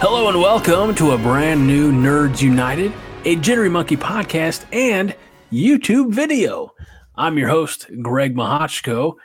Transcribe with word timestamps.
Hello 0.00 0.30
and 0.30 0.40
welcome 0.40 0.94
to 0.94 1.10
a 1.10 1.18
brand 1.18 1.66
new 1.66 1.92
Nerds 1.92 2.40
United, 2.40 2.90
a 3.26 3.36
Jittery 3.36 3.68
Monkey 3.68 3.98
podcast 3.98 4.64
and 4.72 5.14
YouTube 5.52 6.10
video. 6.14 6.72
I'm 7.16 7.36
your 7.36 7.50
host, 7.50 7.86
Greg 8.00 8.34
Mahochko. 8.34 9.16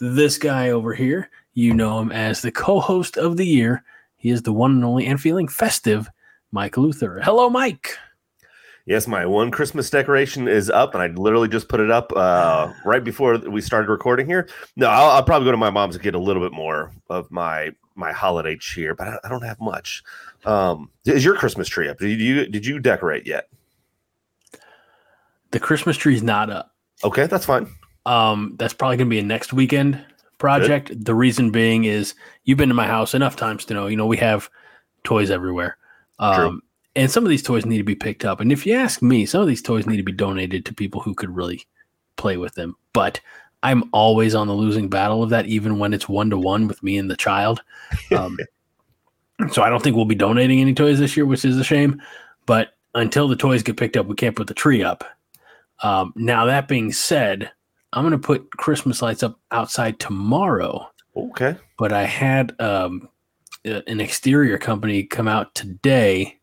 This 0.00 0.36
guy 0.36 0.70
over 0.70 0.92
here, 0.92 1.30
you 1.52 1.72
know 1.72 2.00
him 2.00 2.10
as 2.10 2.42
the 2.42 2.50
co 2.50 2.80
host 2.80 3.16
of 3.16 3.36
the 3.36 3.46
year. 3.46 3.84
He 4.16 4.30
is 4.30 4.42
the 4.42 4.52
one 4.52 4.72
and 4.72 4.84
only 4.84 5.06
and 5.06 5.20
feeling 5.20 5.46
festive, 5.46 6.10
Mike 6.50 6.76
Luther. 6.76 7.20
Hello, 7.22 7.48
Mike. 7.48 7.96
Yes, 8.86 9.06
my 9.06 9.24
one 9.26 9.52
Christmas 9.52 9.88
decoration 9.88 10.48
is 10.48 10.68
up, 10.68 10.94
and 10.94 11.02
I 11.04 11.06
literally 11.06 11.48
just 11.48 11.68
put 11.68 11.78
it 11.78 11.92
up 11.92 12.12
uh, 12.16 12.72
right 12.84 13.04
before 13.04 13.38
we 13.38 13.60
started 13.60 13.88
recording 13.88 14.26
here. 14.26 14.48
No, 14.74 14.88
I'll, 14.88 15.10
I'll, 15.10 15.22
probably 15.22 15.46
go 15.46 15.52
to 15.52 15.56
my 15.56 15.70
mom's 15.70 15.94
and 15.94 16.02
get 16.02 16.16
a 16.16 16.18
little 16.18 16.42
bit 16.42 16.52
more 16.52 16.90
of 17.08 17.30
my 17.30 17.70
my 17.94 18.12
holiday 18.12 18.56
cheer, 18.56 18.94
but 18.94 19.08
I, 19.08 19.18
I 19.24 19.28
don't 19.28 19.42
have 19.42 19.60
much. 19.60 20.02
Um, 20.44 20.90
is 21.04 21.24
your 21.24 21.36
Christmas 21.36 21.68
tree 21.68 21.88
up? 21.88 21.98
Did 21.98 22.20
you 22.20 22.46
did 22.46 22.66
you 22.66 22.78
decorate 22.78 23.26
yet? 23.26 23.48
The 25.50 25.60
Christmas 25.60 25.96
tree 25.96 26.14
is 26.14 26.22
not 26.22 26.50
up. 26.50 26.74
Okay, 27.04 27.26
that's 27.26 27.46
fine. 27.46 27.68
Um, 28.06 28.54
that's 28.58 28.74
probably 28.74 28.96
gonna 28.96 29.10
be 29.10 29.18
a 29.18 29.22
next 29.24 29.52
weekend 29.52 30.04
project. 30.38 30.88
Good. 30.88 31.04
The 31.04 31.14
reason 31.14 31.50
being 31.50 31.84
is 31.84 32.14
you've 32.44 32.58
been 32.58 32.68
to 32.68 32.74
my 32.74 32.86
house 32.86 33.14
enough 33.14 33.36
times 33.36 33.64
to 33.66 33.74
know, 33.74 33.86
you 33.86 33.96
know, 33.96 34.06
we 34.06 34.16
have 34.18 34.50
toys 35.04 35.30
everywhere. 35.30 35.76
Um, 36.18 36.62
and 36.96 37.10
some 37.10 37.24
of 37.24 37.30
these 37.30 37.42
toys 37.42 37.66
need 37.66 37.78
to 37.78 37.84
be 37.84 37.94
picked 37.94 38.24
up. 38.24 38.40
And 38.40 38.52
if 38.52 38.66
you 38.66 38.74
ask 38.74 39.02
me, 39.02 39.26
some 39.26 39.40
of 39.40 39.48
these 39.48 39.62
toys 39.62 39.86
need 39.86 39.96
to 39.96 40.02
be 40.02 40.12
donated 40.12 40.64
to 40.66 40.74
people 40.74 41.00
who 41.00 41.14
could 41.14 41.34
really 41.34 41.66
play 42.16 42.36
with 42.36 42.54
them. 42.54 42.76
But 42.92 43.20
I'm 43.64 43.88
always 43.92 44.34
on 44.34 44.46
the 44.46 44.52
losing 44.52 44.88
battle 44.88 45.22
of 45.22 45.30
that, 45.30 45.46
even 45.46 45.78
when 45.78 45.94
it's 45.94 46.08
one 46.08 46.30
to 46.30 46.38
one 46.38 46.68
with 46.68 46.82
me 46.82 46.98
and 46.98 47.10
the 47.10 47.16
child. 47.16 47.62
Um, 48.16 48.38
so 49.50 49.62
I 49.62 49.68
don't 49.68 49.82
think 49.82 49.96
we'll 49.96 50.04
be 50.04 50.14
donating 50.14 50.60
any 50.60 50.74
toys 50.74 51.00
this 51.00 51.16
year, 51.16 51.26
which 51.26 51.44
is 51.44 51.58
a 51.58 51.64
shame. 51.64 52.00
But 52.46 52.74
until 52.94 53.26
the 53.26 53.36
toys 53.36 53.62
get 53.62 53.76
picked 53.76 53.96
up, 53.96 54.06
we 54.06 54.14
can't 54.14 54.36
put 54.36 54.46
the 54.46 54.54
tree 54.54 54.82
up. 54.82 55.04
Um, 55.82 56.12
now 56.14 56.44
that 56.46 56.68
being 56.68 56.92
said, 56.92 57.50
I'm 57.92 58.02
going 58.04 58.12
to 58.12 58.18
put 58.18 58.50
Christmas 58.52 59.02
lights 59.02 59.22
up 59.22 59.40
outside 59.50 59.98
tomorrow. 59.98 60.88
Okay. 61.16 61.56
But 61.78 61.92
I 61.92 62.04
had 62.04 62.58
um, 62.60 63.08
an 63.64 64.00
exterior 64.00 64.58
company 64.58 65.02
come 65.02 65.28
out 65.28 65.54
today 65.54 66.38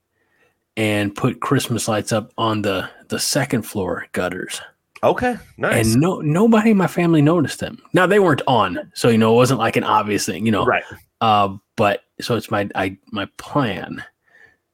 and 0.75 1.15
put 1.15 1.41
Christmas 1.41 1.87
lights 1.87 2.11
up 2.11 2.33
on 2.37 2.61
the 2.61 2.89
the 3.09 3.19
second 3.19 3.63
floor 3.63 4.07
gutters. 4.13 4.61
Okay, 5.03 5.37
nice. 5.57 5.93
And 5.93 6.01
no 6.01 6.19
nobody 6.21 6.71
in 6.71 6.77
my 6.77 6.87
family 6.87 7.21
noticed 7.21 7.59
them. 7.59 7.81
Now 7.93 8.05
they 8.05 8.19
weren't 8.19 8.43
on, 8.47 8.91
so 8.93 9.09
you 9.09 9.17
know 9.17 9.33
it 9.33 9.37
wasn't 9.37 9.59
like 9.59 9.75
an 9.75 9.83
obvious 9.83 10.25
thing, 10.25 10.45
you 10.45 10.51
know. 10.51 10.65
Right. 10.65 10.83
Uh, 11.21 11.57
but 11.75 12.03
so 12.19 12.35
it's 12.35 12.51
my 12.51 12.69
I 12.75 12.97
my 13.11 13.27
plan 13.37 14.03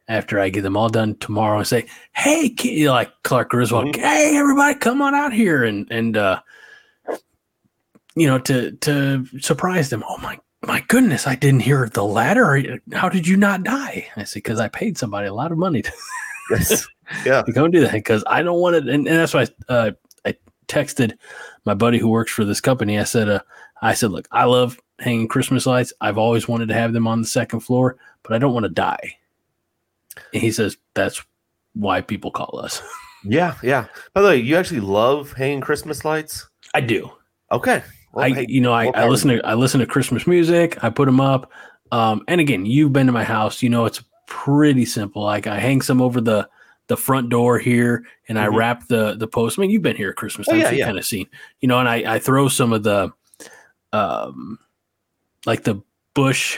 after 0.10 0.40
I 0.40 0.50
get 0.50 0.62
them 0.62 0.76
all 0.76 0.90
done 0.90 1.16
tomorrow 1.16 1.60
and 1.60 1.68
say, 1.68 1.86
"Hey, 2.14 2.50
kid, 2.50 2.90
like 2.90 3.12
Clark 3.24 3.50
Griswold, 3.50 3.86
mm-hmm. 3.86 4.02
hey 4.02 4.38
everybody, 4.38 4.78
come 4.78 5.02
on 5.02 5.16
out 5.16 5.32
here 5.32 5.64
and 5.64 5.88
and 5.90 6.18
uh, 6.18 6.42
you 8.16 8.28
know 8.28 8.40
to 8.40 8.72
to 8.72 9.26
surprise 9.40 9.90
them. 9.90 10.04
Oh 10.10 10.18
my 10.18 10.38
my 10.66 10.84
goodness, 10.88 11.28
I 11.28 11.36
didn't 11.36 11.62
hear 11.62 11.88
the 11.88 12.04
ladder. 12.04 12.80
How 12.94 13.10
did 13.10 13.28
you 13.28 13.38
not 13.38 13.64
die? 13.64 14.08
I 14.16 14.24
said, 14.24 14.40
because 14.40 14.60
I 14.60 14.68
paid 14.68 14.98
somebody 14.98 15.28
a 15.28 15.34
lot 15.34 15.52
of 15.52 15.58
money 15.58 15.82
to, 15.84 15.92
yes. 16.50 16.88
yeah. 17.26 17.42
to 17.46 17.54
come 17.54 17.72
do 17.72 17.82
that 17.82 17.94
because 17.94 18.24
I 18.28 18.42
don't 18.42 18.60
want 18.60 18.76
it. 18.76 18.90
And, 18.90 19.08
and 19.08 19.18
that's 19.18 19.34
why 19.34 19.48
uh, 19.70 19.92
I 19.92 19.94
texted 20.68 21.18
my 21.66 21.74
buddy 21.74 21.98
who 21.98 22.10
works 22.10 22.32
for 22.32 22.46
this 22.46 22.62
company. 22.62 23.00
I 23.00 23.04
said, 23.04 23.30
uh, 23.30 23.42
I 23.82 23.94
said, 23.94 24.12
look, 24.12 24.28
I 24.32 24.46
love 24.46 24.80
hanging 25.00 25.28
Christmas 25.28 25.66
lights. 25.66 25.94
I've 26.02 26.18
always 26.18 26.48
wanted 26.48 26.68
to 26.70 26.74
have 26.74 26.94
them 26.94 27.08
on 27.08 27.22
the 27.22 27.28
second 27.28 27.62
floor, 27.62 27.98
but 28.24 28.34
I 28.34 28.38
don't 28.38 28.54
want 28.54 28.64
to 28.66 28.70
die. 28.70 29.18
And 30.34 30.42
he 30.42 30.52
says, 30.52 30.78
that's 30.94 31.24
why 31.74 32.02
people 32.02 32.32
call 32.32 32.60
us. 32.60 32.82
Yeah. 33.24 33.56
Yeah. 33.64 33.88
By 34.14 34.22
the 34.22 34.28
way, 34.28 34.38
you 34.38 34.56
actually 34.56 34.80
love 34.80 35.34
hanging 35.34 35.60
Christmas 35.60 36.06
lights? 36.06 36.48
I 36.74 36.82
do. 36.82 37.12
Okay. 37.52 37.84
Well, 38.14 38.26
I, 38.26 38.30
hey, 38.30 38.46
you 38.48 38.62
know, 38.62 38.72
I, 38.72 38.86
I 38.94 39.08
listen 39.08 39.30
to 39.30 39.46
I 39.46 39.56
listen 39.56 39.80
to 39.80 39.86
Christmas 39.86 40.28
music. 40.28 40.82
I 40.84 40.90
put 40.90 41.06
them 41.08 41.20
up. 41.20 41.52
Um, 41.92 42.24
and 42.28 42.40
again, 42.40 42.66
you've 42.66 42.94
been 42.94 43.08
to 43.08 43.12
my 43.12 43.24
house. 43.24 43.62
You 43.62 43.70
know, 43.70 43.86
it's 43.86 44.04
pretty 44.28 44.86
simple. 44.86 45.24
Like 45.24 45.48
I 45.48 45.60
hang 45.60 45.82
some 45.82 46.02
over 46.02 46.22
the 46.22 46.48
the 46.88 46.98
front 46.98 47.30
door 47.30 47.60
here, 47.60 48.06
and 48.28 48.38
mm-hmm. 48.38 48.54
I 48.54 48.58
wrap 48.58 48.88
the 48.88 49.16
the 49.16 49.28
post. 49.28 49.58
I 49.58 49.62
mean, 49.62 49.70
you've 49.70 49.82
been 49.82 49.96
here 49.96 50.10
at 50.10 50.16
Christmas 50.16 50.48
time, 50.48 50.56
oh, 50.56 50.60
yeah, 50.60 50.66
so 50.66 50.72
you 50.72 50.78
yeah. 50.80 50.86
kind 50.86 50.98
of 50.98 51.06
seen, 51.06 51.28
you 51.60 51.68
know. 51.68 51.80
And 51.80 51.90
I 51.90 52.16
I 52.16 52.20
throw 52.20 52.48
some 52.48 52.74
of 52.74 52.84
the, 52.84 53.12
um, 53.94 54.60
like 55.46 55.64
the 55.64 55.82
bush 56.14 56.58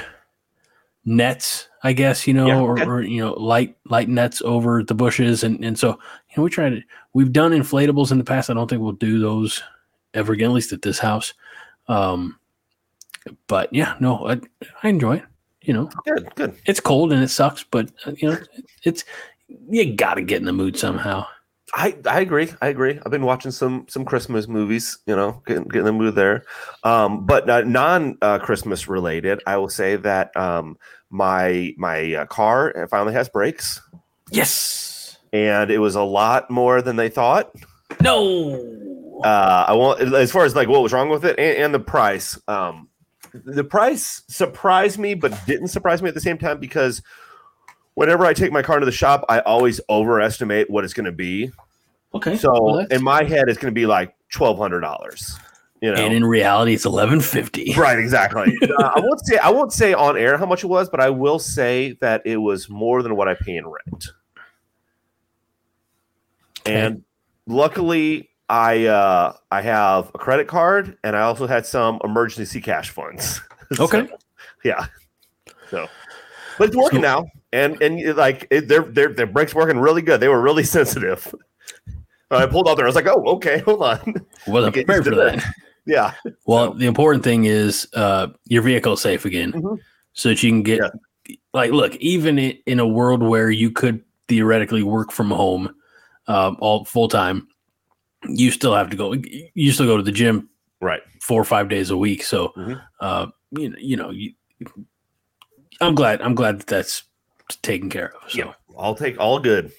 nets, 1.06 1.68
I 1.84 1.94
guess 1.94 2.28
you 2.28 2.34
know, 2.34 2.48
yeah, 2.48 2.60
okay. 2.60 2.84
or, 2.84 2.98
or, 2.98 3.02
you 3.02 3.22
know, 3.22 3.34
light 3.34 3.76
light 3.86 4.10
nets 4.10 4.42
over 4.44 4.84
the 4.84 4.96
bushes, 4.96 5.44
and 5.44 5.64
and 5.64 5.78
so 5.78 5.90
you 5.90 6.38
know 6.38 6.44
we 6.44 6.50
try 6.50 6.70
to. 6.70 6.82
We've 7.14 7.34
done 7.34 7.52
inflatables 7.52 8.12
in 8.12 8.20
the 8.20 8.24
past. 8.24 8.50
I 8.50 8.54
don't 8.54 8.70
think 8.70 8.82
we'll 8.82 8.92
do 8.92 9.20
those 9.20 9.64
ever 10.14 10.34
again, 10.34 10.52
at 10.52 10.54
least 10.54 10.74
at 10.74 10.84
this 10.84 11.00
house. 11.00 11.34
Um, 11.88 12.40
but 13.48 13.74
yeah, 13.74 13.96
no, 14.00 14.28
I, 14.28 14.40
I 14.84 14.90
enjoy 14.90 15.18
it. 15.18 15.24
You 15.62 15.74
know, 15.74 15.90
good, 16.06 16.34
good. 16.36 16.56
It's 16.66 16.80
cold 16.80 17.12
and 17.12 17.22
it 17.22 17.30
sucks, 17.30 17.64
but 17.64 17.92
uh, 18.06 18.14
you 18.18 18.30
know, 18.30 18.38
it's 18.84 19.04
you 19.70 19.96
got 19.96 20.16
to 20.16 20.22
get 20.22 20.40
in 20.40 20.46
the 20.46 20.54
mood 20.54 20.78
somehow. 20.78 21.26
I, 21.74 21.98
I 22.08 22.22
agree. 22.22 22.50
I 22.62 22.68
agree. 22.68 23.00
I've 23.06 23.12
been 23.12 23.26
watching 23.26 23.52
some 23.52 23.86
some 23.88 24.04
Christmas 24.04 24.48
movies, 24.48 24.98
you 25.06 25.16
know, 25.16 25.44
getting, 25.46 25.64
getting 25.66 25.86
the 25.86 25.92
mood 25.92 26.16
there. 26.16 26.44
Um, 26.84 27.26
but 27.26 27.50
uh, 27.50 27.62
non 27.62 28.18
uh, 28.22 28.40
Christmas 28.40 28.88
related, 28.88 29.42
I 29.46 29.58
will 29.58 29.70
say 29.70 29.96
that 29.98 30.36
um, 30.36 30.78
my 31.10 31.74
my 31.78 32.16
uh, 32.16 32.26
car 32.26 32.88
finally 32.90 33.14
has 33.14 33.30
brakes. 33.30 33.82
Yes, 34.32 35.18
and 35.32 35.70
it 35.70 35.80
was 35.80 35.96
a 35.96 36.02
lot 36.02 36.50
more 36.50 36.82
than 36.82 36.96
they 36.96 37.10
thought. 37.10 37.54
No, 38.02 39.22
uh, 39.24 39.66
I 39.68 39.74
won't. 39.74 40.02
As 40.02 40.32
far 40.32 40.46
as 40.46 40.56
like 40.56 40.68
what 40.68 40.82
was 40.82 40.94
wrong 40.94 41.10
with 41.10 41.26
it 41.26 41.38
and, 41.38 41.58
and 41.58 41.74
the 41.74 41.80
price, 41.80 42.40
um, 42.48 42.90
the 43.34 43.64
price 43.64 44.24
surprised 44.28 44.98
me, 44.98 45.14
but 45.14 45.46
didn't 45.46 45.68
surprise 45.68 46.02
me 46.02 46.10
at 46.10 46.16
the 46.16 46.22
same 46.22 46.38
time 46.38 46.60
because 46.60 47.04
whenever 47.96 48.26
I 48.26 48.34
take 48.34 48.52
my 48.52 48.62
car 48.62 48.80
to 48.80 48.86
the 48.86 48.92
shop, 48.92 49.26
I 49.30 49.40
always 49.42 49.82
overestimate 49.90 50.70
what 50.70 50.84
it's 50.84 50.94
going 50.94 51.06
to 51.06 51.12
be. 51.12 51.52
Okay. 52.14 52.38
So 52.38 52.52
well, 52.52 52.80
in 52.90 53.04
my 53.04 53.24
head, 53.24 53.50
it's 53.50 53.60
going 53.60 53.74
to 53.74 53.80
be 53.80 53.86
like 53.86 54.16
twelve 54.32 54.58
hundred 54.58 54.82
dollars. 54.82 55.38
You 55.82 55.94
know? 55.94 56.04
And 56.04 56.14
in 56.14 56.26
reality, 56.26 56.74
it's 56.74 56.86
eleven 56.86 57.22
fifty. 57.22 57.74
Right, 57.78 58.00
exactly. 58.00 58.58
uh, 58.80 58.92
I 58.96 59.00
won't 59.00 59.26
say 59.26 59.38
I 59.38 59.50
won't 59.50 59.72
say 59.72 59.94
on 59.94 60.18
air 60.18 60.38
how 60.38 60.46
much 60.46 60.64
it 60.64 60.68
was, 60.68 60.90
but 60.90 61.00
I 61.00 61.10
will 61.10 61.40
say 61.40 61.98
that 62.02 62.22
it 62.26 62.38
was 62.38 62.70
more 62.70 63.04
than 63.04 63.16
what 63.16 63.28
I 63.28 63.36
pay 63.36 63.56
in 63.56 63.66
rent. 63.66 64.08
Okay. 66.62 66.76
And 66.76 67.04
luckily, 67.48 68.30
I 68.50 68.88
uh, 68.88 69.34
I 69.52 69.62
have 69.62 70.12
a 70.14 70.18
credit 70.18 70.48
card 70.48 70.98
and 71.04 71.16
I 71.16 71.22
also 71.22 71.48
had 71.48 71.66
some 71.66 72.00
emergency 72.04 72.62
cash 72.62 72.90
funds. 72.90 73.42
Okay. 73.80 74.08
so, 74.08 74.18
yeah. 74.64 74.88
So, 75.70 75.88
but 76.58 76.70
it's 76.70 76.76
working 76.76 77.04
so, 77.04 77.22
now, 77.22 77.28
and 77.54 77.82
and 77.82 78.16
like 78.16 78.48
it, 78.50 78.68
their 78.68 78.84
their 78.84 79.14
their 79.14 79.28
brakes 79.28 79.56
working 79.56 79.80
really 79.80 80.02
good. 80.02 80.20
They 80.20 80.28
were 80.28 80.42
really 80.42 80.64
sensitive. 80.78 81.34
I 82.32 82.46
pulled 82.46 82.68
out 82.68 82.78
there. 82.78 82.86
I 82.86 82.90
was 82.90 82.96
like, 82.96 83.08
oh, 83.08 83.24
okay, 83.36 83.60
hold 83.60 83.82
on. 83.82 84.14
Wasn't 84.46 84.76
prepared 84.76 85.06
for 85.06 85.16
that. 85.16 85.44
Yeah. 85.86 86.14
Well, 86.46 86.74
so. 86.74 86.78
the 86.78 86.86
important 86.86 87.24
thing 87.24 87.46
is 87.46 87.88
uh, 87.96 88.28
your 88.46 88.62
vehicle 88.62 88.94
is 88.94 89.02
safe 89.02 89.26
again, 89.26 89.54
mm-hmm. 89.54 89.76
so 90.14 90.30
that 90.30 90.44
you 90.44 90.52
can 90.52 90.62
get 90.62 90.82
yeah. 90.82 91.36
like 91.52 91.72
look. 91.72 91.96
Even 91.96 92.38
in 92.38 92.80
a 92.80 92.86
world 92.86 93.24
where 93.24 93.50
you 93.50 93.72
could 93.72 94.04
theoretically 94.28 94.84
work 94.84 95.12
from 95.12 95.32
home, 95.32 95.74
uh, 96.28 96.54
all 96.60 96.86
full 96.86 97.08
time 97.08 97.48
you 98.28 98.52
still 98.52 98.76
have 98.76 98.90
to 98.90 98.98
go. 98.98 99.16
You 99.54 99.72
still 99.72 99.86
go 99.86 99.98
to 99.98 100.04
the 100.04 100.12
gym, 100.12 100.50
right? 100.82 101.02
Four 101.22 101.42
or 101.42 101.46
five 101.46 101.70
days 101.70 101.90
a 101.90 101.98
week. 101.98 102.24
So, 102.24 102.50
mm-hmm. 102.50 102.74
uh, 103.00 103.28
you 103.52 103.70
know, 103.70 103.78
you 103.80 103.98
know, 103.98 104.10
you, 104.12 104.34
I'm 105.82 105.96
glad. 105.96 106.22
I'm 106.22 106.36
glad 106.36 106.60
that 106.60 106.68
that's 106.68 107.04
taken 107.58 107.90
care 107.90 108.14
of. 108.16 108.32
So. 108.32 108.38
Yeah, 108.38 108.54
I'll 108.78 108.96
take 108.96 109.20
all 109.20 109.40
good. 109.40 109.72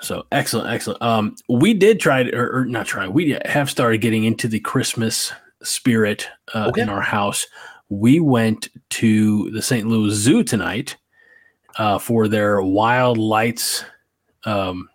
So 0.00 0.26
excellent, 0.32 0.68
excellent. 0.70 1.00
Um, 1.00 1.36
we 1.48 1.74
did 1.74 2.00
try 2.00 2.24
to, 2.24 2.34
or, 2.34 2.60
or, 2.60 2.64
not 2.64 2.86
try. 2.86 3.06
We 3.06 3.38
have 3.44 3.70
started 3.70 3.98
getting 3.98 4.24
into 4.24 4.48
the 4.48 4.58
Christmas 4.58 5.32
spirit 5.62 6.28
uh, 6.54 6.66
okay. 6.68 6.82
in 6.82 6.88
our 6.88 7.00
house. 7.00 7.46
We 7.88 8.18
went 8.18 8.68
to 8.90 9.50
the 9.52 9.62
St. 9.62 9.86
Louis 9.86 10.12
Zoo 10.12 10.42
tonight, 10.42 10.96
uh, 11.76 11.98
for 11.98 12.28
their 12.28 12.60
Wild 12.62 13.18
Lights, 13.18 13.84
um, 14.44 14.88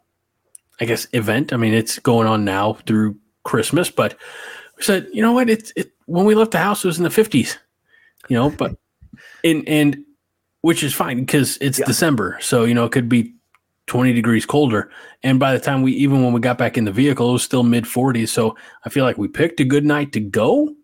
I 0.79 0.85
guess 0.85 1.07
event. 1.13 1.53
I 1.53 1.57
mean, 1.57 1.73
it's 1.73 1.99
going 1.99 2.27
on 2.27 2.45
now 2.45 2.73
through 2.85 3.17
Christmas, 3.43 3.89
but 3.89 4.17
we 4.77 4.83
said, 4.83 5.07
you 5.11 5.21
know 5.21 5.33
what? 5.33 5.49
It's 5.49 5.71
it 5.75 5.91
when 6.05 6.25
we 6.25 6.35
left 6.35 6.51
the 6.51 6.59
house, 6.59 6.83
it 6.83 6.87
was 6.87 6.97
in 6.97 7.03
the 7.03 7.09
fifties, 7.09 7.57
you 8.29 8.35
know, 8.35 8.49
but 8.49 8.75
and 9.43 9.67
and 9.67 10.03
which 10.61 10.83
is 10.83 10.93
fine 10.93 11.19
because 11.19 11.57
it's 11.61 11.79
yeah. 11.79 11.85
December, 11.85 12.37
so 12.41 12.63
you 12.63 12.73
know 12.73 12.85
it 12.85 12.91
could 12.91 13.09
be 13.09 13.33
20 13.87 14.13
degrees 14.13 14.45
colder. 14.45 14.91
And 15.23 15.39
by 15.39 15.53
the 15.53 15.59
time 15.59 15.81
we, 15.81 15.93
even 15.93 16.23
when 16.23 16.33
we 16.33 16.39
got 16.39 16.57
back 16.57 16.77
in 16.77 16.85
the 16.85 16.91
vehicle, 16.91 17.29
it 17.29 17.33
was 17.33 17.43
still 17.43 17.63
mid 17.63 17.85
40s. 17.85 18.29
So 18.29 18.55
I 18.85 18.89
feel 18.89 19.05
like 19.05 19.17
we 19.17 19.27
picked 19.27 19.59
a 19.59 19.65
good 19.65 19.85
night 19.85 20.11
to 20.13 20.19
go. 20.19 20.75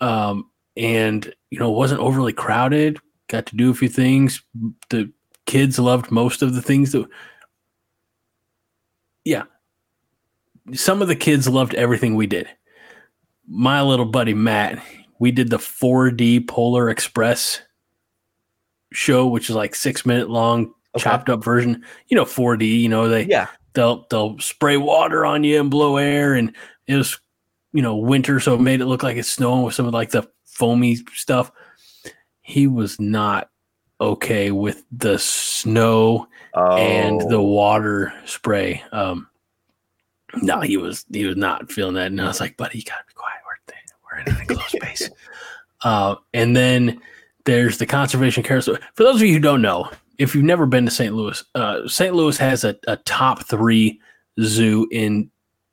Um, 0.00 0.50
and, 0.76 1.32
you 1.50 1.58
know, 1.58 1.70
it 1.70 1.76
wasn't 1.76 2.00
overly 2.00 2.32
crowded. 2.32 2.98
Got 3.28 3.46
to 3.46 3.56
do 3.56 3.70
a 3.70 3.74
few 3.74 3.88
things. 3.88 4.42
The 4.88 5.12
kids 5.46 5.78
loved 5.78 6.10
most 6.10 6.42
of 6.42 6.54
the 6.54 6.62
things 6.62 6.92
that, 6.92 7.06
yeah. 9.24 9.44
Some 10.72 11.02
of 11.02 11.08
the 11.08 11.16
kids 11.16 11.48
loved 11.48 11.74
everything 11.74 12.14
we 12.14 12.26
did. 12.26 12.48
My 13.46 13.82
little 13.82 14.06
buddy 14.06 14.34
Matt, 14.34 14.82
we 15.18 15.30
did 15.30 15.50
the 15.50 15.58
4D 15.58 16.48
Polar 16.48 16.88
Express 16.88 17.60
show, 18.92 19.26
which 19.26 19.50
is 19.50 19.56
like 19.56 19.74
six 19.74 20.04
minute 20.04 20.30
long, 20.30 20.72
okay. 20.94 21.04
chopped 21.04 21.28
up 21.28 21.44
version. 21.44 21.84
You 22.08 22.16
know, 22.16 22.24
4D. 22.24 22.80
You 22.80 22.88
know 22.88 23.08
they 23.08 23.26
yeah 23.26 23.48
they'll 23.74 24.06
they'll 24.10 24.38
spray 24.38 24.76
water 24.76 25.24
on 25.24 25.44
you 25.44 25.60
and 25.60 25.70
blow 25.70 25.96
air, 25.96 26.34
and 26.34 26.54
it 26.86 26.96
was 26.96 27.18
you 27.72 27.82
know 27.82 27.96
winter, 27.96 28.40
so 28.40 28.54
it 28.54 28.60
made 28.60 28.80
it 28.80 28.86
look 28.86 29.02
like 29.02 29.16
it's 29.16 29.28
snowing 29.28 29.62
with 29.62 29.74
some 29.74 29.86
of 29.86 29.94
like 29.94 30.10
the 30.10 30.28
foamy 30.44 30.96
stuff. 31.14 31.50
He 32.42 32.66
was 32.66 33.00
not 33.00 33.48
okay 34.00 34.50
with 34.50 34.84
the 34.90 35.18
snow 35.18 36.26
oh. 36.54 36.76
and 36.76 37.20
the 37.20 37.36
oh. 37.36 37.42
water 37.42 38.12
spray. 38.24 38.82
Um, 38.92 39.28
no, 40.42 40.60
he 40.60 40.76
was 40.76 41.04
he 41.12 41.24
was 41.26 41.36
not 41.36 41.70
feeling 41.70 41.94
that, 41.94 42.08
and 42.08 42.20
I 42.20 42.26
was 42.26 42.40
like, 42.40 42.56
"Buddy, 42.56 42.78
you 42.78 42.84
gotta 42.84 43.04
be 43.06 43.14
quiet. 43.14 43.40
We're 43.44 44.16
we're 44.16 44.22
in 44.22 44.34
an 44.34 44.40
enclosed 44.40 44.70
space." 44.70 45.10
Uh, 45.82 46.16
and 46.34 46.54
then 46.54 47.00
there's 47.50 47.78
the 47.78 47.86
conservation 47.86 48.42
carousel. 48.44 48.78
For 48.94 49.02
those 49.02 49.16
of 49.16 49.26
you 49.26 49.34
who 49.34 49.40
don't 49.40 49.62
know, 49.62 49.90
if 50.18 50.34
you've 50.34 50.44
never 50.44 50.66
been 50.66 50.84
to 50.84 50.90
St. 50.90 51.14
Louis, 51.14 51.42
uh, 51.56 51.88
St. 51.88 52.14
Louis 52.14 52.36
has 52.38 52.62
a, 52.62 52.76
a, 52.86 52.96
top 52.98 53.44
three 53.44 54.00
zoo 54.40 54.86
in 54.92 55.30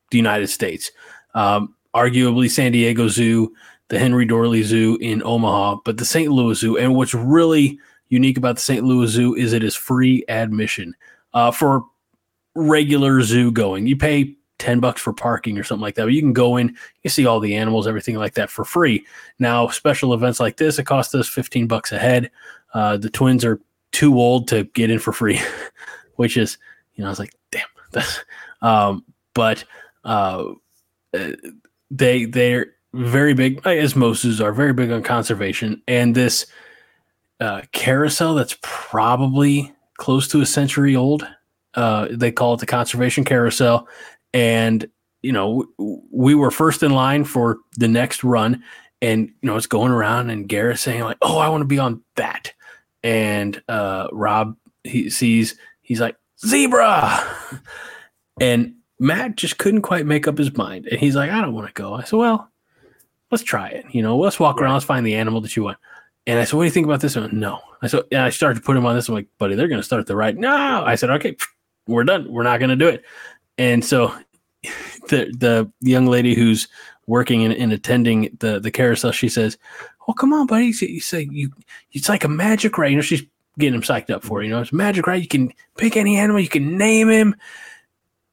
the 0.09 0.17
United 0.17 0.47
States. 0.47 0.89
Um, 1.35 1.75
arguably, 1.95 2.49
San 2.49 2.71
Diego 2.71 3.07
Zoo, 3.07 3.53
the 3.89 3.99
Henry 3.99 4.25
Doorly 4.25 4.63
Zoo 4.63 4.97
in 5.01 5.21
Omaha, 5.23 5.81
but 5.85 5.97
the 5.97 6.05
St. 6.05 6.31
Louis 6.31 6.57
Zoo. 6.57 6.77
And 6.77 6.95
what's 6.95 7.13
really 7.13 7.77
unique 8.09 8.37
about 8.37 8.55
the 8.55 8.61
St. 8.61 8.83
Louis 8.83 9.09
Zoo 9.09 9.35
is 9.35 9.53
it 9.53 9.63
is 9.63 9.75
free 9.75 10.23
admission 10.29 10.95
uh, 11.33 11.51
for 11.51 11.83
regular 12.55 13.21
zoo 13.21 13.51
going. 13.51 13.85
You 13.85 13.97
pay 13.97 14.36
10 14.59 14.79
bucks 14.79 15.01
for 15.01 15.13
parking 15.13 15.57
or 15.57 15.63
something 15.63 15.81
like 15.81 15.95
that. 15.95 16.05
But 16.05 16.13
you 16.13 16.21
can 16.21 16.33
go 16.33 16.57
in, 16.57 16.75
you 17.03 17.09
see 17.09 17.25
all 17.25 17.39
the 17.39 17.55
animals, 17.55 17.87
everything 17.87 18.15
like 18.15 18.33
that 18.35 18.49
for 18.49 18.65
free. 18.65 19.05
Now, 19.39 19.67
special 19.67 20.13
events 20.13 20.39
like 20.39 20.57
this, 20.57 20.79
it 20.79 20.85
costs 20.85 21.13
us 21.13 21.27
15 21.27 21.67
bucks 21.67 21.91
a 21.91 21.99
head. 21.99 22.31
Uh, 22.73 22.97
the 22.97 23.09
twins 23.09 23.45
are 23.45 23.61
too 23.91 24.15
old 24.15 24.47
to 24.49 24.63
get 24.65 24.89
in 24.89 24.99
for 24.99 25.13
free, 25.13 25.39
which 26.15 26.37
is, 26.37 26.57
you 26.95 27.01
know, 27.01 27.07
I 27.07 27.11
was 27.11 27.19
like, 27.19 27.33
damn. 27.51 27.67
That's, 27.91 28.23
um, 28.61 29.05
but 29.33 29.63
uh, 30.03 30.53
they 31.91 32.25
they're 32.25 32.73
very 32.93 33.33
big, 33.33 33.65
as 33.65 33.95
most 33.95 34.21
zoos 34.21 34.41
are, 34.41 34.51
very 34.51 34.73
big 34.73 34.91
on 34.91 35.03
conservation. 35.03 35.81
And 35.87 36.15
this 36.15 36.47
uh, 37.39 37.61
carousel 37.71 38.35
that's 38.35 38.57
probably 38.61 39.73
close 39.97 40.27
to 40.29 40.41
a 40.41 40.45
century 40.45 40.95
old. 40.95 41.27
Uh, 41.75 42.07
they 42.11 42.31
call 42.31 42.55
it 42.55 42.59
the 42.59 42.65
conservation 42.65 43.23
carousel, 43.23 43.87
and 44.37 44.87
you 45.23 45.31
know 45.31 45.65
we 46.11 46.35
were 46.35 46.51
first 46.51 46.83
in 46.83 46.91
line 46.91 47.23
for 47.23 47.57
the 47.77 47.87
next 47.87 48.23
run, 48.23 48.63
and 49.01 49.29
you 49.41 49.47
know 49.47 49.57
it's 49.57 49.65
going 49.65 49.91
around, 49.91 50.29
and 50.29 50.47
Gareth 50.47 50.79
saying 50.79 51.03
like, 51.03 51.17
"Oh, 51.23 51.39
I 51.39 51.49
want 51.49 51.61
to 51.61 51.67
be 51.67 51.79
on 51.79 52.03
that," 52.17 52.53
and 53.03 53.59
uh, 53.67 54.09
Rob 54.11 54.55
he 54.83 55.09
sees 55.09 55.55
he's 55.81 55.99
like 55.99 56.15
zebra, 56.45 57.23
and 58.39 58.75
Matt 58.99 59.37
just 59.37 59.57
couldn't 59.57 59.81
quite 59.81 60.05
make 60.05 60.27
up 60.27 60.37
his 60.37 60.55
mind, 60.55 60.85
and 60.85 60.99
he's 60.99 61.15
like, 61.15 61.31
I 61.31 61.41
don't 61.41 61.55
want 61.55 61.67
to 61.67 61.73
go. 61.73 61.95
I 61.95 62.03
said, 62.03 62.17
well, 62.17 62.51
let's 63.31 63.43
try 63.43 63.69
it. 63.69 63.85
You 63.91 64.03
know, 64.03 64.17
let's 64.17 64.39
walk 64.39 64.61
around, 64.61 64.73
let's 64.73 64.85
find 64.85 65.05
the 65.05 65.15
animal 65.15 65.41
that 65.41 65.55
you 65.55 65.63
want. 65.63 65.77
And 66.27 66.39
I 66.39 66.43
said, 66.43 66.57
what 66.57 66.63
do 66.63 66.65
you 66.65 66.71
think 66.71 66.85
about 66.85 66.99
this 66.99 67.15
one? 67.15 67.39
No. 67.39 67.61
I 67.81 67.87
said, 67.87 68.03
yeah, 68.11 68.25
I 68.25 68.29
started 68.31 68.59
to 68.59 68.65
put 68.65 68.75
him 68.75 68.85
on 68.85 68.95
this. 68.95 69.07
I'm 69.07 69.15
like, 69.15 69.27
buddy, 69.37 69.55
they're 69.55 69.69
going 69.69 69.79
to 69.79 69.85
start 69.85 70.05
the 70.07 70.15
ride. 70.15 70.37
No. 70.37 70.83
I 70.85 70.95
said, 70.95 71.09
okay, 71.11 71.37
we're 71.87 72.03
done. 72.03 72.29
We're 72.29 72.43
not 72.43 72.59
going 72.59 72.69
to 72.69 72.75
do 72.75 72.87
it. 72.87 73.05
And 73.57 73.83
so 73.83 74.13
the 75.09 75.33
the 75.37 75.71
young 75.81 76.07
lady 76.07 76.35
who's 76.35 76.67
working 77.05 77.45
and, 77.45 77.73
attending 77.73 78.35
the 78.39 78.59
the 78.59 78.71
carousel, 78.71 79.11
she 79.11 79.29
says, 79.29 79.57
"Oh, 80.07 80.13
come 80.13 80.33
on, 80.33 80.47
buddy. 80.47 80.73
You 80.79 80.99
say 80.99 81.27
you, 81.31 81.51
it's 81.91 82.09
like 82.09 82.23
a 82.23 82.29
magic 82.29 82.77
ride. 82.77 82.89
You 82.89 82.97
know, 82.97 83.01
she's 83.01 83.23
getting 83.57 83.75
him 83.75 83.81
psyched 83.81 84.09
up 84.09 84.23
for 84.23 84.41
it. 84.41 84.45
You 84.45 84.51
know, 84.51 84.61
it's 84.61 84.73
magic 84.73 85.07
ride. 85.07 85.21
You 85.21 85.27
can 85.27 85.51
pick 85.77 85.97
any 85.97 86.17
animal, 86.17 86.41
you 86.41 86.49
can 86.49 86.77
name 86.77 87.09
him." 87.09 87.35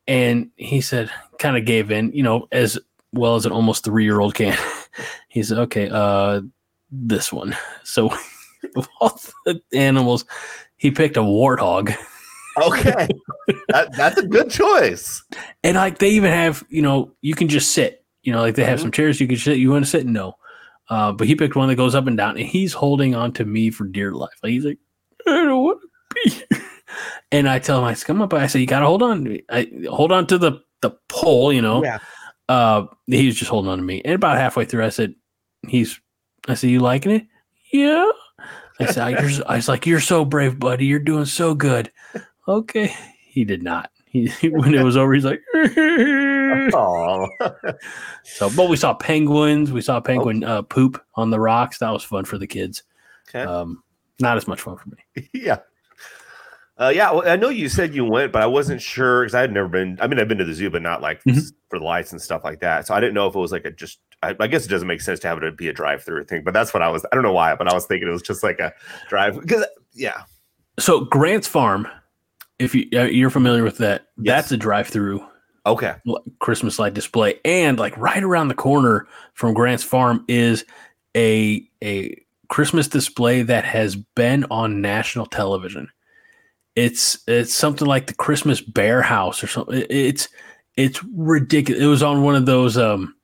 And 0.06 0.50
he 0.56 0.82
said, 0.82 1.10
kind 1.38 1.56
of 1.56 1.64
gave 1.64 1.90
in, 1.90 2.12
you 2.12 2.22
know, 2.22 2.46
as 2.52 2.78
well 3.12 3.36
as 3.36 3.46
an 3.46 3.52
almost 3.52 3.84
three 3.84 4.04
year 4.04 4.20
old 4.20 4.34
can. 4.34 4.58
he 5.28 5.42
said, 5.42 5.58
"Okay, 5.58 5.88
uh, 5.90 6.42
this 6.90 7.32
one." 7.32 7.56
So, 7.86 8.10
of 8.76 8.88
all 8.98 9.20
the 9.44 9.60
animals, 9.74 10.24
he 10.76 10.90
picked 10.90 11.18
a 11.18 11.20
warthog. 11.20 11.94
Okay, 12.62 13.08
that, 13.68 13.96
that's 13.96 14.18
a 14.18 14.26
good 14.26 14.50
choice. 14.50 15.22
And 15.62 15.76
like 15.76 15.98
they 15.98 16.10
even 16.10 16.30
have, 16.30 16.64
you 16.68 16.82
know, 16.82 17.12
you 17.20 17.34
can 17.34 17.48
just 17.48 17.72
sit. 17.72 18.04
You 18.22 18.32
know, 18.32 18.40
like 18.40 18.54
they 18.54 18.64
have 18.64 18.78
mm-hmm. 18.78 18.84
some 18.84 18.92
chairs 18.92 19.20
you 19.20 19.28
can 19.28 19.36
sit. 19.36 19.58
You 19.58 19.70
want 19.70 19.84
to 19.84 19.90
sit? 19.90 20.06
No. 20.06 20.34
Uh, 20.88 21.12
but 21.12 21.26
he 21.26 21.34
picked 21.34 21.56
one 21.56 21.68
that 21.68 21.76
goes 21.76 21.94
up 21.94 22.06
and 22.06 22.16
down, 22.16 22.36
and 22.36 22.46
he's 22.46 22.72
holding 22.72 23.14
on 23.14 23.32
to 23.32 23.44
me 23.44 23.70
for 23.70 23.84
dear 23.84 24.12
life. 24.12 24.34
Like 24.42 24.52
he's 24.52 24.64
like, 24.64 24.78
I 25.26 25.44
don't 25.44 25.62
want 25.62 25.80
to 25.80 26.44
be. 26.50 26.58
and 27.32 27.48
I 27.48 27.58
tell 27.58 27.78
him, 27.78 27.84
I 27.84 27.94
come 27.94 28.22
up. 28.22 28.32
I 28.32 28.46
said, 28.46 28.60
you 28.60 28.66
got 28.66 28.80
to 28.80 28.86
hold 28.86 29.02
on. 29.02 29.38
I 29.50 29.70
hold 29.88 30.12
on 30.12 30.26
to 30.28 30.38
the 30.38 30.60
the 30.82 30.90
pole. 31.08 31.52
You 31.52 31.62
know. 31.62 31.82
Yeah. 31.82 31.98
Uh, 32.48 32.86
he 33.06 33.26
was 33.26 33.36
just 33.36 33.50
holding 33.50 33.70
on 33.70 33.78
to 33.78 33.84
me, 33.84 34.02
and 34.04 34.14
about 34.14 34.36
halfway 34.36 34.64
through, 34.64 34.84
I 34.84 34.90
said, 34.90 35.14
he's. 35.66 36.00
I 36.46 36.54
said, 36.54 36.68
you 36.68 36.80
liking 36.80 37.12
it? 37.12 37.26
Yeah. 37.72 38.06
I 38.78 38.86
said, 38.86 39.10
you're, 39.12 39.46
I 39.46 39.56
was 39.56 39.68
like, 39.68 39.86
you're 39.86 40.00
so 40.00 40.24
brave, 40.24 40.58
buddy. 40.58 40.84
You're 40.84 40.98
doing 40.98 41.24
so 41.24 41.54
good. 41.54 41.90
Okay. 42.46 42.94
He 43.26 43.44
did 43.44 43.62
not. 43.62 43.90
He, 44.06 44.28
when 44.48 44.74
it 44.74 44.82
was 44.84 44.96
over, 44.96 45.12
he's 45.12 45.24
like, 45.24 45.42
oh. 45.54 47.28
so, 48.24 48.50
but 48.56 48.68
we 48.68 48.76
saw 48.76 48.94
penguins. 48.94 49.72
We 49.72 49.80
saw 49.80 50.00
penguin 50.00 50.44
uh, 50.44 50.62
poop 50.62 51.02
on 51.16 51.30
the 51.30 51.40
rocks. 51.40 51.78
That 51.78 51.90
was 51.90 52.04
fun 52.04 52.24
for 52.24 52.38
the 52.38 52.46
kids. 52.46 52.84
Okay. 53.28 53.42
Um, 53.42 53.82
not 54.20 54.36
as 54.36 54.46
much 54.46 54.60
fun 54.60 54.76
for 54.76 54.88
me. 54.88 55.28
yeah. 55.32 55.58
Uh, 56.76 56.92
yeah, 56.92 57.12
well, 57.12 57.28
I 57.28 57.36
know 57.36 57.50
you 57.50 57.68
said 57.68 57.94
you 57.94 58.04
went, 58.04 58.32
but 58.32 58.42
I 58.42 58.46
wasn't 58.46 58.82
sure 58.82 59.22
because 59.22 59.34
I 59.34 59.40
had 59.40 59.52
never 59.52 59.68
been. 59.68 59.96
I 60.00 60.08
mean, 60.08 60.18
I've 60.18 60.26
been 60.26 60.38
to 60.38 60.44
the 60.44 60.54
zoo, 60.54 60.70
but 60.70 60.82
not 60.82 61.00
like 61.00 61.22
mm-hmm. 61.22 61.38
for 61.68 61.78
the 61.78 61.84
lights 61.84 62.10
and 62.10 62.20
stuff 62.20 62.42
like 62.42 62.58
that. 62.60 62.86
So 62.86 62.94
I 62.94 63.00
didn't 63.00 63.14
know 63.14 63.28
if 63.28 63.34
it 63.36 63.38
was 63.38 63.52
like 63.52 63.64
a 63.64 63.70
just. 63.70 64.00
I, 64.24 64.34
I, 64.40 64.48
guess 64.48 64.64
it 64.64 64.70
doesn't 64.70 64.88
make 64.88 65.00
sense 65.00 65.20
to 65.20 65.28
have 65.28 65.40
it 65.40 65.56
be 65.56 65.68
a 65.68 65.72
drive-through 65.72 66.24
thing, 66.24 66.42
but 66.42 66.52
that's 66.52 66.74
what 66.74 66.82
I 66.82 66.88
was. 66.88 67.06
I 67.12 67.14
don't 67.14 67.22
know 67.22 67.32
why, 67.32 67.54
but 67.54 67.68
I 67.68 67.74
was 67.74 67.86
thinking 67.86 68.08
it 68.08 68.12
was 68.12 68.22
just 68.22 68.42
like 68.42 68.58
a 68.58 68.72
drive 69.08 69.40
because 69.40 69.64
yeah. 69.92 70.22
So 70.80 71.04
Grant's 71.04 71.46
Farm, 71.46 71.86
if 72.58 72.74
you 72.74 72.88
uh, 72.94 73.04
you're 73.04 73.30
familiar 73.30 73.62
with 73.62 73.78
that, 73.78 74.06
yes. 74.18 74.42
that's 74.42 74.52
a 74.52 74.56
drive-through 74.56 75.24
Okay. 75.66 75.94
Christmas 76.40 76.78
light 76.78 76.94
display. 76.94 77.40
And 77.44 77.78
like 77.78 77.96
right 77.96 78.22
around 78.22 78.48
the 78.48 78.54
corner 78.54 79.06
from 79.32 79.54
Grant's 79.54 79.84
Farm 79.84 80.24
is 80.28 80.64
a 81.16 81.66
a 81.82 82.22
Christmas 82.48 82.86
display 82.88 83.42
that 83.42 83.64
has 83.64 83.96
been 83.96 84.44
on 84.50 84.82
national 84.82 85.26
television. 85.26 85.88
It's 86.76 87.18
it's 87.26 87.54
something 87.54 87.88
like 87.88 88.08
the 88.08 88.14
Christmas 88.14 88.60
Bear 88.60 89.00
House 89.00 89.42
or 89.42 89.46
something. 89.46 89.84
It's 89.88 90.28
it's 90.76 91.02
ridiculous. 91.04 91.82
It 91.82 91.86
was 91.86 92.02
on 92.02 92.22
one 92.22 92.34
of 92.34 92.46
those 92.46 92.76
um 92.76 93.14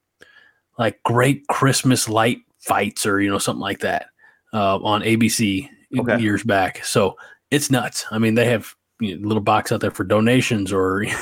like 0.79 1.03
great 1.03 1.47
Christmas 1.49 2.09
light 2.09 2.39
fights 2.59 3.05
or 3.05 3.21
you 3.21 3.31
know 3.31 3.39
something 3.39 3.61
like 3.61 3.81
that 3.81 4.07
uh, 4.55 4.79
on 4.79 5.03
ABC 5.03 5.69
okay. 5.99 6.19
years 6.19 6.43
back. 6.43 6.83
So 6.87 7.17
it's 7.51 7.71
nuts. 7.71 8.07
I 8.11 8.19
mean, 8.19 8.35
they 8.35 8.47
have 8.47 8.75
you 9.01 9.17
know, 9.17 9.27
little 9.27 9.43
box 9.43 9.73
out 9.73 9.81
there 9.81 9.91
for 9.91 10.05
donations 10.05 10.73
or 10.73 11.03
you 11.03 11.13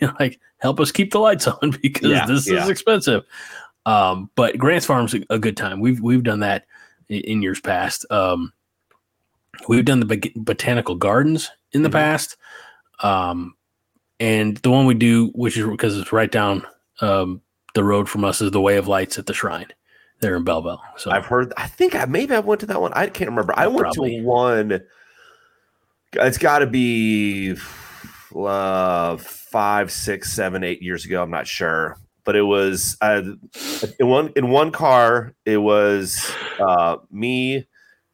know, 0.00 0.12
like 0.18 0.40
help 0.58 0.80
us 0.80 0.92
keep 0.92 1.12
the 1.12 1.18
lights 1.18 1.46
on 1.62 1.70
because 1.82 2.10
yeah, 2.10 2.26
this 2.26 2.50
yeah. 2.50 2.62
is 2.62 2.68
expensive. 2.68 3.24
Um, 3.86 4.30
but 4.34 4.58
Grant's 4.58 4.86
Farm's 4.86 5.14
a, 5.14 5.24
a, 5.30 5.38
good 5.38 5.56
time. 5.56 5.80
We've 5.80 6.00
we've 6.00 6.22
done 6.22 6.40
that 6.40 6.66
in, 7.08 7.20
in 7.22 7.42
years 7.42 7.60
past. 7.60 8.04
Um, 8.10 8.52
we've 9.68 9.84
done 9.84 10.00
the 10.00 10.32
botanical 10.36 10.94
gardens 10.96 11.50
in 11.72 11.82
the 11.82 11.88
mm-hmm. 11.88 11.96
past, 11.96 12.36
um, 13.02 13.54
and 14.18 14.58
the 14.58 14.70
one 14.70 14.84
we 14.86 14.94
do, 14.94 15.28
which 15.34 15.56
is 15.56 15.66
because 15.66 15.96
it's 15.96 16.12
right 16.12 16.30
down 16.30 16.66
um, 17.00 17.40
the 17.74 17.82
road 17.82 18.08
from 18.08 18.24
us, 18.24 18.42
is 18.42 18.50
the 18.50 18.60
Way 18.60 18.76
of 18.76 18.86
Lights 18.86 19.18
at 19.18 19.26
the 19.26 19.34
Shrine 19.34 19.68
there 20.20 20.36
in 20.36 20.44
Belleville. 20.44 20.82
So 20.98 21.10
I've 21.10 21.26
heard. 21.26 21.52
I 21.56 21.66
think 21.66 21.94
I 21.94 22.04
maybe 22.04 22.34
I 22.34 22.40
went 22.40 22.60
to 22.60 22.66
that 22.66 22.80
one. 22.80 22.92
I 22.94 23.06
can't 23.06 23.30
remember. 23.30 23.54
I 23.56 23.66
went 23.66 23.80
Probably. 23.80 24.18
to 24.18 24.22
one 24.22 24.80
It's 26.12 26.38
got 26.38 26.58
to 26.60 26.66
be 26.66 27.56
uh, 28.34 29.16
five, 29.16 29.92
six, 29.92 30.32
seven, 30.32 30.64
eight 30.64 30.82
years 30.82 31.04
ago. 31.04 31.22
I'm 31.22 31.30
not 31.30 31.46
sure, 31.46 31.96
but 32.24 32.34
it 32.36 32.42
was 32.42 32.96
uh, 33.00 33.22
in 33.98 34.08
one 34.08 34.32
in 34.36 34.50
one 34.50 34.72
car. 34.72 35.34
It 35.44 35.58
was 35.58 36.30
uh, 36.58 36.96
me 37.10 37.66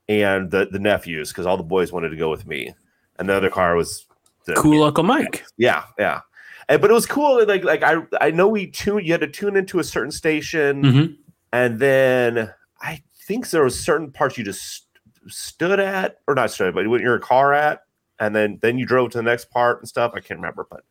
and 0.08 0.50
the 0.50 0.68
the 0.70 0.78
nephews 0.78 1.30
because 1.32 1.46
all 1.46 1.56
the 1.56 1.62
boys 1.62 1.92
wanted 1.92 2.10
to 2.10 2.16
go 2.16 2.30
with 2.30 2.46
me, 2.46 2.74
and 3.18 3.28
the 3.28 3.34
other 3.34 3.50
car 3.50 3.76
was 3.76 4.06
the, 4.44 4.54
cool 4.54 4.84
Uncle 4.84 5.04
Mike. 5.04 5.44
Yeah, 5.56 5.84
yeah. 5.98 6.20
And, 6.68 6.80
but 6.80 6.90
it 6.90 6.94
was 6.94 7.06
cool. 7.06 7.46
Like 7.46 7.64
like 7.64 7.82
I 7.82 8.02
I 8.20 8.30
know 8.30 8.48
we 8.48 8.66
tune. 8.66 9.04
You 9.04 9.12
had 9.12 9.22
to 9.22 9.26
tune 9.28 9.56
into 9.56 9.78
a 9.78 9.84
certain 9.84 10.12
station, 10.12 10.82
Mhm. 10.82 11.16
and 11.52 11.78
then 11.78 12.52
I 12.82 13.02
think 13.26 13.48
there 13.50 13.64
was 13.64 13.78
certain 13.80 14.12
parts 14.12 14.36
you 14.36 14.44
just 14.44 14.82
stood 15.28 15.80
at 15.80 16.18
or 16.28 16.34
not 16.34 16.50
stood, 16.50 16.74
but 16.74 16.86
when 16.88 17.00
you're 17.00 17.16
in 17.16 17.22
a 17.22 17.24
car 17.24 17.52
at, 17.52 17.80
and 18.18 18.35
then 18.35 18.58
then 18.62 18.78
you 18.78 18.87
drove 18.87 19.11
to 19.11 19.18
the 19.18 19.23
next 19.23 19.50
part 19.50 19.80
and 19.80 19.88
stuff. 19.88 20.12
I 20.14 20.20
can't 20.20 20.40
remember, 20.40 20.66
but 20.70 20.82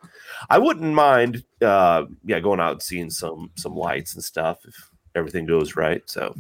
I 0.50 0.58
wouldn't 0.58 0.94
mind. 0.94 1.44
Uh, 1.62 2.06
yeah, 2.26 2.40
going 2.40 2.60
out 2.60 2.74
and 2.74 2.82
seeing 2.82 3.10
some 3.10 3.52
some 3.56 3.76
lights 3.76 4.16
and 4.16 4.24
stuff 4.24 4.60
if 4.66 4.90
everything 5.16 5.46
goes 5.46 5.76
right. 5.76 6.02
So 6.06 6.36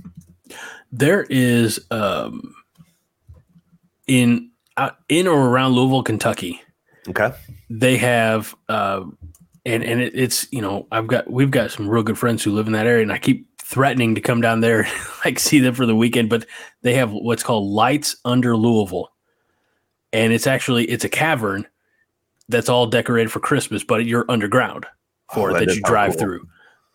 There 0.92 1.25
is 1.30 1.80
um 1.92 2.54
in 4.08 4.51
uh, 4.77 4.92
in 5.10 5.27
or 5.27 5.48
around 5.50 5.74
Louisville, 5.74 6.04
Kentucky. 6.04 6.62
okay, 7.10 7.32
they 7.70 7.98
have 7.98 8.56
uh, 8.70 9.04
and 9.65 9.84
and 9.84 10.01
it, 10.01 10.13
it's 10.15 10.51
you 10.51 10.62
know 10.62 10.88
I've 10.92 11.08
got 11.08 11.30
we've 11.32 11.51
got 11.51 11.72
some 11.72 11.89
real 11.89 12.04
good 12.04 12.18
friends 12.18 12.44
who 12.44 12.51
live 12.51 12.68
in 12.68 12.74
that 12.74 12.86
area, 12.88 13.01
and 13.04 13.12
I 13.12 13.18
keep 13.18 13.48
threatening 13.62 14.13
to 14.13 14.22
come 14.22 14.42
down 14.42 14.62
there 14.62 14.88
like 15.25 15.39
see 15.39 15.60
them 15.60 15.74
for 15.74 15.86
the 15.88 15.96
weekend, 15.96 16.30
but 16.30 16.46
they 16.84 16.94
have 16.94 17.12
what's 17.12 17.42
called 17.42 17.68
Lights 17.72 18.15
Under 18.25 18.56
Louisville, 18.56 19.10
and 20.15 20.34
it's 20.34 20.48
actually 20.48 20.86
it's 20.86 21.03
a 21.03 21.10
cavern 21.10 21.67
that's 22.50 22.69
all 22.69 22.88
decorated 22.88 23.31
for 23.31 23.39
Christmas, 23.39 23.84
but 23.84 24.05
you're 24.05 24.25
underground 24.29 24.86
for 25.34 25.51
Oh, 25.51 25.55
it 25.55 25.60
that 25.60 25.65
that 25.67 25.75
you 25.75 25.81
drive 25.81 26.12
cool. 26.12 26.19
through. 26.19 26.48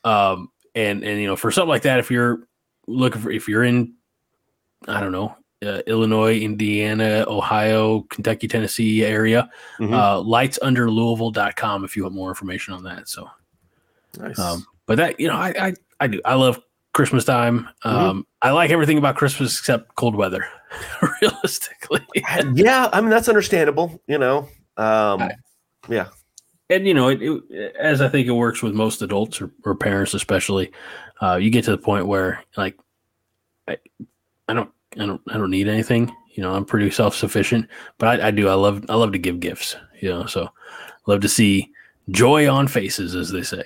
Um, 0.04 0.48
and 0.74 1.04
and 1.04 1.20
you 1.20 1.26
know 1.26 1.36
for 1.36 1.50
something 1.50 1.68
like 1.68 1.82
that, 1.82 1.98
if 1.98 2.10
you're 2.10 2.46
looking 2.86 3.20
for 3.20 3.30
if 3.30 3.48
you're 3.48 3.64
in 3.64 3.94
I 4.88 5.00
don't 5.00 5.12
know 5.12 5.36
uh, 5.64 5.82
Illinois, 5.86 6.38
Indiana, 6.40 7.24
Ohio, 7.28 8.00
Kentucky, 8.08 8.48
Tennessee 8.48 9.04
area 9.04 9.50
Mhm. 9.78 9.92
uh, 9.92 10.22
lightsunderlouisville.com 10.22 11.84
if 11.84 11.96
you 11.96 12.04
want 12.04 12.14
more 12.14 12.30
information 12.30 12.72
on 12.74 12.82
that. 12.84 13.08
So, 13.08 13.28
nice. 14.18 14.38
um, 14.38 14.64
but 14.86 14.96
that, 14.96 15.20
you 15.20 15.28
know, 15.28 15.34
I, 15.36 15.48
I, 15.60 15.74
I 16.00 16.06
do, 16.06 16.20
I 16.24 16.34
love 16.34 16.60
Christmas 16.92 17.24
time. 17.24 17.68
Um, 17.84 18.26
I 18.42 18.50
like 18.50 18.70
everything 18.70 18.98
about 18.98 19.16
Christmas 19.16 19.58
except 19.58 19.94
cold 19.94 20.16
weather, 20.16 20.46
realistically. 21.22 22.00
yeah, 22.54 22.88
I 22.92 23.00
mean 23.00 23.10
that's 23.10 23.28
understandable. 23.28 24.00
You 24.06 24.18
know, 24.18 24.38
um, 24.76 25.22
I- 25.22 25.34
yeah, 25.88 26.08
and, 26.70 26.86
you 26.86 26.94
know, 26.94 27.08
it, 27.08 27.20
it, 27.20 27.74
as 27.76 28.00
I 28.00 28.08
think 28.08 28.28
it 28.28 28.32
works 28.32 28.62
with 28.62 28.74
most 28.74 29.02
adults 29.02 29.40
or, 29.42 29.50
or 29.64 29.74
parents, 29.74 30.14
especially, 30.14 30.70
uh, 31.20 31.34
you 31.34 31.50
get 31.50 31.64
to 31.64 31.72
the 31.72 31.78
point 31.78 32.06
where 32.06 32.44
like, 32.56 32.78
I, 33.66 33.76
I 34.48 34.54
don't, 34.54 34.70
I 34.96 35.04
don't, 35.04 35.20
I 35.28 35.36
don't 35.36 35.50
need 35.50 35.66
anything. 35.66 36.14
You 36.32 36.44
know, 36.44 36.54
I'm 36.54 36.64
pretty 36.64 36.88
self-sufficient, 36.92 37.66
but 37.98 38.20
I, 38.20 38.28
I 38.28 38.30
do, 38.30 38.48
I 38.48 38.54
love, 38.54 38.84
I 38.88 38.94
love 38.94 39.10
to 39.12 39.18
give 39.18 39.40
gifts, 39.40 39.74
you 40.00 40.10
know, 40.10 40.26
so 40.26 40.48
love 41.06 41.22
to 41.22 41.28
see 41.28 41.72
joy 42.10 42.48
on 42.48 42.68
faces, 42.68 43.16
as 43.16 43.32
they 43.32 43.42
say. 43.42 43.64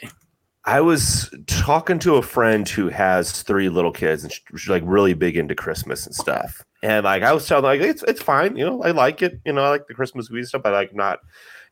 I 0.66 0.80
was 0.80 1.33
talking 1.47 1.99
to 2.00 2.16
a 2.16 2.23
friend 2.23 2.66
who 2.68 2.88
has 2.88 3.42
three 3.42 3.68
little 3.68 3.92
kids 3.92 4.25
and 4.25 4.33
she's 4.33 4.68
like 4.68 4.83
really 4.87 5.12
big 5.12 5.37
into 5.37 5.54
Christmas 5.54 6.06
and 6.06 6.14
stuff. 6.14 6.64
And 6.83 7.04
like 7.04 7.23
I 7.23 7.33
was 7.33 7.47
telling 7.47 7.64
like 7.64 7.80
it's 7.80 8.02
it's 8.04 8.23
fine, 8.23 8.56
you 8.56 8.64
know, 8.64 8.83
I 8.83 8.92
like 8.92 9.21
it, 9.23 9.40
you 9.44 9.52
know, 9.52 9.62
I 9.62 9.68
like 9.68 9.87
the 9.88 9.94
Christmas 9.94 10.30
movie 10.30 10.44
stuff. 10.44 10.62
I 10.64 10.71
like 10.71 10.94
not 10.94 11.18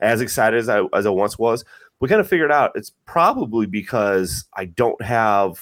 as 0.01 0.21
excited 0.21 0.59
as 0.59 0.69
I 0.69 0.83
as 0.95 1.07
I 1.07 1.11
once 1.11 1.39
was. 1.39 1.65
We 2.01 2.09
kind 2.09 2.21
of 2.21 2.29
figured 2.29 2.53
out 2.53 2.73
it's 2.75 2.91
probably 3.07 3.67
because 3.67 4.47
I 4.57 4.67
don't 4.67 5.01
have 5.03 5.59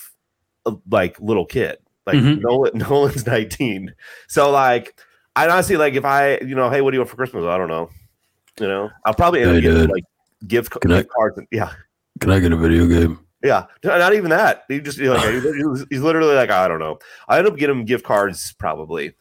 a 0.67 0.75
like 0.91 1.21
little 1.21 1.47
kid. 1.47 1.79
Like 2.07 2.17
Mhm. 2.19 2.41
Nolan 2.41 2.79
Nolan's 2.79 3.27
19. 3.27 3.95
So 4.27 4.51
like 4.51 4.99
I 5.37 5.49
honestly 5.49 5.77
like 5.77 5.95
if 5.95 6.05
I, 6.05 6.39
you 6.39 6.57
know, 6.57 6.69
hey, 6.69 6.81
what 6.81 6.91
do 6.91 6.97
you 6.97 7.01
want 7.01 7.11
for 7.11 7.17
Christmas? 7.17 7.45
I 7.45 7.57
don't 7.59 7.69
know. 7.69 7.91
You 8.59 8.67
know, 8.67 8.91
I'll 9.05 9.15
probably 9.15 9.43
end 9.43 9.51
up 9.57 9.63
getting 9.63 9.89
like 9.89 10.05
gift, 10.49 10.73
gift 10.81 11.11
cards. 11.17 11.39
And, 11.39 11.47
yeah. 11.53 11.73
Can 12.21 12.31
I 12.31 12.39
get 12.41 12.53
a 12.53 12.57
video 12.57 12.87
game? 12.87 13.19
Yeah, 13.43 13.65
not 13.83 14.13
even 14.15 14.31
that. 14.31 14.65
He 14.69 14.81
just 14.81 14.99
you 14.99 15.07
know, 15.07 15.15
like, 15.15 15.87
he's, 15.91 16.01
literally 16.03 16.35
like, 16.35 16.51
I 16.51 16.69
don't 16.69 16.79
know. 16.79 16.99
I 17.29 17.39
end 17.39 17.49
up 17.49 17.57
getting 17.57 17.81
him 17.81 17.85
gift 17.87 18.05
cards 18.05 18.53
probably 18.53 19.15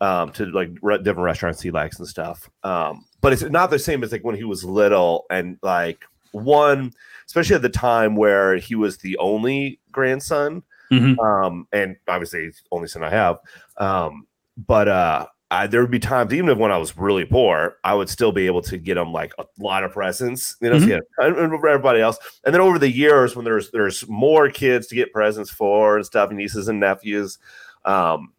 um, 0.00 0.32
to 0.32 0.46
like 0.46 0.70
re- 0.82 0.98
different 0.98 1.24
restaurants 1.24 1.60
he 1.62 1.70
likes 1.70 1.98
and 1.98 2.08
stuff. 2.08 2.50
Um, 2.64 3.04
but 3.20 3.32
it's 3.32 3.42
not 3.42 3.70
the 3.70 3.78
same 3.78 4.02
as 4.02 4.12
like 4.12 4.24
when 4.24 4.34
he 4.34 4.44
was 4.44 4.64
little 4.64 5.24
and 5.30 5.58
like 5.62 6.04
one, 6.32 6.92
especially 7.26 7.56
at 7.56 7.62
the 7.62 7.68
time 7.68 8.16
where 8.16 8.56
he 8.56 8.74
was 8.74 8.98
the 8.98 9.16
only 9.18 9.78
grandson, 9.92 10.62
Mhm. 10.90 11.18
um, 11.18 11.68
and 11.72 11.96
obviously 12.08 12.50
only 12.72 12.88
son 12.88 13.04
I 13.04 13.10
have. 13.10 13.38
Um, 13.76 14.26
but 14.56 14.88
uh, 14.88 15.26
I, 15.52 15.66
there 15.66 15.80
would 15.80 15.90
be 15.90 15.98
times, 15.98 16.32
even 16.32 16.48
if 16.48 16.58
when 16.58 16.70
I 16.70 16.76
was 16.78 16.96
really 16.96 17.24
poor, 17.24 17.76
I 17.82 17.92
would 17.94 18.08
still 18.08 18.30
be 18.30 18.46
able 18.46 18.62
to 18.62 18.78
get 18.78 18.94
them 18.94 19.12
like 19.12 19.32
a 19.38 19.44
lot 19.58 19.82
of 19.82 19.90
presents, 19.92 20.56
you 20.62 20.70
know, 20.70 20.78
so 20.78 20.84
Mhm. 20.84 20.86
he 20.86 20.92
had- 20.92 21.02
and- 21.18 21.36
and 21.38 21.50
for 21.60 21.68
everybody 21.68 22.00
else. 22.00 22.18
And 22.44 22.54
then 22.54 22.60
over 22.60 22.78
the 22.78 22.90
years, 22.90 23.34
when 23.34 23.44
there's 23.44 23.70
there's 23.72 24.06
more 24.08 24.48
kids 24.48 24.86
to 24.88 24.94
get 24.94 25.12
presents 25.12 25.50
for 25.50 25.96
and 25.96 26.06
stuff, 26.06 26.30
nieces 26.30 26.68
and 26.68 26.78
nephews, 26.78 27.38
um, 27.84 28.32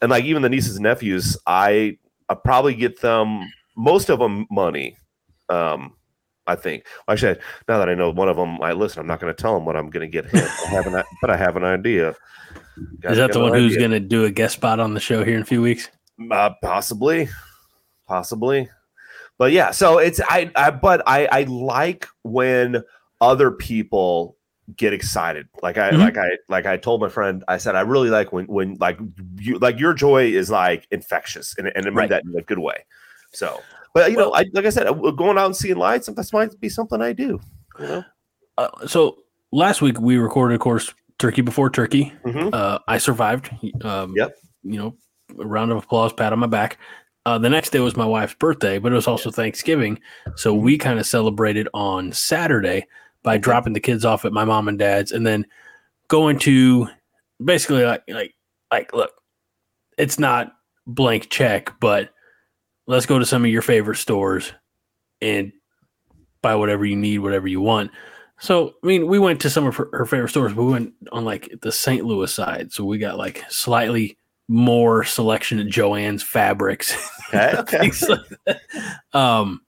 and 0.00 0.10
like 0.10 0.24
even 0.24 0.42
the 0.42 0.48
nieces 0.48 0.76
and 0.76 0.84
nephews, 0.84 1.36
I 1.46 1.98
I 2.28 2.34
probably 2.34 2.74
get 2.74 3.00
them 3.00 3.50
most 3.76 4.08
of 4.08 4.18
them 4.20 4.46
money. 4.50 4.96
Um, 5.48 5.94
I 6.46 6.54
think. 6.56 6.86
Actually, 7.08 7.38
now 7.68 7.78
that 7.78 7.88
I 7.88 7.94
know 7.94 8.10
one 8.10 8.28
of 8.28 8.36
them, 8.36 8.60
I 8.62 8.72
listen. 8.72 9.00
I'm 9.00 9.06
not 9.06 9.20
going 9.20 9.32
to 9.34 9.40
tell 9.42 9.56
him 9.56 9.64
what 9.64 9.76
I'm 9.76 9.90
going 9.90 10.08
to 10.08 10.10
get 10.10 10.26
him. 10.26 10.42
I 10.66 10.68
have 10.70 10.86
an, 10.86 11.02
but 11.20 11.30
I 11.30 11.36
have 11.36 11.56
an 11.56 11.62
idea. 11.64 12.16
Is 13.04 13.16
that 13.16 13.32
the 13.32 13.40
one 13.40 13.52
who's 13.54 13.76
going 13.76 13.90
to 13.92 14.00
do 14.00 14.24
a 14.24 14.30
guest 14.30 14.54
spot 14.54 14.80
on 14.80 14.94
the 14.94 15.00
show 15.00 15.24
here 15.24 15.36
in 15.36 15.42
a 15.42 15.44
few 15.44 15.60
weeks? 15.62 15.88
Uh, 16.30 16.50
possibly, 16.62 17.28
possibly, 18.06 18.68
but 19.38 19.52
yeah. 19.52 19.70
So 19.70 19.98
it's 19.98 20.20
I, 20.20 20.50
I 20.54 20.70
but 20.70 21.02
I 21.06 21.26
I 21.26 21.42
like 21.44 22.06
when 22.22 22.82
other 23.20 23.50
people 23.50 24.36
get 24.76 24.92
excited. 24.92 25.48
Like 25.62 25.78
I 25.78 25.90
Mhm. 25.90 25.98
like 25.98 26.16
I 26.18 26.28
like 26.48 26.66
I 26.66 26.76
told 26.76 27.00
my 27.00 27.08
friend. 27.08 27.42
I 27.48 27.58
said 27.58 27.74
I 27.74 27.80
really 27.80 28.10
like 28.10 28.32
when 28.32 28.46
when 28.46 28.76
like 28.80 28.98
you 29.38 29.58
like 29.58 29.78
your 29.78 29.94
joy 29.94 30.26
is 30.26 30.50
like 30.50 30.86
infectious 30.90 31.54
and 31.58 31.68
and 31.74 31.86
I 31.86 31.90
mean 31.90 31.96
Right. 31.96 32.10
that 32.10 32.24
in 32.24 32.36
a 32.38 32.42
good 32.42 32.58
way. 32.58 32.84
So, 33.32 33.60
but 33.94 34.10
you 34.10 34.16
know, 34.16 34.32
I 34.34 34.44
like 34.52 34.66
I 34.66 34.70
said, 34.70 34.86
uh, 34.86 34.92
going 34.92 35.38
out 35.38 35.46
and 35.46 35.56
seeing 35.56 35.76
lights. 35.76 36.06
That 36.06 36.32
might 36.32 36.58
be 36.60 36.68
something 36.68 37.00
I 37.00 37.12
do. 37.12 37.40
You 37.80 37.86
know. 37.86 38.04
Uh, 38.58 38.86
so 38.86 39.16
last 39.50 39.80
week 39.82 39.98
we 40.00 40.16
recorded, 40.18 40.54
of 40.54 40.60
course, 40.60 40.92
Turkey 41.18 41.40
Before 41.42 41.70
Turkey. 41.70 42.12
Mhm. 42.24 42.52
Uh, 42.52 42.78
I 42.86 42.98
survived. 42.98 43.50
Um, 43.84 44.12
Yep. 44.16 44.36
You 44.64 44.78
know, 44.78 44.96
a 45.38 45.46
round 45.46 45.70
of 45.70 45.78
applause, 45.78 46.12
pat 46.12 46.32
on 46.32 46.38
my 46.38 46.46
back. 46.46 46.78
Uh, 47.24 47.38
the 47.38 47.50
next 47.50 47.70
day 47.70 47.78
was 47.78 47.96
my 47.96 48.04
wife's 48.04 48.34
birthday, 48.34 48.78
but 48.78 48.92
it 48.92 48.96
was 48.96 49.06
also 49.06 49.30
Thanksgiving. 49.30 50.00
So 50.34 50.54
we 50.54 50.76
kind 50.76 50.98
of 50.98 51.06
celebrated 51.06 51.68
on 51.72 52.12
Saturday 52.12 52.86
by 53.22 53.38
dropping 53.38 53.74
the 53.74 53.80
kids 53.80 54.04
off 54.04 54.24
at 54.24 54.32
my 54.32 54.44
mom 54.44 54.66
and 54.66 54.78
dad's 54.78 55.12
and 55.12 55.26
then 55.26 55.46
going 56.08 56.38
to 56.40 56.88
basically 57.44 57.84
like, 57.84 58.02
like, 58.08 58.34
like, 58.72 58.92
look, 58.92 59.12
it's 59.98 60.18
not 60.18 60.52
blank 60.86 61.30
check, 61.30 61.72
but 61.80 62.10
let's 62.88 63.06
go 63.06 63.18
to 63.18 63.26
some 63.26 63.44
of 63.44 63.50
your 63.50 63.62
favorite 63.62 63.98
stores 63.98 64.52
and 65.20 65.52
buy 66.42 66.56
whatever 66.56 66.84
you 66.84 66.96
need, 66.96 67.18
whatever 67.18 67.46
you 67.46 67.60
want. 67.60 67.92
So, 68.40 68.74
I 68.82 68.86
mean, 68.86 69.06
we 69.06 69.20
went 69.20 69.40
to 69.42 69.50
some 69.50 69.66
of 69.66 69.76
her, 69.76 69.88
her 69.92 70.04
favorite 70.04 70.30
stores, 70.30 70.52
but 70.52 70.64
we 70.64 70.72
went 70.72 70.94
on 71.12 71.24
like 71.24 71.54
the 71.62 71.70
St. 71.70 72.04
Louis 72.04 72.32
side. 72.32 72.72
So 72.72 72.84
we 72.84 72.98
got 72.98 73.16
like 73.16 73.44
slightly 73.48 74.18
more 74.52 75.02
selection 75.02 75.58
at 75.58 75.66
Jo-Ann's 75.66 76.22
fabrics. 76.22 76.94
Okay. 77.34 77.54
Okay. 77.58 77.90
like. 78.08 78.58
Um, 79.14 79.62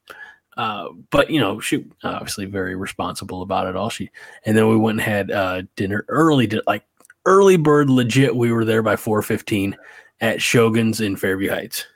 uh, 0.58 0.88
but 1.10 1.30
you 1.30 1.40
know, 1.40 1.58
she 1.60 1.86
obviously 2.02 2.44
very 2.44 2.76
responsible 2.76 3.40
about 3.42 3.66
it 3.66 3.74
all. 3.74 3.88
She 3.88 4.10
and 4.44 4.56
then 4.56 4.68
we 4.68 4.76
went 4.76 5.00
and 5.00 5.08
had 5.08 5.30
uh, 5.30 5.62
dinner 5.74 6.04
early, 6.08 6.46
like 6.66 6.84
early 7.26 7.56
bird 7.56 7.88
legit. 7.88 8.36
We 8.36 8.52
were 8.52 8.64
there 8.66 8.82
by 8.82 8.96
four 8.96 9.22
fifteen 9.22 9.76
at 10.20 10.42
Shogun's 10.42 11.00
in 11.00 11.16
Fairview 11.16 11.50
Heights. 11.50 11.86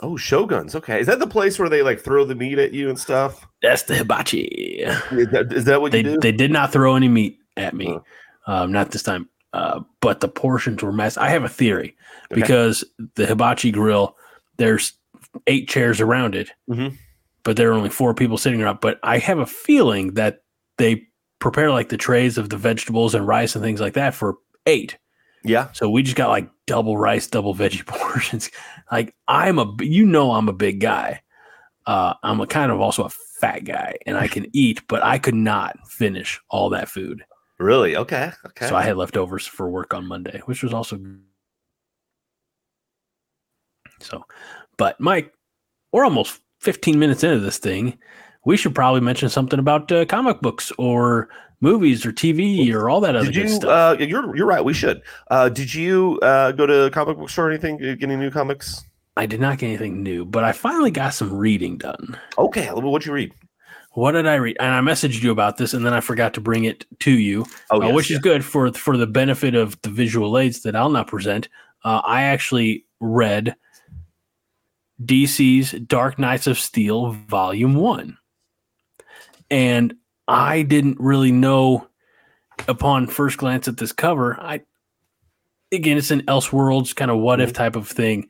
Oh, 0.00 0.14
Shoguns. 0.16 0.74
Okay, 0.74 0.98
is 1.00 1.06
that 1.06 1.18
the 1.20 1.26
place 1.26 1.58
where 1.58 1.68
they 1.68 1.82
like 1.82 2.00
throw 2.00 2.24
the 2.24 2.34
meat 2.34 2.58
at 2.58 2.72
you 2.72 2.88
and 2.88 2.98
stuff? 2.98 3.46
That's 3.62 3.82
the 3.84 3.94
hibachi. 3.94 4.80
Is 5.12 5.28
that, 5.28 5.52
is 5.52 5.64
that 5.66 5.80
what 5.80 5.92
they 5.92 5.98
you 5.98 6.04
do? 6.04 6.18
they 6.20 6.32
did 6.32 6.50
not 6.50 6.72
throw 6.72 6.96
any 6.96 7.08
meat 7.08 7.38
at 7.56 7.74
me, 7.74 7.86
Huh. 8.46 8.62
um, 8.64 8.72
not 8.72 8.90
this 8.90 9.02
time. 9.04 9.28
Uh, 9.52 9.80
but 10.00 10.20
the 10.20 10.28
portions 10.28 10.82
were 10.82 10.92
massive. 10.92 11.22
I 11.22 11.28
have 11.28 11.44
a 11.44 11.48
theory 11.48 11.94
Okay. 12.30 12.40
because 12.40 12.84
the 13.16 13.26
hibachi 13.26 13.70
grill, 13.70 14.16
there's 14.56 14.94
eight 15.46 15.68
chairs 15.68 16.00
around 16.00 16.34
it, 16.34 16.50
Mhm. 16.70 16.96
but 17.44 17.56
there 17.56 17.70
are 17.70 17.74
only 17.74 17.90
four 17.90 18.14
people 18.14 18.38
sitting 18.38 18.62
around. 18.62 18.80
But 18.80 18.98
I 19.02 19.18
have 19.18 19.38
a 19.38 19.46
feeling 19.46 20.14
that 20.14 20.42
they 20.78 21.06
prepare 21.38 21.70
like 21.70 21.90
the 21.90 21.96
trays 21.98 22.38
of 22.38 22.48
the 22.48 22.56
vegetables 22.56 23.14
and 23.14 23.26
rice 23.26 23.54
and 23.54 23.62
things 23.64 23.80
like 23.80 23.94
that 23.94 24.14
for 24.14 24.36
eight. 24.66 24.96
yeah. 25.44 25.68
So 25.72 25.90
we 25.90 26.02
just 26.04 26.16
got 26.16 26.28
like 26.30 26.48
double 26.66 26.96
rice, 26.96 27.26
double 27.26 27.54
veggie 27.54 27.84
portions. 27.86 28.48
Like 28.92 29.14
I'm 29.28 29.58
a, 29.58 29.74
you 29.80 30.06
know, 30.06 30.32
I'm 30.32 30.48
a 30.48 30.52
big 30.52 30.78
guy, 30.80 31.20
uh, 31.86 32.14
I'm 32.22 32.40
a 32.40 32.46
kind 32.46 32.70
of 32.70 32.80
also 32.80 33.02
a 33.04 33.08
fat 33.10 33.64
guy 33.64 33.96
and 34.06 34.16
I 34.16 34.28
can 34.28 34.46
eat, 34.52 34.80
but 34.86 35.02
I 35.04 35.18
could 35.18 35.34
not 35.34 35.76
finish 35.88 36.40
all 36.48 36.70
that 36.70 36.88
food. 36.88 37.24
Really? 37.62 37.96
Okay. 37.96 38.32
Okay. 38.46 38.68
So 38.68 38.76
I 38.76 38.82
had 38.82 38.96
leftovers 38.96 39.46
for 39.46 39.70
work 39.70 39.94
on 39.94 40.06
Monday, 40.06 40.40
which 40.46 40.62
was 40.62 40.74
also 40.74 40.98
so. 44.00 44.24
But 44.76 44.98
Mike, 45.00 45.32
we're 45.92 46.04
almost 46.04 46.40
15 46.60 46.98
minutes 46.98 47.22
into 47.22 47.38
this 47.38 47.58
thing. 47.58 47.98
We 48.44 48.56
should 48.56 48.74
probably 48.74 49.00
mention 49.00 49.28
something 49.28 49.58
about 49.58 49.92
uh, 49.92 50.04
comic 50.06 50.40
books 50.40 50.72
or 50.76 51.28
movies 51.60 52.04
or 52.04 52.12
TV 52.12 52.72
or 52.74 52.90
all 52.90 53.00
that 53.00 53.14
other 53.14 53.30
did 53.30 53.46
good 53.46 53.50
stuff. 53.50 54.00
Uh, 54.00 54.02
you're 54.02 54.36
you're 54.36 54.46
right. 54.46 54.64
We 54.64 54.74
should. 54.74 55.02
Uh, 55.30 55.48
did 55.48 55.72
you 55.72 56.18
uh, 56.22 56.52
go 56.52 56.66
to 56.66 56.84
a 56.84 56.90
comic 56.90 57.16
book 57.16 57.30
store 57.30 57.46
or 57.46 57.50
anything? 57.50 57.78
Get 57.78 58.02
any 58.02 58.16
new 58.16 58.30
comics? 58.30 58.82
I 59.16 59.26
did 59.26 59.40
not 59.40 59.58
get 59.58 59.68
anything 59.68 60.02
new, 60.02 60.24
but 60.24 60.42
I 60.42 60.52
finally 60.52 60.90
got 60.90 61.14
some 61.14 61.32
reading 61.32 61.76
done. 61.76 62.18
Okay. 62.38 62.66
What'd 62.68 63.06
you 63.06 63.12
read? 63.12 63.32
What 63.94 64.12
did 64.12 64.26
I 64.26 64.36
read? 64.36 64.56
And 64.58 64.74
I 64.74 64.80
messaged 64.80 65.22
you 65.22 65.30
about 65.30 65.58
this, 65.58 65.74
and 65.74 65.84
then 65.84 65.92
I 65.92 66.00
forgot 66.00 66.32
to 66.34 66.40
bring 66.40 66.64
it 66.64 66.86
to 67.00 67.10
you, 67.10 67.44
Oh, 67.70 67.82
uh, 67.82 67.86
yes, 67.86 67.94
which 67.94 68.10
yes. 68.10 68.16
is 68.16 68.22
good 68.22 68.44
for 68.44 68.72
for 68.72 68.96
the 68.96 69.06
benefit 69.06 69.54
of 69.54 69.80
the 69.82 69.90
visual 69.90 70.38
aids 70.38 70.62
that 70.62 70.74
I'll 70.76 70.88
not 70.90 71.08
present. 71.08 71.48
Uh, 71.84 72.00
I 72.04 72.22
actually 72.22 72.86
read 73.00 73.54
DC's 75.04 75.72
Dark 75.86 76.18
Knights 76.18 76.46
of 76.46 76.58
Steel 76.58 77.10
Volume 77.28 77.74
One, 77.74 78.16
and 79.50 79.94
I 80.28 80.62
didn't 80.62 80.98
really 81.00 81.32
know 81.32 81.86
upon 82.68 83.06
first 83.08 83.38
glance 83.38 83.68
at 83.68 83.76
this 83.76 83.92
cover. 83.92 84.40
I 84.40 84.60
again, 85.72 85.98
it's 85.98 86.10
an 86.10 86.22
Elseworlds 86.22 86.94
kind 86.94 87.10
of 87.10 87.18
what 87.18 87.40
Mm-hmm. 87.40 87.48
if 87.48 87.52
type 87.54 87.76
of 87.76 87.88
thing, 87.88 88.28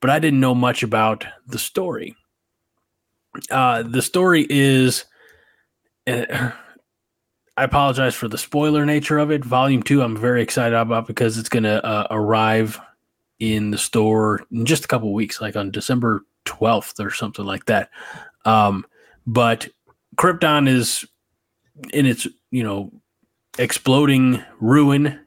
but 0.00 0.10
I 0.10 0.18
didn't 0.18 0.40
know 0.40 0.54
much 0.54 0.82
about 0.82 1.26
the 1.46 1.58
story. 1.58 2.16
Uh, 3.50 3.82
the 3.82 4.02
story 4.02 4.46
is. 4.48 5.04
uh, 6.06 6.50
I 7.54 7.64
apologize 7.64 8.14
for 8.14 8.28
the 8.28 8.38
spoiler 8.38 8.86
nature 8.86 9.18
of 9.18 9.30
it. 9.30 9.44
Volume 9.44 9.82
two, 9.82 10.02
I'm 10.02 10.16
very 10.16 10.40
excited 10.42 10.74
about 10.74 11.06
because 11.06 11.36
it's 11.36 11.50
going 11.50 11.64
to 11.64 11.84
uh, 11.84 12.06
arrive 12.10 12.80
in 13.40 13.70
the 13.70 13.76
store 13.78 14.46
in 14.50 14.64
just 14.64 14.86
a 14.86 14.88
couple 14.88 15.12
weeks, 15.12 15.38
like 15.38 15.54
on 15.54 15.70
December 15.70 16.24
12th 16.46 16.98
or 17.04 17.10
something 17.10 17.44
like 17.44 17.66
that. 17.66 17.90
Um, 18.46 18.86
but 19.26 19.68
Krypton 20.16 20.66
is 20.66 21.04
in 21.92 22.06
its, 22.06 22.26
you 22.50 22.62
know, 22.62 22.90
exploding 23.58 24.42
ruin, 24.58 25.20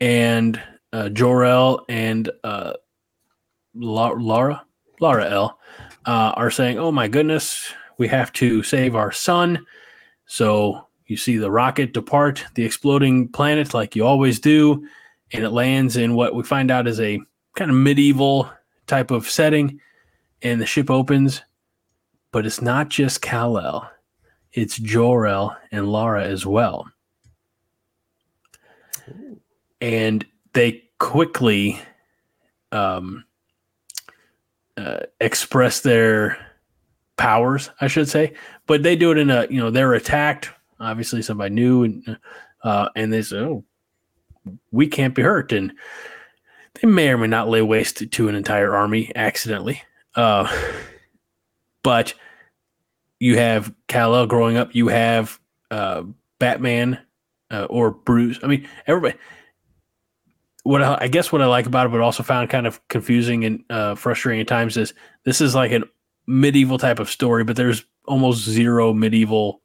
and 0.00 0.60
uh, 0.94 1.10
Jor-El 1.10 1.84
and 1.90 2.30
uh, 2.42 2.72
La- 3.74 4.14
Laura, 4.16 4.64
Laura 4.98 5.28
L, 5.28 5.58
uh, 6.06 6.32
are 6.36 6.50
saying, 6.50 6.78
"Oh 6.78 6.92
my 6.92 7.08
goodness, 7.08 7.72
we 7.98 8.08
have 8.08 8.32
to 8.34 8.62
save 8.62 8.94
our 8.94 9.12
son." 9.12 9.64
So 10.26 10.86
you 11.06 11.16
see 11.16 11.36
the 11.36 11.50
rocket 11.50 11.92
depart 11.92 12.44
the 12.54 12.64
exploding 12.64 13.28
planet 13.28 13.74
like 13.74 13.96
you 13.96 14.06
always 14.06 14.38
do, 14.38 14.86
and 15.32 15.44
it 15.44 15.50
lands 15.50 15.96
in 15.96 16.14
what 16.14 16.34
we 16.34 16.42
find 16.42 16.70
out 16.70 16.86
is 16.86 17.00
a 17.00 17.20
kind 17.56 17.70
of 17.70 17.76
medieval 17.76 18.50
type 18.86 19.10
of 19.10 19.28
setting, 19.28 19.80
and 20.42 20.60
the 20.60 20.66
ship 20.66 20.90
opens, 20.90 21.42
but 22.32 22.46
it's 22.46 22.62
not 22.62 22.88
just 22.88 23.22
Kal-El, 23.22 23.90
it's 24.52 24.76
Jor-El 24.78 25.56
and 25.72 25.90
Lara 25.90 26.24
as 26.24 26.46
well. 26.46 26.88
And 29.80 30.24
they 30.52 30.84
quickly 30.98 31.80
um, 32.72 33.24
uh, 34.80 35.00
express 35.20 35.80
their 35.80 36.38
powers, 37.16 37.70
I 37.80 37.86
should 37.86 38.08
say, 38.08 38.32
but 38.66 38.82
they 38.82 38.96
do 38.96 39.10
it 39.12 39.18
in 39.18 39.30
a 39.30 39.46
you 39.50 39.60
know 39.60 39.70
they're 39.70 39.92
attacked. 39.92 40.50
Obviously, 40.78 41.20
somebody 41.20 41.54
new, 41.54 41.84
and 41.84 42.18
uh, 42.64 42.88
and 42.96 43.12
they 43.12 43.22
say, 43.22 43.38
"Oh, 43.38 43.64
we 44.70 44.86
can't 44.86 45.14
be 45.14 45.22
hurt," 45.22 45.52
and 45.52 45.72
they 46.80 46.88
may 46.88 47.10
or 47.10 47.18
may 47.18 47.26
not 47.26 47.48
lay 47.48 47.62
waste 47.62 48.10
to 48.10 48.28
an 48.28 48.34
entire 48.34 48.74
army 48.74 49.12
accidentally. 49.14 49.82
Uh, 50.14 50.50
but 51.82 52.14
you 53.18 53.36
have 53.36 53.74
Kal-El 53.88 54.26
growing 54.26 54.56
up. 54.56 54.74
You 54.74 54.88
have 54.88 55.38
uh, 55.70 56.04
Batman 56.38 56.98
uh, 57.50 57.66
or 57.68 57.90
Bruce. 57.90 58.38
I 58.42 58.46
mean, 58.46 58.66
everybody. 58.86 59.18
What 60.70 60.84
I, 60.84 60.98
I 61.00 61.08
guess 61.08 61.32
what 61.32 61.42
I 61.42 61.46
like 61.46 61.66
about 61.66 61.86
it, 61.86 61.90
but 61.90 62.00
also 62.00 62.22
found 62.22 62.48
kind 62.48 62.64
of 62.64 62.86
confusing 62.86 63.44
and 63.44 63.64
uh, 63.70 63.96
frustrating 63.96 64.40
at 64.40 64.46
times, 64.46 64.76
is 64.76 64.94
this 65.24 65.40
is 65.40 65.52
like 65.52 65.72
a 65.72 65.82
medieval 66.28 66.78
type 66.78 67.00
of 67.00 67.10
story, 67.10 67.42
but 67.42 67.56
there's 67.56 67.84
almost 68.04 68.44
zero 68.44 68.92
medieval 68.92 69.62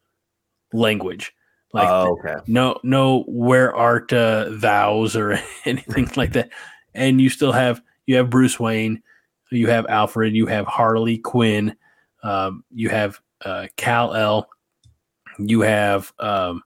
language. 0.73 1.31
Like 1.73 1.87
oh, 1.87 2.17
okay. 2.17 2.41
no, 2.47 2.79
no, 2.81 3.23
where 3.27 3.75
art 3.75 4.11
uh, 4.11 4.49
thou's 4.59 5.15
or 5.15 5.37
anything 5.65 6.09
like 6.15 6.33
that. 6.33 6.49
And 6.95 7.21
you 7.21 7.29
still 7.29 7.51
have 7.51 7.83
you 8.07 8.15
have 8.15 8.31
Bruce 8.31 8.59
Wayne, 8.59 9.03
you 9.51 9.67
have 9.67 9.85
Alfred, 9.85 10.33
you 10.33 10.47
have 10.47 10.65
Harley 10.65 11.19
Quinn, 11.19 11.75
um, 12.23 12.63
you 12.71 12.89
have 12.89 13.19
uh, 13.43 13.67
Kal-El, 13.77 14.49
you 15.37 15.61
have 15.61 16.11
um, 16.17 16.63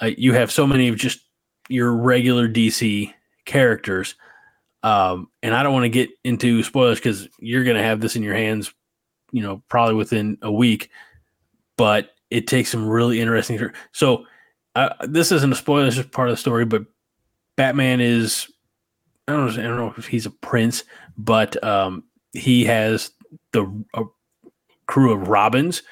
uh, 0.00 0.12
you 0.16 0.32
have 0.32 0.50
so 0.50 0.66
many 0.66 0.88
of 0.88 0.96
just 0.96 1.20
your 1.68 1.92
regular 1.92 2.48
DC 2.48 3.12
characters. 3.46 4.14
Um, 4.82 5.28
and 5.42 5.54
I 5.54 5.62
don't 5.62 5.72
want 5.72 5.84
to 5.84 5.88
get 5.88 6.10
into 6.22 6.62
spoilers 6.62 6.98
because 6.98 7.28
you're 7.38 7.64
going 7.64 7.76
to 7.76 7.82
have 7.82 8.00
this 8.00 8.14
in 8.14 8.22
your 8.22 8.34
hands, 8.34 8.72
you 9.32 9.42
know, 9.42 9.62
probably 9.68 9.94
within 9.94 10.38
a 10.42 10.52
week. 10.52 10.90
But 11.76 12.10
it 12.30 12.46
takes 12.46 12.70
some 12.70 12.88
really 12.88 13.20
interesting. 13.20 13.70
So 13.92 14.26
uh, 14.74 14.90
this 15.06 15.32
isn't 15.32 15.52
a 15.52 15.56
spoiler; 15.56 15.86
it's 15.86 15.96
just 15.96 16.12
part 16.12 16.28
of 16.28 16.34
the 16.34 16.40
story. 16.40 16.64
But 16.64 16.84
Batman 17.56 18.00
is 18.00 18.48
I 19.28 19.32
don't 19.32 19.56
know, 19.56 19.62
I 19.62 19.66
don't 19.66 19.76
know 19.76 19.94
if 19.96 20.06
he's 20.06 20.26
a 20.26 20.30
prince, 20.30 20.84
but 21.18 21.62
um, 21.64 22.04
he 22.32 22.64
has 22.66 23.10
the 23.52 23.84
a 23.94 24.04
crew 24.86 25.12
of 25.12 25.28
Robins, 25.28 25.82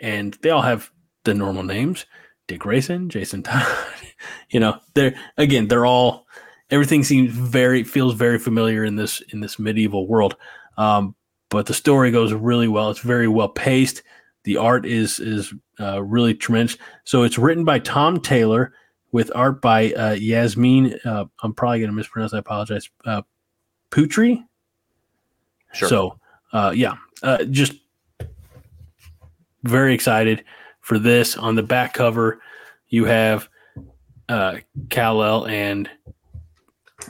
and 0.00 0.34
they 0.42 0.50
all 0.50 0.62
have 0.62 0.90
the 1.24 1.34
normal 1.34 1.64
names: 1.64 2.06
Dick 2.46 2.60
Grayson, 2.60 3.08
Jason 3.08 3.42
Todd. 3.42 3.66
you 4.50 4.60
know, 4.60 4.78
they're 4.94 5.14
again, 5.36 5.68
they're 5.68 5.86
all 5.86 6.26
everything 6.70 7.04
seems 7.04 7.32
very 7.32 7.84
feels 7.84 8.14
very 8.14 8.38
familiar 8.38 8.84
in 8.84 8.96
this 8.96 9.20
in 9.30 9.40
this 9.40 9.58
medieval 9.58 10.06
world. 10.06 10.36
Um, 10.76 11.14
but 11.50 11.66
the 11.66 11.74
story 11.74 12.10
goes 12.10 12.32
really 12.32 12.68
well. 12.68 12.90
It's 12.90 13.00
very 13.00 13.28
well 13.28 13.48
paced. 13.48 14.02
The 14.44 14.56
art 14.56 14.86
is 14.86 15.18
is 15.20 15.52
uh, 15.80 16.02
really 16.02 16.34
tremendous. 16.34 16.76
So 17.04 17.22
it's 17.22 17.38
written 17.38 17.64
by 17.64 17.78
Tom 17.78 18.20
Taylor 18.20 18.74
with 19.12 19.30
art 19.34 19.62
by 19.62 19.92
uh, 19.92 20.12
Yasmine. 20.12 20.98
Uh, 21.04 21.26
I'm 21.42 21.54
probably 21.54 21.78
going 21.78 21.90
to 21.90 21.96
mispronounce. 21.96 22.34
I 22.34 22.38
apologize. 22.38 22.88
Uh, 23.04 23.22
Putri. 23.90 24.44
Sure. 25.72 25.88
So 25.88 26.18
uh, 26.52 26.72
yeah, 26.74 26.94
uh, 27.22 27.44
just 27.44 27.74
very 29.62 29.94
excited 29.94 30.44
for 30.80 30.98
this. 30.98 31.36
On 31.36 31.54
the 31.54 31.62
back 31.62 31.94
cover, 31.94 32.40
you 32.88 33.04
have 33.06 33.48
uh, 34.28 34.58
Kal-El 34.90 35.46
and 35.46 35.88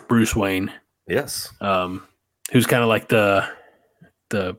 Bruce 0.09 0.35
Wayne, 0.35 0.73
yes. 1.07 1.53
um, 1.61 2.07
who's 2.53 2.67
kind 2.67 2.83
of 2.83 2.89
like 2.89 3.09
the 3.09 3.49
the 4.31 4.57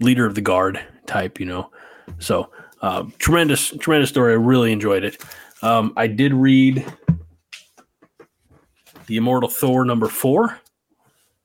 leader 0.00 0.26
of 0.26 0.34
the 0.34 0.40
guard 0.40 0.80
type, 1.06 1.40
you 1.40 1.46
know. 1.46 1.70
So 2.18 2.50
uh, 2.82 3.04
tremendous, 3.18 3.68
tremendous 3.78 4.10
story. 4.10 4.32
I 4.32 4.36
really 4.36 4.72
enjoyed 4.72 5.04
it. 5.04 5.22
Um, 5.62 5.92
I 5.96 6.06
did 6.06 6.32
read 6.32 6.84
the 9.06 9.16
Immortal 9.16 9.48
Thor 9.48 9.84
number 9.84 10.08
four, 10.08 10.58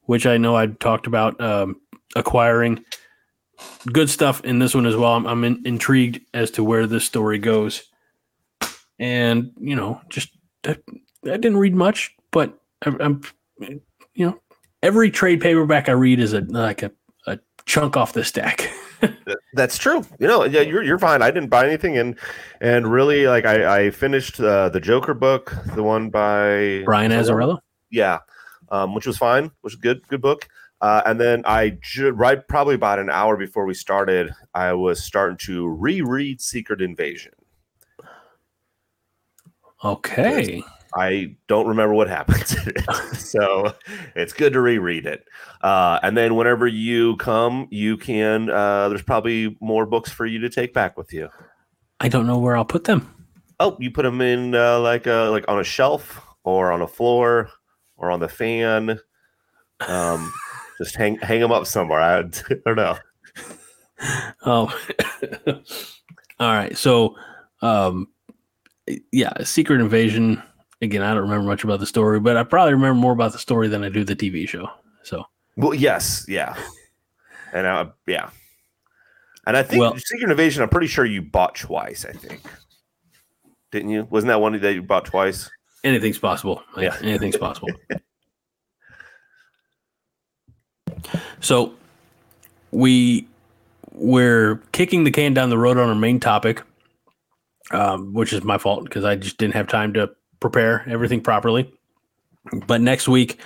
which 0.03 0.25
I 0.25 0.37
know 0.37 0.55
I 0.55 0.67
talked 0.67 1.07
about 1.07 1.39
um, 1.41 1.81
acquiring. 2.15 2.83
Good 3.91 4.09
stuff 4.09 4.43
in 4.43 4.59
this 4.59 4.75
one 4.75 4.85
as 4.85 4.95
well. 4.95 5.13
I'm, 5.13 5.25
I'm 5.25 5.43
in, 5.43 5.61
intrigued 5.65 6.21
as 6.33 6.51
to 6.51 6.63
where 6.63 6.87
this 6.87 7.05
story 7.05 7.39
goes, 7.39 7.83
and 8.99 9.51
you 9.59 9.75
know, 9.75 10.01
just 10.09 10.29
I, 10.65 10.77
I 11.23 11.37
didn't 11.37 11.57
read 11.57 11.75
much, 11.75 12.13
but 12.31 12.57
I'm, 12.85 13.21
you 13.59 14.25
know, 14.27 14.39
every 14.83 15.11
trade 15.11 15.41
paperback 15.41 15.89
I 15.89 15.93
read 15.93 16.19
is 16.19 16.33
a 16.33 16.41
like 16.41 16.83
a, 16.83 16.91
a 17.27 17.39
chunk 17.65 17.97
off 17.97 18.13
the 18.13 18.23
stack. 18.23 18.71
That's 19.53 19.77
true. 19.77 20.05
You 20.19 20.27
know, 20.27 20.43
yeah, 20.45 20.61
you're 20.61 20.83
you're 20.83 20.99
fine. 20.99 21.21
I 21.21 21.31
didn't 21.31 21.49
buy 21.49 21.65
anything, 21.65 21.97
and 21.97 22.17
and 22.61 22.91
really, 22.91 23.27
like, 23.27 23.45
I 23.45 23.85
I 23.85 23.91
finished 23.91 24.39
uh, 24.39 24.69
the 24.69 24.79
Joker 24.79 25.13
book, 25.13 25.55
the 25.75 25.83
one 25.83 26.09
by 26.09 26.83
Brian 26.85 27.11
Azzarello. 27.11 27.59
yeah, 27.89 28.19
um, 28.69 28.95
which 28.95 29.05
was 29.05 29.17
fine, 29.17 29.45
which 29.61 29.73
was 29.73 29.75
good, 29.75 30.07
good 30.07 30.21
book. 30.21 30.47
Uh, 30.81 31.01
and 31.05 31.19
then 31.19 31.41
I 31.45 31.77
ju- 31.81 32.11
right 32.11 32.45
probably 32.47 32.75
about 32.75 32.99
an 32.99 33.09
hour 33.09 33.37
before 33.37 33.65
we 33.65 33.73
started, 33.73 34.31
I 34.53 34.73
was 34.73 35.03
starting 35.03 35.37
to 35.45 35.67
reread 35.67 36.41
Secret 36.41 36.81
Invasion. 36.81 37.31
Okay. 39.83 40.63
I 40.95 41.35
don't 41.47 41.67
remember 41.67 41.93
what 41.93 42.07
happens 42.07 42.55
so 43.19 43.75
it's 44.15 44.33
good 44.33 44.53
to 44.53 44.61
reread 44.61 45.05
it. 45.05 45.25
Uh, 45.61 45.99
and 46.03 46.15
then 46.15 46.35
whenever 46.35 46.67
you 46.67 47.17
come, 47.17 47.67
you 47.69 47.97
can, 47.97 48.49
uh, 48.49 48.89
there's 48.89 49.01
probably 49.01 49.57
more 49.59 49.85
books 49.85 50.11
for 50.11 50.25
you 50.25 50.39
to 50.39 50.49
take 50.49 50.73
back 50.73 50.97
with 50.97 51.11
you. 51.11 51.29
I 51.99 52.07
don't 52.07 52.27
know 52.27 52.37
where 52.37 52.55
I'll 52.55 52.65
put 52.65 52.85
them. 52.85 53.11
Oh, 53.59 53.77
you 53.79 53.91
put 53.91 54.03
them 54.03 54.21
in 54.21 54.53
uh, 54.53 54.79
like 54.79 55.07
a, 55.07 55.29
like 55.31 55.45
on 55.47 55.59
a 55.59 55.63
shelf 55.63 56.21
or 56.43 56.71
on 56.71 56.81
a 56.81 56.87
floor 56.87 57.49
or 57.97 58.11
on 58.11 58.19
the 58.19 58.29
fan. 58.29 58.99
Um, 59.87 60.33
just 60.77 60.95
hang 60.95 61.17
hang 61.19 61.39
them 61.39 61.51
up 61.51 61.67
somewhere. 61.67 62.01
I, 62.01 62.19
I 62.19 62.23
don't 62.65 62.75
know. 62.75 62.97
Oh, 64.45 64.77
all 66.39 66.53
right. 66.53 66.77
So, 66.77 67.15
um, 67.61 68.09
yeah, 69.11 69.43
Secret 69.43 69.79
Invasion. 69.79 70.41
Again, 70.81 71.01
I 71.01 71.13
don't 71.13 71.23
remember 71.23 71.47
much 71.47 71.63
about 71.63 71.79
the 71.79 71.85
story, 71.85 72.19
but 72.19 72.35
I 72.35 72.43
probably 72.43 72.73
remember 72.73 72.99
more 72.99 73.13
about 73.13 73.31
the 73.31 73.39
story 73.39 73.67
than 73.67 73.83
I 73.83 73.89
do 73.89 74.03
the 74.03 74.15
TV 74.15 74.47
show. 74.47 74.69
So, 75.03 75.23
well, 75.55 75.73
yes, 75.73 76.25
yeah, 76.27 76.55
and 77.53 77.65
uh, 77.65 77.87
yeah, 78.07 78.29
and 79.47 79.55
I 79.55 79.63
think 79.63 79.79
well, 79.79 79.97
Secret 79.97 80.29
Invasion. 80.29 80.63
I'm 80.63 80.69
pretty 80.69 80.87
sure 80.87 81.05
you 81.05 81.21
bought 81.21 81.55
twice. 81.55 82.05
I 82.05 82.11
think, 82.11 82.41
didn't 83.71 83.89
you? 83.89 84.05
Wasn't 84.09 84.27
that 84.27 84.41
one 84.41 84.59
that 84.59 84.73
you 84.73 84.81
bought 84.81 85.05
twice? 85.05 85.49
Anything's 85.83 86.17
possible. 86.17 86.61
Yeah, 86.77 86.97
anything's 87.01 87.37
possible. 87.37 87.69
so, 91.39 91.73
we 92.71 93.27
we're 93.93 94.57
kicking 94.73 95.05
the 95.05 95.11
can 95.11 95.33
down 95.33 95.49
the 95.49 95.57
road 95.57 95.77
on 95.77 95.87
our 95.87 95.95
main 95.95 96.19
topic, 96.19 96.63
um, 97.71 98.13
which 98.13 98.33
is 98.33 98.43
my 98.43 98.57
fault 98.57 98.83
because 98.83 99.05
I 99.05 99.15
just 99.15 99.37
didn't 99.37 99.53
have 99.53 99.67
time 99.67 99.93
to 99.93 100.09
prepare 100.39 100.83
everything 100.87 101.21
properly. 101.21 101.73
But 102.67 102.81
next 102.81 103.07
week, 103.07 103.39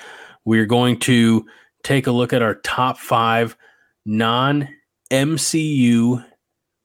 we're 0.45 0.65
going 0.65 0.99
to 1.01 1.45
take 1.83 2.07
a 2.07 2.11
look 2.11 2.33
at 2.33 2.41
our 2.41 2.55
top 2.55 2.97
five 2.97 3.55
non 4.05 4.67
MCU 5.11 6.25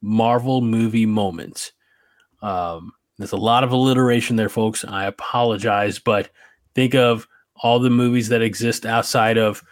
Marvel 0.00 0.60
movie 0.60 1.06
moments. 1.06 1.72
Um, 2.42 2.92
there's 3.18 3.32
a 3.32 3.36
lot 3.36 3.64
of 3.64 3.72
alliteration 3.72 4.36
there, 4.36 4.48
folks. 4.48 4.84
I 4.84 5.06
apologize, 5.06 5.98
but 5.98 6.30
think 6.74 6.94
of 6.94 7.26
all 7.56 7.78
the 7.78 7.90
movies 7.90 8.28
that 8.28 8.42
exist 8.42 8.84
outside 8.84 9.38
of 9.38 9.62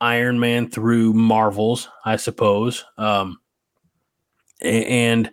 Iron 0.00 0.38
Man 0.40 0.70
through 0.70 1.12
Marvels, 1.12 1.88
I 2.04 2.16
suppose. 2.16 2.84
Um, 2.96 3.38
and 4.60 5.30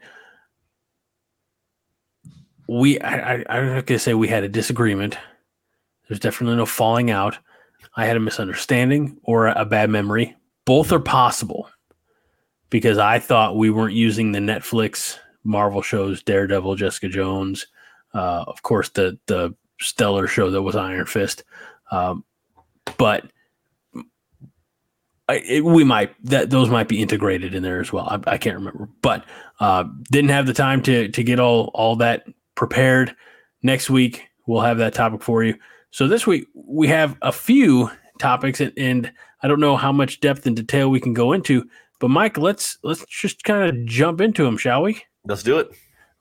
we, 2.70 3.00
I, 3.00 3.34
I, 3.34 3.46
I'm 3.50 3.76
not 3.76 3.86
gonna 3.88 4.00
say 4.00 4.14
we 4.14 4.28
had 4.28 4.44
a 4.44 4.50
disagreement. 4.50 5.18
There's 6.08 6.20
definitely 6.20 6.58
no 6.58 6.68
falling 6.68 7.10
out. 7.10 7.38
I 7.96 8.06
had 8.06 8.16
a 8.16 8.20
misunderstanding 8.20 9.18
or 9.24 9.48
a 9.48 9.66
bad 9.66 9.90
memory. 9.90 10.36
Both 10.66 10.92
are 10.92 11.00
possible 11.00 11.70
because 12.70 13.00
I 13.00 13.18
thought 13.18 13.58
we 13.58 13.72
weren't 13.72 13.96
using 13.96 14.32
the 14.32 14.40
Netflix 14.40 15.18
Marvel 15.44 15.82
shows, 15.82 16.22
Daredevil, 16.22 16.76
Jessica 16.76 17.10
Jones, 17.10 17.66
uh, 18.14 18.44
of 18.46 18.62
course 18.62 18.90
the 18.90 19.18
the 19.26 19.56
stellar 19.82 20.28
show 20.28 20.52
that 20.52 20.62
was 20.62 20.76
Iron 20.76 21.08
Fist. 21.08 21.44
Um, 21.92 22.24
but 22.98 23.32
I, 25.28 25.38
it, 25.38 25.66
we 25.66 25.84
might 25.84 26.14
that 26.26 26.52
those 26.52 26.70
might 26.70 26.88
be 26.88 27.02
integrated 27.02 27.56
in 27.56 27.64
there 27.64 27.80
as 27.80 27.92
well. 27.92 28.08
I, 28.08 28.34
I 28.34 28.38
can't 28.38 28.58
remember, 28.58 28.90
but 29.02 29.26
uh, 29.60 29.86
didn't 30.12 30.30
have 30.30 30.46
the 30.46 30.54
time 30.54 30.84
to 30.84 31.08
to 31.08 31.24
get 31.24 31.40
all 31.40 31.72
all 31.74 31.96
that 31.96 32.28
prepared. 32.60 33.16
Next 33.64 33.90
week 33.90 34.28
we'll 34.46 34.62
have 34.62 34.78
that 34.80 34.94
topic 34.94 35.24
for 35.24 35.46
you. 35.46 35.56
So 35.92 36.10
this 36.10 36.28
week 36.28 36.46
we 36.54 36.90
have 36.90 37.18
a 37.22 37.32
few 37.32 37.90
topics, 38.20 38.60
and, 38.60 38.74
and 38.78 39.12
I 39.42 39.48
don't 39.48 39.62
know 39.62 39.78
how 39.78 39.94
much 39.94 40.20
depth 40.20 40.46
and 40.46 40.58
detail 40.58 40.90
we 40.90 41.00
can 41.00 41.14
go 41.14 41.32
into. 41.32 41.68
But 42.00 42.10
Mike, 42.10 42.38
let's 42.38 42.78
let's 42.84 43.06
just 43.06 43.46
kind 43.46 43.70
of 43.70 43.86
jump 43.86 44.20
into 44.20 44.44
them, 44.44 44.58
shall 44.58 44.84
we? 44.84 45.02
Let's 45.26 45.42
do 45.42 45.58
it. 45.58 45.70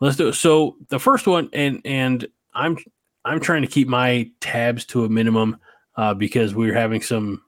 Let's 0.00 0.16
do 0.16 0.28
it. 0.28 0.34
So 0.34 0.76
the 0.90 1.00
first 1.00 1.26
one, 1.26 1.50
and 1.52 1.80
and 1.84 2.26
I'm 2.54 2.78
I'm 3.24 3.40
trying 3.40 3.62
to 3.62 3.68
keep 3.68 3.88
my 3.88 4.30
tabs 4.40 4.84
to 4.86 5.04
a 5.04 5.08
minimum 5.08 5.58
uh, 5.96 6.14
because 6.14 6.54
we 6.54 6.68
were 6.68 6.78
having 6.78 7.02
some 7.02 7.42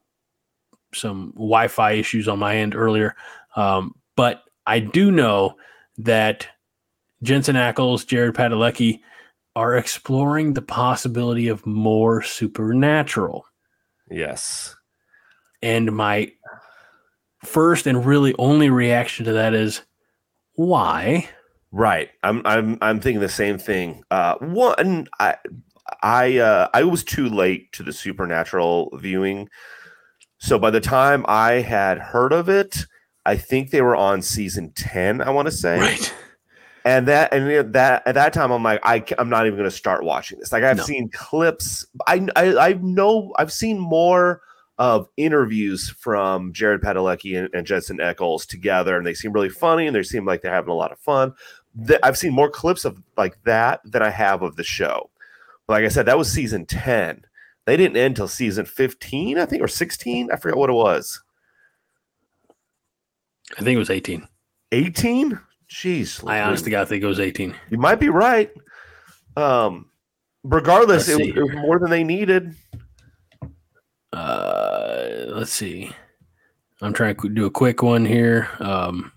some 0.92 1.30
Wi-Fi 1.36 1.92
issues 1.92 2.26
on 2.26 2.40
my 2.40 2.56
end 2.56 2.74
earlier. 2.74 3.14
Um, 3.54 3.94
but 4.16 4.42
I 4.66 4.80
do 4.80 5.12
know 5.12 5.54
that 5.98 6.48
Jensen 7.22 7.56
Ackles, 7.56 8.06
Jared 8.06 8.34
Padalecki 8.34 9.00
are 9.56 9.76
exploring 9.76 10.54
the 10.54 10.62
possibility 10.62 11.48
of 11.48 11.66
more 11.66 12.22
supernatural. 12.22 13.44
Yes. 14.10 14.74
And 15.62 15.92
my 15.92 16.32
first 17.44 17.86
and 17.86 18.04
really 18.04 18.34
only 18.38 18.70
reaction 18.70 19.24
to 19.26 19.32
that 19.32 19.54
is 19.54 19.82
why? 20.54 21.28
Right. 21.72 22.10
I'm 22.22 22.42
I'm 22.44 22.78
I'm 22.80 23.00
thinking 23.00 23.20
the 23.20 23.28
same 23.28 23.58
thing. 23.58 24.02
Uh 24.10 24.36
one 24.40 25.08
I 25.18 25.36
I 26.02 26.38
uh 26.38 26.68
I 26.72 26.84
was 26.84 27.04
too 27.04 27.28
late 27.28 27.72
to 27.72 27.82
the 27.82 27.92
supernatural 27.92 28.96
viewing 28.98 29.48
so 30.40 30.58
by 30.58 30.70
the 30.70 30.80
time 30.80 31.24
I 31.28 31.52
had 31.60 31.98
heard 31.98 32.32
of 32.32 32.48
it, 32.48 32.86
I 33.26 33.36
think 33.36 33.70
they 33.70 33.82
were 33.82 33.94
on 33.94 34.22
season 34.22 34.72
10, 34.74 35.20
I 35.20 35.30
want 35.30 35.46
to 35.46 35.52
say. 35.52 35.78
Right. 35.78 36.14
And 36.84 37.08
that 37.08 37.32
and 37.34 37.74
that 37.74 38.02
at 38.06 38.14
that 38.14 38.32
time 38.32 38.50
I'm 38.50 38.62
like 38.62 38.80
I 38.82 39.04
I'm 39.18 39.28
not 39.28 39.46
even 39.46 39.58
going 39.58 39.68
to 39.68 39.76
start 39.76 40.04
watching 40.04 40.38
this. 40.38 40.52
Like 40.52 40.64
I've 40.64 40.78
no. 40.78 40.84
seen 40.84 41.10
clips. 41.10 41.86
I, 42.06 42.26
I 42.36 42.56
I 42.56 42.72
know 42.74 43.32
I've 43.38 43.52
seen 43.52 43.78
more 43.78 44.40
of 44.78 45.08
interviews 45.18 45.90
from 45.90 46.54
Jared 46.54 46.80
Padalecki 46.80 47.38
and, 47.38 47.50
and 47.52 47.66
Jensen 47.66 47.98
Ackles 47.98 48.46
together, 48.46 48.96
and 48.96 49.06
they 49.06 49.12
seem 49.12 49.32
really 49.32 49.50
funny 49.50 49.86
and 49.86 49.94
they 49.94 50.02
seem 50.02 50.24
like 50.24 50.40
they're 50.40 50.54
having 50.54 50.70
a 50.70 50.74
lot 50.74 50.90
of 50.90 50.98
fun. 50.98 51.34
The, 51.74 52.04
I've 52.04 52.16
seen 52.16 52.32
more 52.32 52.48
clips 52.48 52.86
of 52.86 52.96
like 53.18 53.36
that 53.44 53.80
than 53.84 54.02
I 54.02 54.08
have 54.08 54.40
of 54.40 54.56
the 54.56 54.64
show. 54.64 55.10
But 55.66 55.74
like 55.74 55.84
I 55.84 55.88
said, 55.88 56.06
that 56.06 56.16
was 56.16 56.32
season 56.32 56.64
10. 56.64 57.26
They 57.66 57.76
didn't 57.76 57.98
end 57.98 58.12
until 58.12 58.26
season 58.26 58.64
15, 58.64 59.38
I 59.38 59.44
think, 59.44 59.62
or 59.62 59.68
16. 59.68 60.32
I 60.32 60.36
forgot 60.36 60.58
what 60.58 60.70
it 60.70 60.72
was. 60.72 61.22
I 63.58 63.62
think 63.62 63.76
it 63.76 63.78
was 63.78 63.90
18. 63.90 64.26
18? 64.72 65.38
Jeez. 65.70 66.26
I 66.28 66.40
honestly 66.40 66.70
got 66.70 66.80
to 66.80 66.86
think 66.86 67.02
it 67.02 67.06
was 67.06 67.20
18. 67.20 67.54
You 67.70 67.78
might 67.78 68.00
be 68.00 68.08
right. 68.08 68.50
Um, 69.36 69.90
regardless, 70.42 71.08
it, 71.08 71.20
it, 71.20 71.36
was 71.36 71.54
more 71.54 71.78
than 71.78 71.90
they 71.90 72.02
needed. 72.02 72.54
Uh, 74.12 75.26
let's 75.28 75.52
see. 75.52 75.92
I'm 76.82 76.92
trying 76.92 77.14
to 77.16 77.28
do 77.28 77.46
a 77.46 77.50
quick 77.50 77.82
one 77.82 78.04
here. 78.04 78.48
Um, 78.58 79.12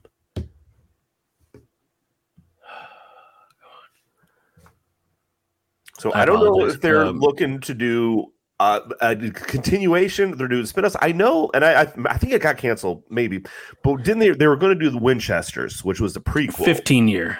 so 5.98 6.12
I, 6.12 6.22
I 6.22 6.26
don't 6.26 6.44
know 6.44 6.68
if 6.68 6.80
they're 6.82 7.06
um, 7.06 7.20
looking 7.20 7.60
to 7.62 7.74
do 7.74 8.33
uh, 8.64 8.80
a 9.02 9.16
continuation. 9.32 10.38
They're 10.38 10.48
doing 10.48 10.66
spin-offs. 10.66 10.96
I 11.02 11.12
know, 11.12 11.52
and 11.54 11.66
I, 11.66 11.82
I, 11.82 11.94
I 12.10 12.18
think 12.18 12.34
it 12.34 12.42
got 12.42 12.58
canceled, 12.58 13.04
maybe, 13.10 13.44
but 13.84 13.98
didn't 13.98 14.20
they? 14.20 14.30
They 14.30 14.48
were 14.48 14.56
going 14.56 14.78
to 14.78 14.84
do 14.84 14.90
the 14.90 14.98
Winchesters, 14.98 15.84
which 15.84 16.00
was 16.00 16.14
the 16.14 16.22
prequel. 16.22 16.66
Fifteen 16.66 17.08
year. 17.08 17.40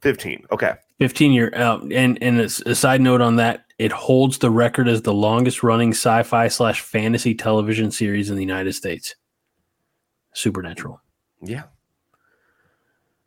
Fifteen. 0.00 0.44
Okay. 0.50 0.74
Fifteen 0.98 1.32
year. 1.32 1.52
Uh, 1.54 1.80
and 1.92 2.22
and 2.22 2.40
a, 2.40 2.44
a 2.44 2.74
side 2.74 3.00
note 3.00 3.20
on 3.20 3.36
that, 3.36 3.64
it 3.78 3.92
holds 3.92 4.38
the 4.38 4.50
record 4.50 4.88
as 4.88 5.02
the 5.02 5.14
longest 5.14 5.62
running 5.62 5.90
sci-fi 5.90 6.48
slash 6.48 6.80
fantasy 6.80 7.34
television 7.34 7.90
series 7.90 8.28
in 8.28 8.36
the 8.36 8.42
United 8.42 8.74
States. 8.74 9.14
Supernatural. 10.34 11.00
Yeah. 11.42 11.64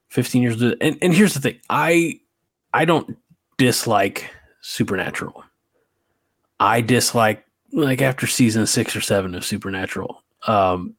15 0.09 0.41
years 0.41 0.61
and, 0.61 0.97
and 1.01 1.13
here's 1.13 1.33
the 1.33 1.41
thing 1.41 1.59
i 1.69 2.17
i 2.73 2.85
don't 2.85 3.17
dislike 3.57 4.31
supernatural 4.61 5.43
I 6.59 6.81
dislike 6.81 7.45
like 7.71 8.01
after 8.01 8.27
season 8.27 8.65
six 8.67 8.95
or 8.95 9.01
seven 9.01 9.35
of 9.35 9.45
Supernatural. 9.45 10.23
Um, 10.47 10.95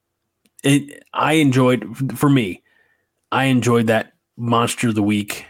it 0.63 1.05
I 1.13 1.35
enjoyed 1.35 2.19
for 2.19 2.29
me, 2.29 2.63
I 3.33 3.45
enjoyed 3.45 3.87
that 3.87 4.13
monster 4.37 4.89
of 4.89 4.95
the 4.95 5.03
week 5.03 5.47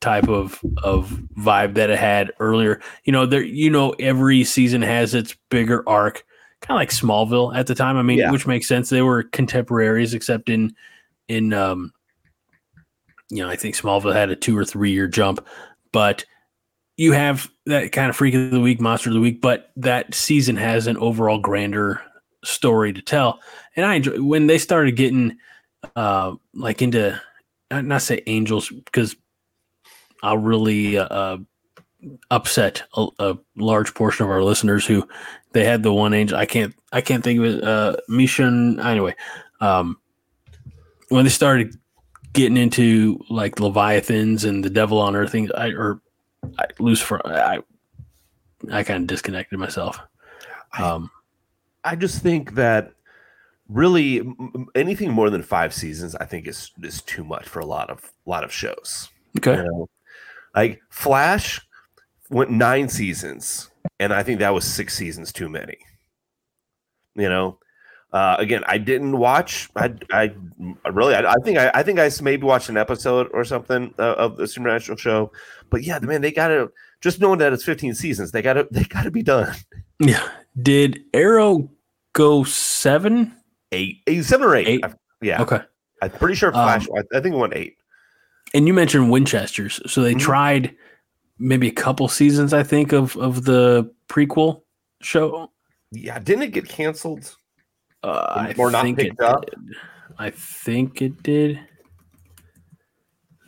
type 0.00 0.28
of 0.28 0.60
of 0.82 1.20
vibe 1.38 1.74
that 1.74 1.90
it 1.90 1.98
had 1.98 2.32
earlier. 2.38 2.80
You 3.04 3.12
know, 3.12 3.26
there 3.26 3.42
you 3.42 3.70
know 3.70 3.90
every 3.98 4.44
season 4.44 4.82
has 4.82 5.14
its 5.14 5.34
bigger 5.50 5.82
arc, 5.88 6.24
kind 6.60 6.76
of 6.76 6.80
like 6.80 6.90
Smallville 6.90 7.56
at 7.56 7.66
the 7.66 7.74
time. 7.74 7.96
I 7.96 8.02
mean, 8.02 8.18
yeah. 8.18 8.30
which 8.30 8.46
makes 8.46 8.68
sense. 8.68 8.90
They 8.90 9.02
were 9.02 9.22
contemporaries, 9.22 10.14
except 10.14 10.48
in 10.48 10.74
in 11.28 11.52
um, 11.52 11.92
you 13.30 13.42
know, 13.42 13.48
I 13.48 13.56
think 13.56 13.74
Smallville 13.74 14.14
had 14.14 14.30
a 14.30 14.36
two 14.36 14.56
or 14.56 14.64
three 14.64 14.92
year 14.92 15.08
jump, 15.08 15.44
but 15.92 16.24
you 16.96 17.12
have 17.12 17.50
that 17.66 17.92
kind 17.92 18.08
of 18.08 18.16
freak 18.16 18.34
of 18.34 18.50
the 18.50 18.60
week, 18.60 18.80
monster 18.80 19.10
of 19.10 19.14
the 19.14 19.20
week, 19.20 19.40
but 19.40 19.70
that 19.76 20.14
season 20.14 20.56
has 20.56 20.86
an 20.86 20.96
overall 20.98 21.38
grander 21.38 22.00
story 22.44 22.92
to 22.92 23.02
tell. 23.02 23.40
And 23.76 23.84
I 23.84 23.94
enjoy 23.94 24.22
when 24.22 24.46
they 24.46 24.58
started 24.58 24.96
getting 24.96 25.38
uh 25.96 26.34
like 26.54 26.80
into 26.80 27.20
not 27.70 28.02
say 28.02 28.22
angels 28.26 28.70
because 28.70 29.16
I'll 30.22 30.38
really 30.38 30.96
uh, 30.96 31.04
uh 31.04 31.38
upset 32.30 32.82
a, 32.96 33.06
a, 33.18 33.38
large 33.56 33.94
portion 33.94 34.24
of 34.24 34.30
our 34.30 34.42
listeners 34.42 34.86
who 34.86 35.08
they 35.52 35.64
had 35.64 35.82
the 35.82 35.92
one 35.92 36.14
angel. 36.14 36.38
I 36.38 36.46
can't 36.46 36.74
I 36.92 37.00
can't 37.00 37.24
think 37.24 37.38
of 37.38 37.44
it. 37.46 37.64
Uh, 37.64 37.96
Mission 38.08 38.78
anyway. 38.80 39.14
Um, 39.60 39.98
when 41.08 41.24
they 41.24 41.30
started 41.30 41.76
getting 42.32 42.56
into 42.56 43.24
like 43.30 43.60
Leviathans 43.60 44.44
and 44.44 44.64
the 44.64 44.70
Devil 44.70 45.00
on 45.00 45.16
Earth 45.16 45.32
things, 45.32 45.50
I 45.52 45.68
or 45.68 46.00
I, 46.58 46.66
Lucifer, 46.78 47.20
I 47.24 47.60
I 48.72 48.82
kind 48.82 49.02
of 49.02 49.06
disconnected 49.06 49.58
myself. 49.58 49.98
Um, 50.78 51.10
I, 51.84 51.92
I 51.92 51.96
just 51.96 52.22
think 52.22 52.54
that 52.54 52.92
really 53.68 54.22
anything 54.74 55.12
more 55.12 55.30
than 55.30 55.42
five 55.42 55.72
seasons, 55.72 56.14
I 56.16 56.24
think 56.24 56.46
is 56.46 56.70
is 56.82 57.02
too 57.02 57.24
much 57.24 57.46
for 57.46 57.60
a 57.60 57.66
lot 57.66 57.90
of 57.90 58.12
a 58.26 58.30
lot 58.30 58.44
of 58.44 58.52
shows. 58.52 59.08
Okay, 59.38 59.56
you 59.56 59.64
know? 59.64 59.88
like 60.54 60.80
Flash 60.90 61.60
went 62.30 62.50
nine 62.50 62.88
seasons, 62.88 63.70
and 63.98 64.12
I 64.12 64.22
think 64.22 64.40
that 64.40 64.54
was 64.54 64.64
six 64.64 64.94
seasons 64.94 65.32
too 65.32 65.48
many. 65.48 65.78
You 67.14 67.28
know, 67.28 67.58
uh, 68.14 68.36
again, 68.38 68.62
I 68.68 68.78
didn't 68.78 69.18
watch. 69.18 69.68
I, 69.74 69.92
I 70.12 70.32
really, 70.88 71.16
I, 71.16 71.32
I 71.32 71.34
think 71.42 71.58
I, 71.58 71.72
I, 71.74 71.82
think 71.82 71.98
I 71.98 72.08
maybe 72.22 72.46
watched 72.46 72.68
an 72.68 72.76
episode 72.76 73.28
or 73.34 73.44
something 73.44 73.92
uh, 73.98 74.12
of 74.12 74.36
the 74.36 74.46
Supernatural 74.46 74.96
show. 74.96 75.32
But 75.68 75.82
yeah, 75.82 75.98
the 75.98 76.06
man, 76.06 76.20
they 76.20 76.30
got 76.30 76.48
to 76.48 76.70
just 77.00 77.20
knowing 77.20 77.40
that 77.40 77.52
it's 77.52 77.64
15 77.64 77.92
seasons. 77.96 78.30
They 78.30 78.40
got 78.40 78.52
to, 78.52 78.68
they 78.70 78.84
got 78.84 79.02
to 79.02 79.10
be 79.10 79.24
done. 79.24 79.52
Yeah. 79.98 80.28
Did 80.62 81.00
Arrow 81.12 81.68
go 82.12 82.44
seven, 82.44 83.34
eight, 83.72 84.02
eight 84.06 84.24
seven 84.24 84.46
or 84.46 84.54
eight? 84.54 84.68
eight? 84.68 84.84
Yeah. 85.20 85.42
Okay. 85.42 85.60
I'm 86.00 86.10
pretty 86.10 86.36
sure 86.36 86.52
Flash. 86.52 86.86
Um, 86.88 87.02
I, 87.12 87.20
think 87.20 87.34
it 87.34 87.38
went 87.38 87.54
eight. 87.54 87.76
And 88.54 88.68
you 88.68 88.74
mentioned 88.74 89.10
Winchesters, 89.10 89.80
so 89.86 90.02
they 90.02 90.10
mm-hmm. 90.12 90.20
tried 90.20 90.76
maybe 91.40 91.66
a 91.66 91.72
couple 91.72 92.06
seasons, 92.06 92.52
I 92.52 92.62
think, 92.62 92.92
of 92.92 93.16
of 93.16 93.44
the 93.44 93.92
prequel 94.08 94.62
show. 95.00 95.50
Yeah, 95.90 96.20
didn't 96.20 96.42
it 96.42 96.52
get 96.52 96.68
canceled? 96.68 97.36
Uh, 98.04 98.52
or 98.58 98.70
not 98.70 98.84
picked 98.96 99.20
up? 99.20 99.46
Did. 99.46 99.58
I 100.18 100.30
think 100.30 101.00
it 101.00 101.22
did. 101.22 101.58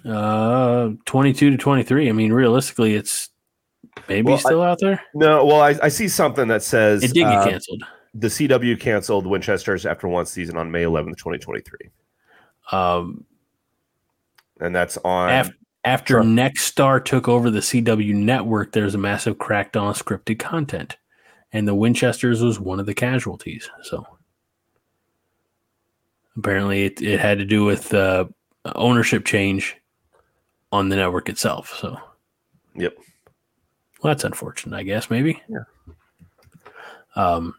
Uh, 0.05 0.90
22 1.05 1.51
to 1.51 1.57
23. 1.57 2.09
I 2.09 2.12
mean, 2.12 2.33
realistically, 2.33 2.95
it's 2.95 3.29
maybe 4.09 4.29
well, 4.29 4.38
still 4.38 4.62
I, 4.62 4.71
out 4.71 4.79
there. 4.81 5.03
No, 5.14 5.45
well, 5.45 5.61
I, 5.61 5.77
I, 5.83 5.88
see 5.88 6.09
something 6.09 6.49
that 6.49 6.62
says 6.62 7.03
it 7.03 7.09
did 7.09 7.25
get 7.25 7.38
uh, 7.38 7.45
canceled. 7.45 7.83
The 8.14 8.29
CW 8.29 8.81
canceled 8.81 9.27
Winchester's 9.27 9.85
after 9.85 10.09
one 10.09 10.25
season 10.25 10.57
on 10.57 10.71
May 10.71 10.85
11th, 10.85 11.19
2023. 11.19 11.90
Um, 12.73 13.25
and 14.61 14.75
that's 14.75 14.97
on 14.99 15.29
after, 15.31 15.55
after 15.85 16.21
Nexstar 16.21 17.05
took 17.05 17.29
over 17.29 17.51
the 17.51 17.61
CW 17.61 18.14
network. 18.14 18.73
There's 18.73 18.95
a 18.95 18.99
massive 18.99 19.37
crackdown 19.37 19.83
on 19.83 19.95
scripted 19.95 20.38
content, 20.38 20.97
and 21.53 21.69
the 21.69 21.75
Winchesters 21.75 22.42
was 22.42 22.59
one 22.59 22.81
of 22.81 22.87
the 22.87 22.95
casualties. 22.95 23.69
So 23.83 24.07
Apparently, 26.37 26.85
it, 26.85 27.03
it 27.03 27.20
had 27.20 27.38
to 27.38 27.44
do 27.44 27.64
with 27.64 27.94
uh, 27.94 28.27
ownership 28.75 29.25
change 29.25 29.77
on 30.72 30.88
the 30.88 30.96
network 30.96 31.29
itself. 31.29 31.77
So, 31.81 31.99
yep. 32.75 32.94
Well, 34.03 34.12
that's 34.12 34.25
unfortunate, 34.25 34.77
I 34.77 34.83
guess. 34.83 35.11
Maybe. 35.11 35.42
Yeah. 35.49 35.64
Um. 37.14 37.55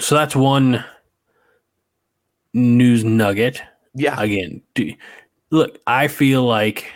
So 0.00 0.14
that's 0.14 0.36
one 0.36 0.84
news 2.54 3.04
nugget. 3.04 3.62
Yeah. 3.94 4.20
Again, 4.20 4.62
do, 4.74 4.94
look, 5.50 5.78
I 5.86 6.08
feel 6.08 6.44
like 6.44 6.90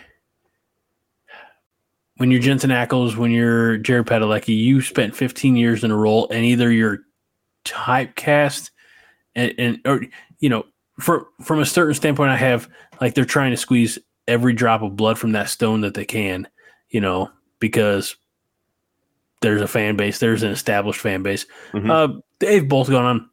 when 2.17 2.31
you're 2.31 2.41
Jensen 2.41 2.69
Ackles, 2.69 3.17
when 3.17 3.31
you're 3.31 3.77
Jared 3.77 4.05
Padalecki, 4.05 4.57
you 4.57 4.81
spent 4.81 5.15
15 5.15 5.55
years 5.55 5.83
in 5.83 5.91
a 5.91 5.97
role, 5.97 6.27
and 6.29 6.45
either 6.45 6.71
you're 6.71 6.99
typecast 7.65 8.71
and, 9.35 9.53
and 9.57 9.79
or 9.85 10.05
you 10.39 10.49
know 10.49 10.63
from 10.99 11.25
from 11.41 11.59
a 11.59 11.65
certain 11.65 11.93
standpoint, 11.93 12.31
I 12.31 12.37
have 12.37 12.69
like 13.01 13.15
they're 13.15 13.25
trying 13.25 13.51
to 13.51 13.57
squeeze 13.57 13.99
every 14.27 14.53
drop 14.53 14.81
of 14.81 14.95
blood 14.95 15.17
from 15.17 15.33
that 15.33 15.49
stone 15.49 15.81
that 15.81 15.93
they 15.93 16.05
can, 16.05 16.47
you 16.89 17.01
know, 17.01 17.29
because 17.59 18.15
there's 19.41 19.61
a 19.61 19.67
fan 19.67 19.95
base, 19.95 20.19
there's 20.19 20.43
an 20.43 20.51
established 20.51 21.01
fan 21.01 21.23
base. 21.23 21.45
Mm-hmm. 21.73 21.91
Uh, 21.91 22.07
they've 22.39 22.67
both 22.67 22.89
gone 22.89 23.05
on. 23.05 23.29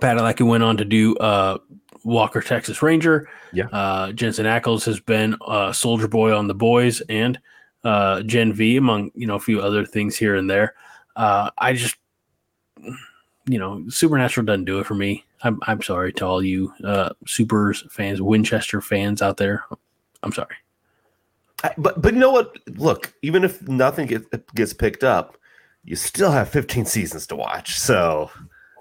Padalecki 0.00 0.44
went 0.44 0.64
on 0.64 0.76
to 0.78 0.84
do 0.84 1.14
uh, 1.18 1.58
Walker 2.02 2.40
Texas 2.40 2.82
Ranger. 2.82 3.28
Yeah. 3.52 3.66
Uh, 3.66 4.12
Jensen 4.12 4.46
Ackles 4.46 4.84
has 4.86 4.98
been 4.98 5.36
uh, 5.46 5.72
Soldier 5.72 6.08
Boy 6.08 6.34
on 6.36 6.48
The 6.48 6.54
Boys 6.54 7.00
and 7.02 7.38
uh, 7.84 8.22
Gen 8.22 8.52
V, 8.52 8.76
among 8.76 9.12
you 9.14 9.26
know 9.26 9.36
a 9.36 9.40
few 9.40 9.60
other 9.60 9.84
things 9.84 10.16
here 10.16 10.34
and 10.34 10.50
there. 10.50 10.74
Uh, 11.14 11.50
I 11.56 11.72
just, 11.72 11.96
you 13.46 13.58
know, 13.58 13.88
Supernatural 13.88 14.44
doesn't 14.44 14.64
do 14.64 14.80
it 14.80 14.86
for 14.86 14.94
me. 14.94 15.24
I'm 15.46 15.60
I'm 15.62 15.80
sorry 15.82 16.12
to 16.14 16.26
all 16.26 16.42
you 16.42 16.72
uh, 16.84 17.10
Supers 17.26 17.84
fans, 17.90 18.20
Winchester 18.20 18.80
fans 18.80 19.22
out 19.22 19.36
there. 19.36 19.64
I'm 20.22 20.32
sorry. 20.32 20.56
I, 21.62 21.72
but 21.78 22.02
but 22.02 22.14
you 22.14 22.20
know 22.20 22.32
what? 22.32 22.56
Look, 22.76 23.14
even 23.22 23.44
if 23.44 23.66
nothing 23.66 24.08
gets, 24.08 24.26
gets 24.54 24.72
picked 24.72 25.04
up, 25.04 25.38
you 25.84 25.96
still 25.96 26.32
have 26.32 26.48
15 26.48 26.84
seasons 26.84 27.26
to 27.28 27.36
watch. 27.36 27.78
So 27.78 28.30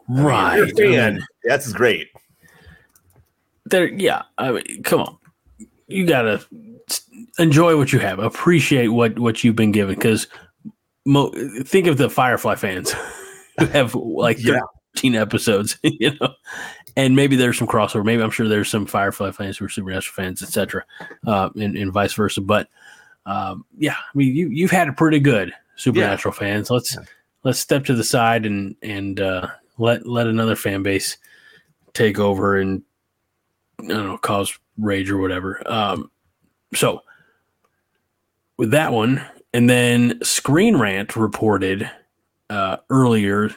right, 0.10 0.62
I 0.62 0.82
mean, 0.82 1.26
that's 1.44 1.72
great. 1.72 2.10
There, 3.66 3.88
yeah. 3.88 4.24
I 4.38 4.52
mean, 4.52 4.84
come 4.84 5.02
on, 5.02 5.18
you 5.88 6.06
gotta 6.06 6.46
enjoy 7.38 7.78
what 7.78 7.94
you 7.94 8.00
have, 8.00 8.20
appreciate 8.20 8.88
what 8.88 9.20
what 9.20 9.44
you've 9.44 9.56
been 9.56 9.72
given. 9.72 9.96
Because 9.96 10.28
mo- 11.06 11.32
think 11.64 11.88
of 11.88 11.98
the 11.98 12.10
Firefly 12.10 12.56
fans 12.56 12.92
who 13.60 13.68
have 13.68 13.94
like 13.96 14.44
yeah. 14.44 14.60
13 14.96 15.16
episodes, 15.16 15.78
you 15.84 16.12
know, 16.20 16.34
and 16.96 17.16
maybe 17.16 17.36
there's 17.36 17.58
some 17.58 17.68
crossover. 17.68 18.06
Maybe 18.06 18.24
I'm 18.24 18.32
sure 18.32 18.48
there's 18.48 18.70
some 18.70 18.86
Firefly 18.86 19.32
fans 19.32 19.58
who 19.58 19.66
are 19.66 19.70
Supernatural 19.70 20.14
fans, 20.14 20.42
etc., 20.42 20.86
uh, 21.28 21.50
and, 21.56 21.78
and 21.78 21.92
vice 21.92 22.14
versa. 22.14 22.42
But 22.42 22.70
um, 23.26 23.66
yeah, 23.78 23.96
I 23.96 24.18
mean, 24.18 24.36
you 24.36 24.50
you've 24.50 24.72
had 24.72 24.88
a 24.88 24.94
pretty 24.94 25.20
good 25.20 25.52
Supernatural 25.76 26.34
yeah. 26.36 26.40
fans. 26.40 26.70
Let's 26.70 26.96
yeah. 26.96 27.04
let's 27.44 27.60
step 27.60 27.86
to 27.86 27.94
the 27.94 28.04
side 28.04 28.46
and 28.46 28.76
and 28.82 29.20
uh, 29.20 29.48
let 29.78 30.08
let 30.08 30.28
another 30.28 30.56
fan 30.56 30.84
base 30.84 31.18
take 31.94 32.20
over 32.20 32.58
and 32.58 32.82
I 33.82 33.88
don't 33.88 34.08
know 34.08 34.18
cause 34.18 34.58
rage 34.78 35.10
or 35.10 35.18
whatever. 35.18 35.62
Um, 35.66 36.12
so 36.74 37.02
with 38.58 38.72
that 38.72 38.94
one, 38.94 39.26
and 39.54 39.70
then 39.70 40.20
Screen 40.24 40.78
Rant 40.78 41.16
reported 41.18 41.90
uh, 42.50 42.78
earlier 42.90 43.50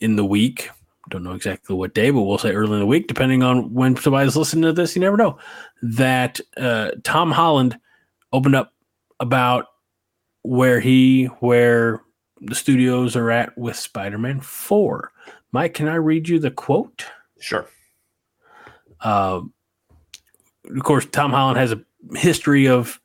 in 0.00 0.16
the 0.16 0.24
week 0.24 0.68
don't 1.12 1.22
know 1.22 1.34
exactly 1.34 1.76
what 1.76 1.94
day, 1.94 2.10
but 2.10 2.22
we'll 2.22 2.38
say 2.38 2.52
early 2.52 2.72
in 2.72 2.80
the 2.80 2.86
week, 2.86 3.06
depending 3.06 3.42
on 3.42 3.72
when 3.74 3.94
somebody's 3.96 4.34
listening 4.34 4.62
to 4.62 4.72
this. 4.72 4.96
You 4.96 5.00
never 5.00 5.18
know 5.18 5.38
that 5.82 6.40
uh, 6.56 6.92
Tom 7.04 7.30
Holland 7.30 7.78
opened 8.32 8.56
up 8.56 8.72
about 9.20 9.66
where 10.42 10.80
he, 10.80 11.26
where 11.40 12.02
the 12.40 12.54
studios 12.54 13.14
are 13.14 13.30
at 13.30 13.56
with 13.56 13.76
Spider-Man 13.76 14.40
Four. 14.40 15.12
Mike, 15.52 15.74
can 15.74 15.86
I 15.86 15.96
read 15.96 16.28
you 16.28 16.38
the 16.38 16.50
quote? 16.50 17.04
Sure. 17.38 17.66
Uh, 19.00 19.42
of 20.74 20.82
course, 20.82 21.04
Tom 21.06 21.30
Holland 21.30 21.58
has 21.58 21.72
a 21.72 21.84
history 22.14 22.68
of 22.68 22.98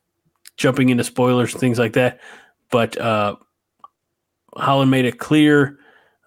jumping 0.56 0.88
into 0.88 1.04
spoilers 1.04 1.52
and 1.52 1.60
things 1.60 1.78
like 1.78 1.92
that, 1.92 2.20
but 2.70 2.96
uh, 2.98 3.36
Holland 4.56 4.90
made 4.90 5.04
it 5.04 5.18
clear. 5.18 5.78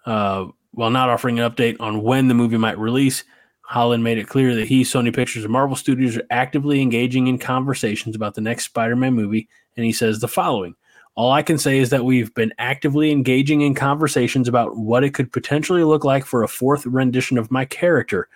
Uh, 0.06 0.46
while 0.72 0.90
not 0.90 1.10
offering 1.10 1.38
an 1.38 1.50
update 1.50 1.76
on 1.80 2.02
when 2.02 2.28
the 2.28 2.34
movie 2.34 2.56
might 2.56 2.78
release, 2.78 3.24
Holland 3.62 4.04
made 4.04 4.18
it 4.18 4.28
clear 4.28 4.54
that 4.54 4.68
he, 4.68 4.82
Sony 4.82 5.14
Pictures, 5.14 5.44
and 5.44 5.52
Marvel 5.52 5.76
Studios 5.76 6.16
are 6.16 6.26
actively 6.30 6.82
engaging 6.82 7.26
in 7.26 7.38
conversations 7.38 8.16
about 8.16 8.34
the 8.34 8.40
next 8.40 8.64
Spider 8.64 8.96
Man 8.96 9.14
movie. 9.14 9.48
And 9.76 9.86
he 9.86 9.92
says 9.92 10.20
the 10.20 10.28
following 10.28 10.74
All 11.14 11.32
I 11.32 11.42
can 11.42 11.58
say 11.58 11.78
is 11.78 11.90
that 11.90 12.04
we've 12.04 12.34
been 12.34 12.52
actively 12.58 13.10
engaging 13.10 13.62
in 13.62 13.74
conversations 13.74 14.48
about 14.48 14.76
what 14.76 15.04
it 15.04 15.14
could 15.14 15.32
potentially 15.32 15.84
look 15.84 16.04
like 16.04 16.24
for 16.24 16.42
a 16.42 16.48
fourth 16.48 16.84
rendition 16.86 17.38
of 17.38 17.50
my 17.50 17.64
character. 17.64 18.28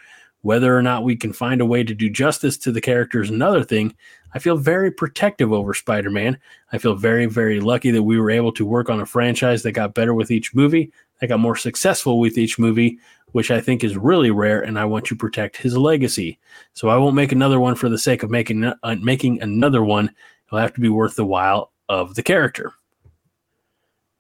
Whether 0.43 0.77
or 0.77 0.83
not 0.83 1.03
we 1.03 1.17
can 1.17 1.33
find 1.33 1.61
a 1.61 1.67
way 1.67 1.83
to 1.83 1.95
do 1.95 2.09
justice 2.09 2.57
to 2.59 2.71
the 2.71 2.81
character 2.81 3.21
is 3.21 3.31
another 3.31 3.65
thing. 3.65 3.95
I 4.33 4.39
feel 4.39 4.57
very 4.57 4.91
protective 4.91 5.53
over 5.53 5.75
Spider 5.75 6.11
Man. 6.11 6.39
I 6.73 6.79
feel 6.79 6.95
very, 6.95 7.27
very 7.27 7.59
lucky 7.61 7.91
that 7.91 8.03
we 8.03 8.21
were 8.21 8.31
able 8.31 8.53
to 8.53 8.65
work 8.65 8.89
on 8.89 9.01
a 9.01 9.07
franchise 9.07 9.63
that 9.65 9.73
got 9.73 9.95
better 9.95 10.15
with 10.15 10.31
each 10.31 10.55
movie 10.55 10.93
that 11.21 11.29
got 11.29 11.41
more 11.41 11.57
successful 11.57 12.19
with 12.19 12.39
each 12.39 12.59
movie, 12.59 12.99
which 13.33 13.51
I 13.51 13.61
think 13.61 13.85
is 13.85 13.97
really 13.97 14.31
rare, 14.31 14.63
and 14.63 14.79
I 14.79 14.85
want 14.85 15.05
to 15.07 15.17
protect 15.17 15.57
his 15.57 15.77
legacy. 15.77 16.39
So 16.75 16.89
I 16.89 16.97
won't 16.97 17.17
make 17.17 17.33
another 17.33 17.61
one 17.61 17.75
for 17.75 17.89
the 17.89 17.99
sake 17.99 18.23
of 18.23 18.31
making 18.31 18.65
uh, 18.65 18.97
making 19.01 19.43
another 19.43 19.83
one. 19.83 20.11
It'll 20.47 20.59
have 20.59 20.75
to 20.75 20.81
be 20.81 20.89
worth 20.89 21.17
the 21.17 21.27
while 21.27 21.73
of 21.89 22.15
the 22.15 22.23
character. 22.23 22.73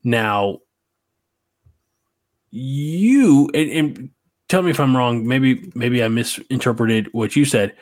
Now, 0.05 0.61
you 2.51 3.51
and, 3.55 3.71
and 3.71 4.11
tell 4.49 4.63
me 4.63 4.71
if 4.71 4.81
I'm 4.81 4.97
wrong. 4.97 5.27
Maybe 5.27 5.71
maybe 5.75 6.03
I 6.03 6.09
misinterpreted 6.09 7.09
what 7.13 7.37
you 7.37 7.45
said 7.45 7.75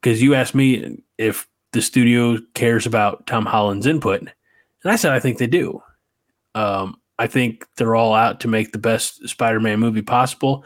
because 0.00 0.22
you 0.22 0.34
asked 0.34 0.54
me 0.54 1.02
if 1.18 1.48
the 1.72 1.82
studio 1.82 2.38
cares 2.54 2.86
about 2.86 3.26
Tom 3.26 3.46
Holland's 3.46 3.86
input, 3.86 4.20
and 4.20 4.30
I 4.84 4.96
said 4.96 5.12
I 5.12 5.20
think 5.20 5.38
they 5.38 5.46
do. 5.46 5.82
Um, 6.54 6.96
I 7.20 7.26
think 7.26 7.66
they're 7.76 7.94
all 7.94 8.14
out 8.14 8.40
to 8.40 8.48
make 8.48 8.72
the 8.72 8.78
best 8.78 9.28
Spider-Man 9.28 9.78
movie 9.78 10.00
possible, 10.00 10.64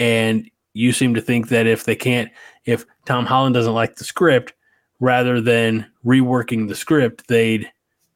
and 0.00 0.50
you 0.74 0.92
seem 0.92 1.14
to 1.14 1.20
think 1.20 1.48
that 1.50 1.68
if 1.68 1.84
they 1.84 1.94
can't, 1.94 2.28
if 2.64 2.84
Tom 3.06 3.24
Holland 3.24 3.54
doesn't 3.54 3.72
like 3.72 3.94
the 3.94 4.04
script, 4.04 4.52
rather 4.98 5.40
than 5.40 5.86
reworking 6.04 6.68
the 6.68 6.74
script, 6.74 7.28
they'd 7.28 7.70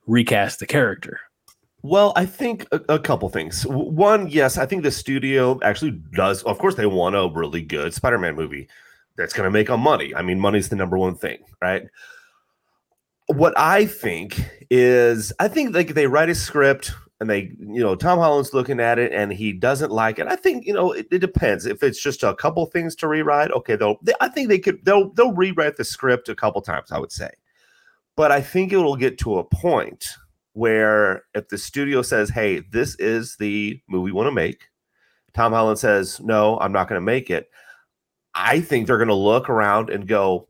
recast 0.08 0.58
the 0.58 0.66
character. 0.66 1.20
Well, 1.82 2.12
I 2.16 2.26
think 2.26 2.66
a, 2.72 2.80
a, 2.88 2.98
couple 2.98 3.28
things. 3.28 3.64
One, 3.64 4.26
yes, 4.26 4.58
I 4.58 4.66
think 4.66 4.82
the 4.82 4.90
studio 4.90 5.60
actually 5.62 5.92
does. 6.16 6.42
Of 6.42 6.58
course, 6.58 6.74
they 6.74 6.86
want 6.86 7.14
a 7.14 7.30
really 7.32 7.62
good 7.62 7.94
Spider-Man 7.94 8.34
movie 8.34 8.66
that's 9.16 9.32
going 9.32 9.46
to 9.46 9.50
make 9.52 9.68
them 9.68 9.80
money. 9.80 10.12
I 10.12 10.22
mean, 10.22 10.40
money's 10.40 10.70
the 10.70 10.76
number 10.76 10.98
one 10.98 11.14
thing, 11.14 11.38
right? 11.62 11.86
What 13.26 13.56
I 13.56 13.86
think 13.86 14.44
is, 14.70 15.32
I 15.38 15.46
think 15.46 15.72
like 15.72 15.94
they 15.94 16.08
write 16.08 16.30
a 16.30 16.34
script 16.34 16.92
and 17.20 17.30
they, 17.30 17.52
you 17.58 17.80
know, 17.80 17.94
Tom 17.94 18.18
Holland's 18.18 18.52
looking 18.52 18.78
at 18.78 18.98
it 18.98 19.12
and 19.12 19.32
he 19.32 19.52
doesn't 19.52 19.90
like 19.90 20.18
it. 20.18 20.26
I 20.26 20.36
think, 20.36 20.66
you 20.66 20.74
know, 20.74 20.92
it, 20.92 21.06
it 21.10 21.18
depends. 21.20 21.64
If 21.64 21.82
it's 21.82 22.02
just 22.02 22.22
a 22.22 22.34
couple 22.34 22.66
things 22.66 22.94
to 22.96 23.08
rewrite, 23.08 23.50
okay, 23.52 23.76
they'll. 23.76 23.96
They, 24.02 24.12
I 24.20 24.28
think 24.28 24.48
they 24.48 24.58
could. 24.58 24.84
They'll 24.84 25.12
they'll 25.14 25.32
rewrite 25.32 25.76
the 25.76 25.84
script 25.84 26.28
a 26.28 26.34
couple 26.34 26.60
times. 26.60 26.92
I 26.92 26.98
would 26.98 27.12
say, 27.12 27.30
but 28.16 28.30
I 28.30 28.40
think 28.40 28.72
it 28.72 28.76
will 28.76 28.96
get 28.96 29.18
to 29.18 29.38
a 29.38 29.44
point 29.44 30.06
where 30.52 31.24
if 31.34 31.48
the 31.48 31.58
studio 31.58 32.02
says, 32.02 32.28
"Hey, 32.28 32.60
this 32.70 32.96
is 32.96 33.36
the 33.38 33.80
movie 33.88 34.04
we 34.04 34.12
want 34.12 34.26
to 34.26 34.32
make," 34.32 34.68
Tom 35.32 35.52
Holland 35.52 35.78
says, 35.78 36.20
"No, 36.20 36.58
I'm 36.58 36.72
not 36.72 36.88
going 36.88 37.00
to 37.00 37.04
make 37.04 37.30
it." 37.30 37.48
I 38.34 38.60
think 38.60 38.86
they're 38.86 38.98
going 38.98 39.08
to 39.08 39.14
look 39.14 39.48
around 39.48 39.88
and 39.88 40.06
go, 40.06 40.48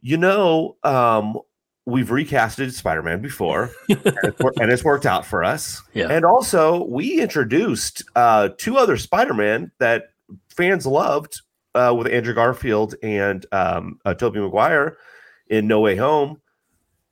"You 0.00 0.16
know, 0.16 0.76
um, 0.84 1.38
we've 1.86 2.08
recasted 2.08 2.72
Spider-Man 2.72 3.20
before, 3.20 3.70
and, 3.88 4.00
it's, 4.04 4.40
and, 4.60 4.72
it's, 4.72 4.84
worked 4.84 5.06
out 5.06 5.26
for 5.26 5.42
us. 5.42 5.82
Yeah. 5.94 6.08
And 6.08 6.24
also, 6.24 6.84
we 6.84 7.20
introduced 7.20 8.04
uh, 8.14 8.50
two 8.58 8.76
other 8.76 8.96
Spider-Man 8.96 9.72
that 9.78 10.10
fans 10.48 10.86
loved 10.86 11.40
uh, 11.74 11.94
with 11.96 12.06
Andrew 12.06 12.34
Garfield 12.34 12.94
and 13.02 13.44
um, 13.52 13.98
uh, 14.04 14.14
Tobey 14.14 14.40
Maguire 14.40 14.96
in 15.48 15.66
No 15.66 15.80
Way 15.80 15.96
Home 15.96 16.40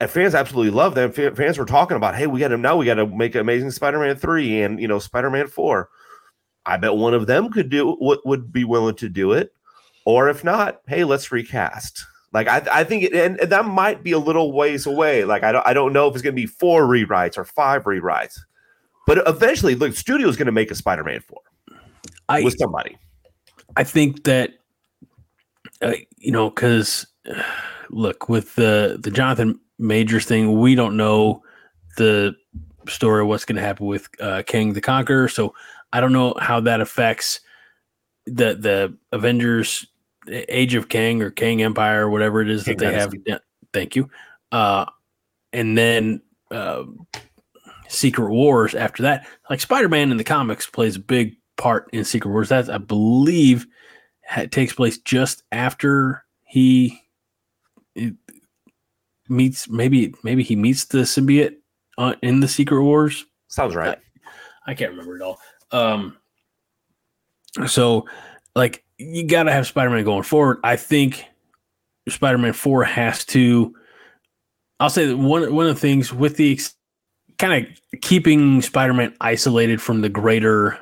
and 0.00 0.10
fans 0.10 0.34
absolutely 0.34 0.70
love 0.70 0.94
them. 0.94 1.12
Fans 1.12 1.58
were 1.58 1.66
talking 1.66 1.96
about, 1.96 2.16
hey, 2.16 2.26
we 2.26 2.40
got 2.40 2.48
to 2.48 2.56
now 2.56 2.76
we 2.76 2.86
got 2.86 2.94
to 2.94 3.06
make 3.06 3.34
Amazing 3.34 3.70
Spider-Man 3.70 4.16
three 4.16 4.62
and 4.62 4.80
you 4.80 4.88
know 4.88 4.98
Spider-Man 4.98 5.46
four. 5.46 5.90
I 6.64 6.78
bet 6.78 6.96
one 6.96 7.14
of 7.14 7.26
them 7.26 7.50
could 7.50 7.68
do 7.68 7.92
what 7.92 8.26
would 8.26 8.50
be 8.52 8.64
willing 8.64 8.96
to 8.96 9.08
do 9.08 9.32
it, 9.32 9.54
or 10.06 10.28
if 10.28 10.42
not, 10.42 10.80
hey, 10.88 11.04
let's 11.04 11.30
recast. 11.30 12.04
Like 12.32 12.48
I, 12.48 12.62
I 12.72 12.84
think, 12.84 13.04
it, 13.04 13.12
and, 13.12 13.40
and 13.40 13.50
that 13.50 13.64
might 13.64 14.02
be 14.02 14.12
a 14.12 14.18
little 14.18 14.52
ways 14.52 14.86
away. 14.86 15.24
Like 15.24 15.42
I 15.42 15.52
don't, 15.52 15.66
I 15.66 15.72
don't 15.72 15.92
know 15.92 16.08
if 16.08 16.14
it's 16.14 16.22
going 16.22 16.34
to 16.34 16.40
be 16.40 16.46
four 16.46 16.86
rewrites 16.86 17.36
or 17.36 17.44
five 17.44 17.84
rewrites, 17.84 18.38
but 19.06 19.26
eventually, 19.26 19.74
the 19.74 19.92
studio 19.92 20.28
is 20.28 20.36
going 20.36 20.46
to 20.46 20.52
make 20.52 20.70
a 20.70 20.74
Spider-Man 20.74 21.20
four 21.20 21.40
I, 22.28 22.42
with 22.42 22.56
somebody. 22.58 22.96
I 23.76 23.82
think 23.82 24.24
that, 24.24 24.54
uh, 25.82 25.94
you 26.18 26.30
know, 26.30 26.50
because 26.50 27.06
look 27.90 28.28
with 28.28 28.54
the 28.54 28.98
the 29.02 29.10
Jonathan 29.10 29.58
Majors 29.78 30.26
thing. 30.26 30.60
We 30.60 30.74
don't 30.74 30.96
know 30.96 31.42
the 31.96 32.34
story, 32.88 33.22
of 33.22 33.28
what's 33.28 33.44
going 33.44 33.56
to 33.56 33.62
happen 33.62 33.86
with 33.86 34.08
uh, 34.20 34.42
Kang 34.46 34.72
the 34.72 34.80
Conqueror. 34.80 35.28
So 35.28 35.54
I 35.92 36.00
don't 36.00 36.12
know 36.12 36.34
how 36.40 36.60
that 36.60 36.80
affects 36.80 37.40
the 38.26 38.54
the 38.54 38.96
Avengers 39.12 39.86
Age 40.28 40.74
of 40.74 40.88
Kang 40.88 41.22
or 41.22 41.30
Kang 41.30 41.62
Empire 41.62 42.06
or 42.06 42.10
whatever 42.10 42.40
it 42.42 42.50
is 42.50 42.64
King 42.64 42.76
that 42.76 42.84
they 42.84 42.90
Dynasty. 42.92 43.22
have. 43.28 43.40
Thank 43.72 43.96
you. 43.96 44.10
Uh, 44.52 44.86
and 45.52 45.76
then 45.76 46.22
uh, 46.50 46.84
Secret 47.88 48.30
Wars 48.30 48.74
after 48.74 49.02
that. 49.04 49.26
Like 49.48 49.60
Spider 49.60 49.88
Man 49.88 50.10
in 50.10 50.16
the 50.16 50.24
comics 50.24 50.66
plays 50.66 50.96
a 50.96 51.00
big 51.00 51.36
part 51.56 51.88
in 51.92 52.04
Secret 52.04 52.30
Wars. 52.30 52.48
That 52.48 52.70
I 52.70 52.78
believe 52.78 53.66
takes 54.50 54.72
place 54.72 54.98
just 54.98 55.42
after 55.52 56.24
he 56.44 57.00
meets 59.28 59.68
maybe 59.68 60.14
maybe 60.22 60.42
he 60.42 60.56
meets 60.56 60.86
the 60.86 60.98
symbiote 60.98 61.56
uh, 61.98 62.14
in 62.22 62.40
the 62.40 62.48
Secret 62.48 62.82
Wars. 62.82 63.24
Sounds 63.48 63.74
right. 63.74 63.98
I, 64.66 64.72
I 64.72 64.74
can't 64.74 64.90
remember 64.90 65.16
it 65.16 65.22
all. 65.22 65.38
Um, 65.72 66.16
so 67.66 68.06
like 68.54 68.84
you 69.00 69.26
got 69.26 69.44
to 69.44 69.52
have 69.52 69.66
Spider-Man 69.66 70.04
going 70.04 70.22
forward. 70.22 70.60
I 70.62 70.76
think 70.76 71.24
Spider-Man 72.08 72.52
4 72.52 72.84
has 72.84 73.24
to 73.26 73.74
I'll 74.80 74.90
say 74.90 75.06
that 75.06 75.16
one 75.16 75.54
one 75.54 75.66
of 75.66 75.74
the 75.74 75.80
things 75.80 76.12
with 76.12 76.36
the 76.36 76.52
ex- 76.52 76.74
kind 77.38 77.66
of 77.66 78.00
keeping 78.00 78.62
Spider-Man 78.62 79.14
isolated 79.20 79.80
from 79.80 80.00
the 80.00 80.08
greater 80.08 80.78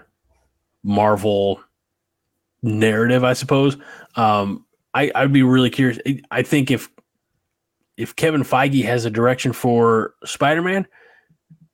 Marvel 0.85 1.61
narrative, 2.63 3.25
I 3.25 3.33
suppose. 3.33 3.77
Um, 4.15 4.65
I 4.95 5.11
I'd 5.15 5.33
be 5.33 5.43
really 5.43 5.71
curious. 5.71 5.99
I 6.31 6.43
think 6.43 6.71
if 6.71 6.89
if 7.97 8.15
Kevin 8.15 8.43
Feige 8.43 8.85
has 8.85 9.05
a 9.05 9.11
direction 9.11 9.53
for 9.53 10.15
Spider 10.25 10.63
Man 10.63 10.87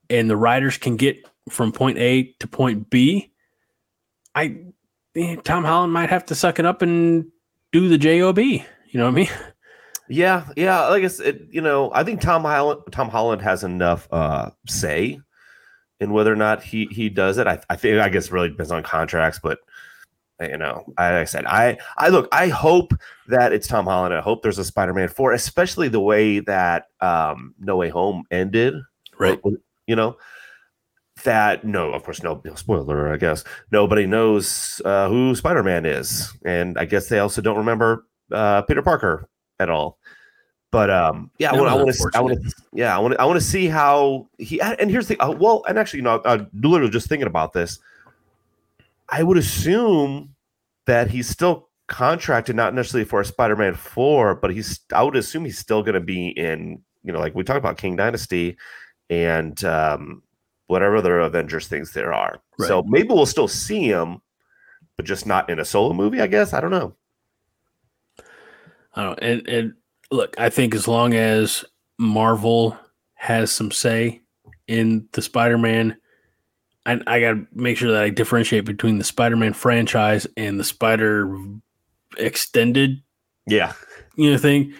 and 0.08 0.30
the 0.30 0.36
writers 0.36 0.78
can 0.78 0.96
get 0.96 1.28
from 1.50 1.72
point 1.72 1.98
A 1.98 2.34
to 2.40 2.46
point 2.46 2.88
B, 2.88 3.30
I 4.34 4.64
Tom 5.44 5.64
Holland 5.64 5.92
might 5.92 6.10
have 6.10 6.26
to 6.26 6.34
suck 6.34 6.58
it 6.58 6.66
up 6.66 6.82
and 6.82 7.26
do 7.72 7.88
the 7.88 7.98
job. 7.98 8.38
You 8.38 8.62
know 8.94 9.04
what 9.04 9.12
I 9.12 9.14
mean? 9.14 9.28
Yeah, 10.08 10.46
yeah. 10.54 10.86
Like 10.88 10.98
I 10.98 11.00
guess 11.00 11.18
it. 11.18 11.48
You 11.50 11.62
know, 11.62 11.90
I 11.94 12.04
think 12.04 12.20
Tom 12.20 12.42
Holland 12.42 12.82
Tom 12.92 13.08
Holland 13.08 13.40
has 13.40 13.64
enough 13.64 14.06
uh, 14.12 14.50
say 14.66 15.18
in 16.00 16.12
whether 16.12 16.30
or 16.30 16.36
not 16.36 16.62
he 16.62 16.86
he 16.90 17.08
does 17.08 17.38
it. 17.38 17.46
I, 17.46 17.58
I 17.70 17.76
think 17.76 17.98
I 17.98 18.10
guess 18.10 18.30
really 18.30 18.50
depends 18.50 18.70
on 18.70 18.82
contracts, 18.82 19.40
but 19.42 19.60
you 20.40 20.58
know, 20.58 20.84
like 20.98 20.98
I 20.98 21.24
said, 21.24 21.46
I 21.46 21.78
I 21.96 22.08
look, 22.08 22.28
I 22.32 22.48
hope 22.48 22.92
that 23.28 23.52
it's 23.52 23.66
Tom 23.66 23.86
Holland. 23.86 24.12
I 24.12 24.20
hope 24.20 24.42
there's 24.42 24.58
a 24.58 24.64
Spider-Man 24.64 25.08
four, 25.08 25.32
especially 25.32 25.88
the 25.88 26.00
way 26.00 26.40
that 26.40 26.88
um 27.00 27.54
No 27.58 27.76
Way 27.76 27.88
Home 27.88 28.24
ended. 28.30 28.74
Right. 29.18 29.40
You 29.86 29.96
know, 29.96 30.16
that 31.24 31.64
no, 31.64 31.92
of 31.92 32.04
course, 32.04 32.22
no, 32.22 32.40
no 32.44 32.54
spoiler, 32.54 33.12
I 33.12 33.16
guess. 33.16 33.44
Nobody 33.72 34.06
knows 34.06 34.80
uh, 34.84 35.08
who 35.08 35.34
Spider-Man 35.34 35.84
is. 35.84 36.32
And 36.44 36.78
I 36.78 36.84
guess 36.84 37.08
they 37.08 37.18
also 37.18 37.42
don't 37.42 37.58
remember 37.58 38.06
uh 38.32 38.62
Peter 38.62 38.82
Parker 38.82 39.28
at 39.60 39.68
all. 39.68 39.98
But 40.70 40.90
um, 40.90 41.30
yeah, 41.38 41.52
I 41.52 41.60
want 41.60 41.94
to, 41.94 42.10
I 42.14 42.20
want 42.20 42.42
to, 42.42 42.52
yeah, 42.72 42.96
I 42.96 42.98
want 42.98 43.14
to, 43.14 43.20
I 43.20 43.24
want 43.26 43.38
to 43.38 43.46
see 43.46 43.68
how 43.68 44.28
he. 44.38 44.60
And 44.60 44.90
here's 44.90 45.06
the, 45.06 45.16
uh, 45.20 45.30
well, 45.30 45.62
and 45.68 45.78
actually, 45.78 45.98
you 45.98 46.02
know, 46.02 46.20
I'm 46.24 46.48
literally 46.52 46.90
just 46.90 47.08
thinking 47.08 47.28
about 47.28 47.52
this. 47.52 47.78
I 49.08 49.22
would 49.22 49.38
assume 49.38 50.34
that 50.86 51.10
he's 51.10 51.28
still 51.28 51.68
contracted, 51.86 52.56
not 52.56 52.74
necessarily 52.74 53.04
for 53.04 53.20
a 53.20 53.24
Spider-Man 53.24 53.74
four, 53.74 54.34
but 54.34 54.50
he's. 54.50 54.80
I 54.92 55.04
would 55.04 55.14
assume 55.14 55.44
he's 55.44 55.60
still 55.60 55.84
going 55.84 55.94
to 55.94 56.00
be 56.00 56.30
in. 56.30 56.82
You 57.04 57.12
know, 57.12 57.20
like 57.20 57.36
we 57.36 57.44
talked 57.44 57.58
about 57.58 57.76
Kang 57.76 57.94
Dynasty, 57.94 58.56
and 59.08 59.62
um, 59.64 60.23
whatever 60.66 60.96
other 60.96 61.20
Avengers 61.20 61.66
things 61.66 61.92
there 61.92 62.12
are. 62.12 62.40
Right. 62.58 62.68
So 62.68 62.82
maybe 62.84 63.08
we'll 63.08 63.26
still 63.26 63.48
see 63.48 63.84
him, 63.84 64.20
but 64.96 65.06
just 65.06 65.26
not 65.26 65.50
in 65.50 65.58
a 65.58 65.64
solo 65.64 65.92
movie. 65.92 66.20
I 66.20 66.26
guess 66.26 66.52
I 66.52 66.60
don't 66.60 66.70
know. 66.70 66.94
I 68.94 69.02
don't. 69.02 69.18
And, 69.20 69.48
and 69.48 69.74
look, 70.10 70.38
I 70.38 70.48
think 70.50 70.74
as 70.74 70.88
long 70.88 71.14
as 71.14 71.64
Marvel 71.98 72.78
has 73.14 73.50
some 73.50 73.70
say 73.70 74.22
in 74.66 75.08
the 75.12 75.22
Spider-Man 75.22 75.96
I, 76.86 77.00
I 77.06 77.20
got 77.20 77.32
to 77.32 77.46
make 77.52 77.76
sure 77.76 77.92
that 77.92 78.02
I 78.02 78.10
differentiate 78.10 78.64
between 78.64 78.98
the 78.98 79.04
Spider-Man 79.04 79.54
franchise 79.54 80.26
and 80.36 80.60
the 80.60 80.64
Spider 80.64 81.34
extended, 82.18 83.02
yeah, 83.46 83.72
you 84.16 84.30
know, 84.30 84.38
thing. 84.38 84.74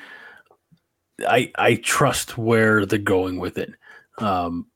I 1.27 1.51
I 1.57 1.77
trust 1.77 2.37
where 2.37 2.85
they're 2.85 2.99
going 2.99 3.39
with 3.39 3.57
it, 3.57 3.73
um, 4.19 4.67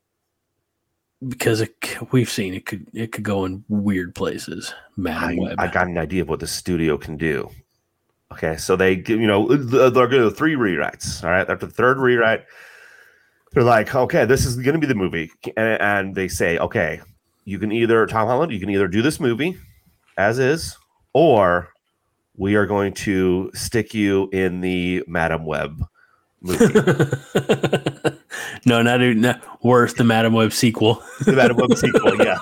because 1.27 1.61
it, 1.61 1.73
we've 2.13 2.31
seen 2.31 2.55
it 2.55 2.67
could 2.67 2.87
it 2.93 3.13
could 3.13 3.25
go 3.25 3.45
in 3.45 3.65
weird 3.69 4.15
places. 4.15 4.73
Madam 4.97 5.31
I, 5.31 5.43
Web. 5.43 5.55
I 5.59 5.67
got 5.69 5.89
an 5.89 5.99
idea 5.99 6.23
of 6.23 6.29
what 6.29 6.41
the 6.41 6.47
studio 6.47 6.97
can 6.97 7.17
do. 7.17 7.51
Okay, 8.33 8.57
so 8.57 8.77
they 8.77 9.03
you 9.07 9.27
know 9.27 9.49
they're 9.49 10.07
going 10.07 10.23
to 10.23 10.31
three 10.31 10.55
rewrites. 10.55 11.25
All 11.25 11.31
right, 11.31 11.49
after 11.49 11.67
the 11.67 11.73
third 11.73 11.99
rewrite, 11.99 12.45
they're 13.53 13.65
like, 13.65 13.95
okay, 13.95 14.25
this 14.25 14.45
is 14.45 14.57
going 14.57 14.75
to 14.75 14.81
be 14.81 14.87
the 14.87 14.95
movie, 14.95 15.31
and, 15.57 15.81
and 15.81 16.15
they 16.15 16.29
say, 16.29 16.59
okay, 16.59 17.01
you 17.45 17.59
can 17.59 17.73
either 17.73 18.07
Tom 18.07 18.29
Holland, 18.29 18.53
you 18.53 18.61
can 18.61 18.71
either 18.71 18.89
do 18.89 19.03
this 19.03 19.19
movie 19.19 19.57
as 20.19 20.39
is, 20.39 20.77
or 21.15 21.71
we 22.37 22.55
are 22.55 22.67
going 22.67 22.93
to 22.93 23.51
stick 23.55 23.95
you 23.95 24.29
in 24.33 24.61
the 24.61 25.03
Madam 25.09 25.47
Web 25.47 25.83
movie. 26.41 26.75
no, 28.67 28.83
not, 28.83 29.01
not 29.01 29.65
worse. 29.65 29.95
The 29.95 30.05
Madam 30.05 30.33
Web 30.33 30.53
sequel. 30.53 31.03
the 31.25 31.33
Madam 31.33 31.57
Web 31.57 31.75
sequel. 31.77 32.17
Yeah, 32.17 32.39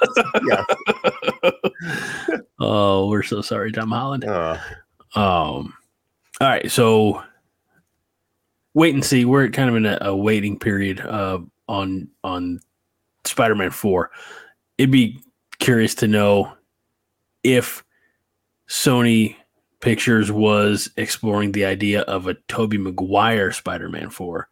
yeah. 2.31 2.39
oh, 2.61 3.09
we're 3.09 3.23
so 3.23 3.43
sorry, 3.43 3.73
Tom 3.73 3.91
Holland. 3.91 4.25
Uh, 4.25 4.59
um. 5.15 5.75
All 6.41 6.49
right, 6.49 6.71
so 6.71 7.23
wait 8.75 8.95
and 8.95 9.05
see. 9.05 9.25
We're 9.25 9.49
kind 9.49 9.71
of 9.71 9.77
in 9.77 9.87
a, 9.87 9.99
a 10.03 10.17
waiting 10.17 10.59
period 10.59 11.01
uh, 11.01 11.39
on 11.69 12.09
on 12.23 12.61
Spider-Man 13.25 13.71
Four. 13.71 14.11
It'd 14.79 14.91
be 14.91 15.19
curious 15.59 15.95
to 15.97 16.07
know 16.07 16.53
if 17.43 17.83
Sony 18.69 19.37
Pictures 19.81 20.33
was 20.33 20.91
exploring 20.97 21.53
the 21.53 21.65
idea 21.65 22.03
of 22.03 22.27
a 22.27 22.35
Tobey 22.49 22.79
Maguire 22.79 23.53
Spider-Man 23.53 24.11
Four. 24.11 24.49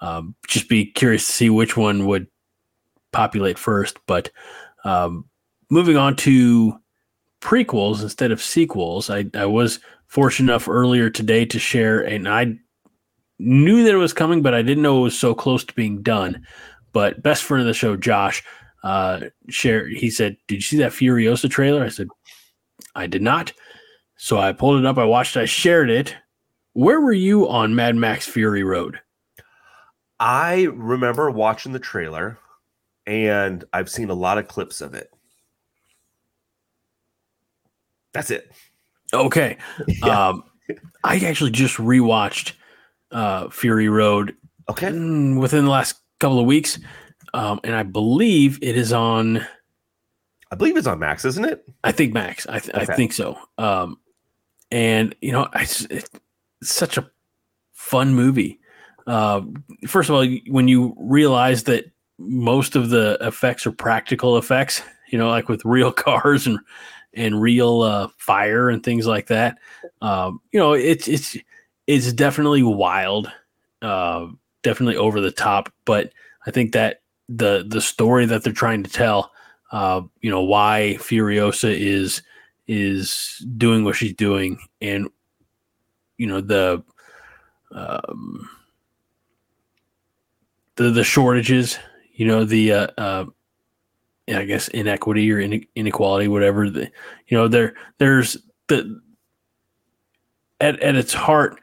Um, 0.00 0.34
just 0.48 0.68
be 0.68 0.86
curious 0.86 1.26
to 1.26 1.32
see 1.32 1.50
which 1.50 1.76
one 1.76 2.06
would 2.06 2.26
populate 3.12 3.58
first. 3.58 3.98
But 4.06 4.30
um, 4.84 5.26
moving 5.70 5.96
on 5.96 6.16
to 6.16 6.78
prequels 7.40 8.02
instead 8.02 8.32
of 8.32 8.42
sequels, 8.42 9.10
I, 9.10 9.26
I 9.34 9.46
was 9.46 9.80
fortunate 10.06 10.52
enough 10.52 10.68
earlier 10.68 11.10
today 11.10 11.44
to 11.46 11.58
share, 11.58 12.00
and 12.00 12.28
I 12.28 12.54
knew 13.38 13.82
that 13.84 13.94
it 13.94 13.98
was 13.98 14.12
coming, 14.12 14.42
but 14.42 14.54
I 14.54 14.62
didn't 14.62 14.82
know 14.82 15.00
it 15.00 15.02
was 15.02 15.18
so 15.18 15.34
close 15.34 15.64
to 15.64 15.74
being 15.74 16.02
done. 16.02 16.46
But 16.92 17.22
best 17.22 17.42
friend 17.42 17.60
of 17.60 17.66
the 17.66 17.74
show, 17.74 17.96
Josh, 17.96 18.42
uh, 18.82 19.20
shared. 19.48 19.92
He 19.92 20.10
said, 20.10 20.36
"Did 20.46 20.56
you 20.56 20.60
see 20.62 20.76
that 20.78 20.92
Furiosa 20.92 21.50
trailer?" 21.50 21.84
I 21.84 21.88
said, 21.88 22.08
"I 22.94 23.06
did 23.06 23.22
not." 23.22 23.52
So 24.24 24.38
I 24.38 24.54
pulled 24.54 24.78
it 24.80 24.86
up. 24.86 24.96
I 24.96 25.04
watched. 25.04 25.36
I 25.36 25.44
shared 25.44 25.90
it. 25.90 26.16
Where 26.72 26.98
were 26.98 27.12
you 27.12 27.46
on 27.46 27.74
Mad 27.74 27.94
Max 27.94 28.26
Fury 28.26 28.64
Road? 28.64 28.98
I 30.18 30.68
remember 30.72 31.30
watching 31.30 31.72
the 31.72 31.78
trailer, 31.78 32.38
and 33.06 33.62
I've 33.74 33.90
seen 33.90 34.08
a 34.08 34.14
lot 34.14 34.38
of 34.38 34.48
clips 34.48 34.80
of 34.80 34.94
it. 34.94 35.10
That's 38.14 38.30
it. 38.30 38.50
Okay. 39.12 39.58
Yeah. 39.88 40.28
Um, 40.28 40.44
I 41.04 41.18
actually 41.18 41.50
just 41.50 41.76
rewatched 41.76 42.54
uh, 43.10 43.50
Fury 43.50 43.90
Road. 43.90 44.34
Okay. 44.70 44.86
Mm, 44.86 45.38
within 45.38 45.66
the 45.66 45.70
last 45.70 45.96
couple 46.18 46.40
of 46.40 46.46
weeks, 46.46 46.78
um, 47.34 47.60
and 47.62 47.74
I 47.76 47.82
believe 47.82 48.58
it 48.62 48.78
is 48.78 48.90
on. 48.90 49.46
I 50.50 50.56
believe 50.56 50.78
it's 50.78 50.86
on 50.86 50.98
Max, 50.98 51.26
isn't 51.26 51.44
it? 51.44 51.62
I 51.84 51.92
think 51.92 52.14
Max. 52.14 52.46
I, 52.46 52.60
th- 52.60 52.74
okay. 52.74 52.90
I 52.90 52.96
think 52.96 53.12
so. 53.12 53.38
Um, 53.58 53.98
and 54.70 55.14
you 55.20 55.32
know, 55.32 55.48
I, 55.52 55.62
it's 55.62 56.08
such 56.62 56.98
a 56.98 57.10
fun 57.72 58.14
movie. 58.14 58.60
Uh, 59.06 59.42
first 59.86 60.08
of 60.08 60.14
all, 60.14 60.26
when 60.48 60.68
you 60.68 60.94
realize 60.98 61.64
that 61.64 61.84
most 62.18 62.76
of 62.76 62.90
the 62.90 63.18
effects 63.20 63.66
are 63.66 63.72
practical 63.72 64.38
effects, 64.38 64.82
you 65.10 65.18
know, 65.18 65.28
like 65.28 65.48
with 65.48 65.64
real 65.64 65.92
cars 66.06 66.46
and 66.46 66.58
and 67.16 67.40
real 67.40 67.82
uh, 67.82 68.08
fire 68.16 68.68
and 68.68 68.82
things 68.82 69.06
like 69.06 69.28
that. 69.28 69.58
Um, 70.02 70.40
you 70.52 70.58
know, 70.58 70.72
it's 70.72 71.08
it's 71.08 71.36
it's 71.86 72.12
definitely 72.12 72.62
wild, 72.62 73.30
uh, 73.82 74.26
definitely 74.62 74.96
over 74.96 75.20
the 75.20 75.30
top. 75.30 75.72
But 75.84 76.12
I 76.46 76.50
think 76.50 76.72
that 76.72 77.02
the 77.28 77.64
the 77.66 77.80
story 77.80 78.26
that 78.26 78.42
they're 78.42 78.52
trying 78.52 78.82
to 78.82 78.90
tell, 78.90 79.32
uh, 79.72 80.02
you 80.20 80.30
know, 80.30 80.42
why 80.42 80.96
Furiosa 80.98 81.70
is 81.70 82.22
is 82.66 83.44
doing 83.56 83.84
what 83.84 83.96
she's 83.96 84.14
doing, 84.14 84.58
and 84.80 85.08
you 86.16 86.26
know 86.26 86.40
the 86.40 86.82
um, 87.72 88.48
the 90.76 90.90
the 90.90 91.04
shortages, 91.04 91.78
you 92.14 92.26
know 92.26 92.44
the 92.44 92.72
uh, 92.72 92.86
uh, 92.98 93.24
I 94.28 94.44
guess 94.44 94.68
inequity 94.68 95.30
or 95.32 95.40
inequality, 95.74 96.28
whatever. 96.28 96.70
The, 96.70 96.90
you 97.26 97.36
know, 97.36 97.48
there 97.48 97.74
there's 97.98 98.36
the 98.68 99.00
at 100.60 100.80
at 100.80 100.94
its 100.94 101.12
heart, 101.12 101.60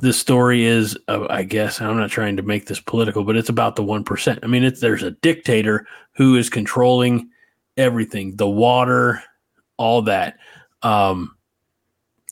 the 0.00 0.12
story 0.12 0.64
is, 0.64 0.96
uh, 1.08 1.26
I 1.28 1.42
guess, 1.42 1.80
I'm 1.80 1.98
not 1.98 2.10
trying 2.10 2.36
to 2.36 2.42
make 2.42 2.66
this 2.66 2.80
political, 2.80 3.24
but 3.24 3.36
it's 3.36 3.48
about 3.48 3.76
the 3.76 3.82
one 3.82 4.04
percent. 4.04 4.40
I 4.42 4.46
mean, 4.46 4.64
it's 4.64 4.80
there's 4.80 5.02
a 5.02 5.10
dictator 5.10 5.86
who 6.12 6.36
is 6.36 6.48
controlling 6.48 7.28
everything, 7.76 8.36
the 8.36 8.48
water, 8.48 9.22
all 9.76 10.02
that, 10.02 10.38
um, 10.82 11.36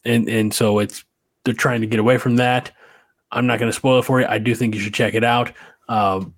and 0.04 0.28
and 0.28 0.52
so 0.52 0.78
it's 0.78 1.04
they're 1.44 1.54
trying 1.54 1.80
to 1.80 1.86
get 1.86 2.00
away 2.00 2.18
from 2.18 2.36
that. 2.36 2.72
I'm 3.30 3.46
not 3.46 3.58
going 3.58 3.70
to 3.70 3.76
spoil 3.76 3.98
it 3.98 4.04
for 4.04 4.20
you. 4.20 4.26
I 4.26 4.38
do 4.38 4.54
think 4.54 4.74
you 4.74 4.80
should 4.80 4.94
check 4.94 5.14
it 5.14 5.24
out. 5.24 5.52
Um, 5.88 6.34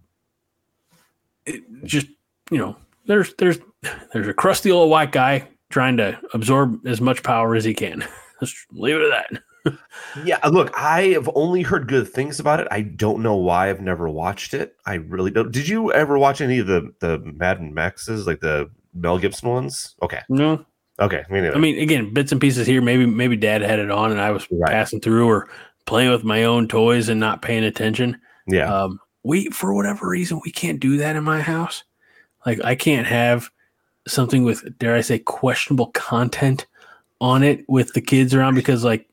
it 1.44 1.62
just 1.84 2.06
you 2.50 2.58
know 2.58 2.76
there's 3.06 3.34
there's 3.34 3.58
there's 4.12 4.28
a 4.28 4.34
crusty 4.34 4.70
old 4.70 4.90
white 4.90 5.12
guy 5.12 5.48
trying 5.70 5.96
to 5.96 6.18
absorb 6.32 6.86
as 6.86 7.00
much 7.00 7.22
power 7.22 7.54
as 7.54 7.64
he 7.64 7.74
can. 7.74 8.04
Let's 8.40 8.66
leave 8.72 8.96
it 8.96 9.12
at 9.12 9.30
that. 9.30 9.42
yeah, 10.24 10.38
look, 10.48 10.72
I 10.76 11.08
have 11.08 11.28
only 11.34 11.62
heard 11.62 11.88
good 11.88 12.08
things 12.08 12.38
about 12.38 12.60
it. 12.60 12.68
I 12.70 12.82
don't 12.82 13.22
know 13.22 13.34
why 13.34 13.68
I've 13.68 13.80
never 13.80 14.08
watched 14.08 14.54
it. 14.54 14.76
I 14.86 14.94
really 14.94 15.30
don't. 15.30 15.50
Did 15.50 15.68
you 15.68 15.92
ever 15.92 16.18
watch 16.18 16.40
any 16.40 16.58
of 16.58 16.66
the 16.66 16.92
the 17.00 17.18
Mad 17.18 17.60
Maxes, 17.60 18.26
like 18.26 18.40
the 18.40 18.70
Mel 18.94 19.18
Gibson 19.18 19.48
ones? 19.48 19.94
Okay. 20.02 20.20
No. 20.28 20.64
Okay. 20.98 21.24
Me 21.28 21.46
I 21.48 21.58
mean, 21.58 21.78
again, 21.78 22.12
bits 22.12 22.32
and 22.32 22.40
pieces 22.40 22.66
here. 22.66 22.80
Maybe 22.80 23.04
maybe 23.06 23.36
Dad 23.36 23.62
had 23.62 23.78
it 23.78 23.90
on, 23.90 24.12
and 24.12 24.20
I 24.20 24.30
was 24.30 24.46
right. 24.50 24.70
passing 24.70 25.00
through 25.00 25.28
or 25.28 25.48
playing 25.84 26.10
with 26.10 26.24
my 26.24 26.44
own 26.44 26.68
toys 26.68 27.08
and 27.08 27.20
not 27.20 27.42
paying 27.42 27.64
attention. 27.64 28.18
Yeah. 28.46 28.72
Um, 28.72 29.00
we 29.22 29.50
for 29.50 29.74
whatever 29.74 30.08
reason 30.08 30.40
we 30.44 30.52
can't 30.52 30.80
do 30.80 30.96
that 30.98 31.16
in 31.16 31.24
my 31.24 31.40
house. 31.40 31.84
Like 32.44 32.64
I 32.64 32.74
can't 32.74 33.06
have 33.06 33.50
something 34.06 34.44
with 34.44 34.78
dare 34.78 34.94
I 34.94 35.00
say 35.00 35.18
questionable 35.18 35.88
content 35.88 36.66
on 37.20 37.42
it 37.42 37.64
with 37.68 37.92
the 37.92 38.00
kids 38.00 38.34
around 38.34 38.54
because 38.54 38.84
like 38.84 39.08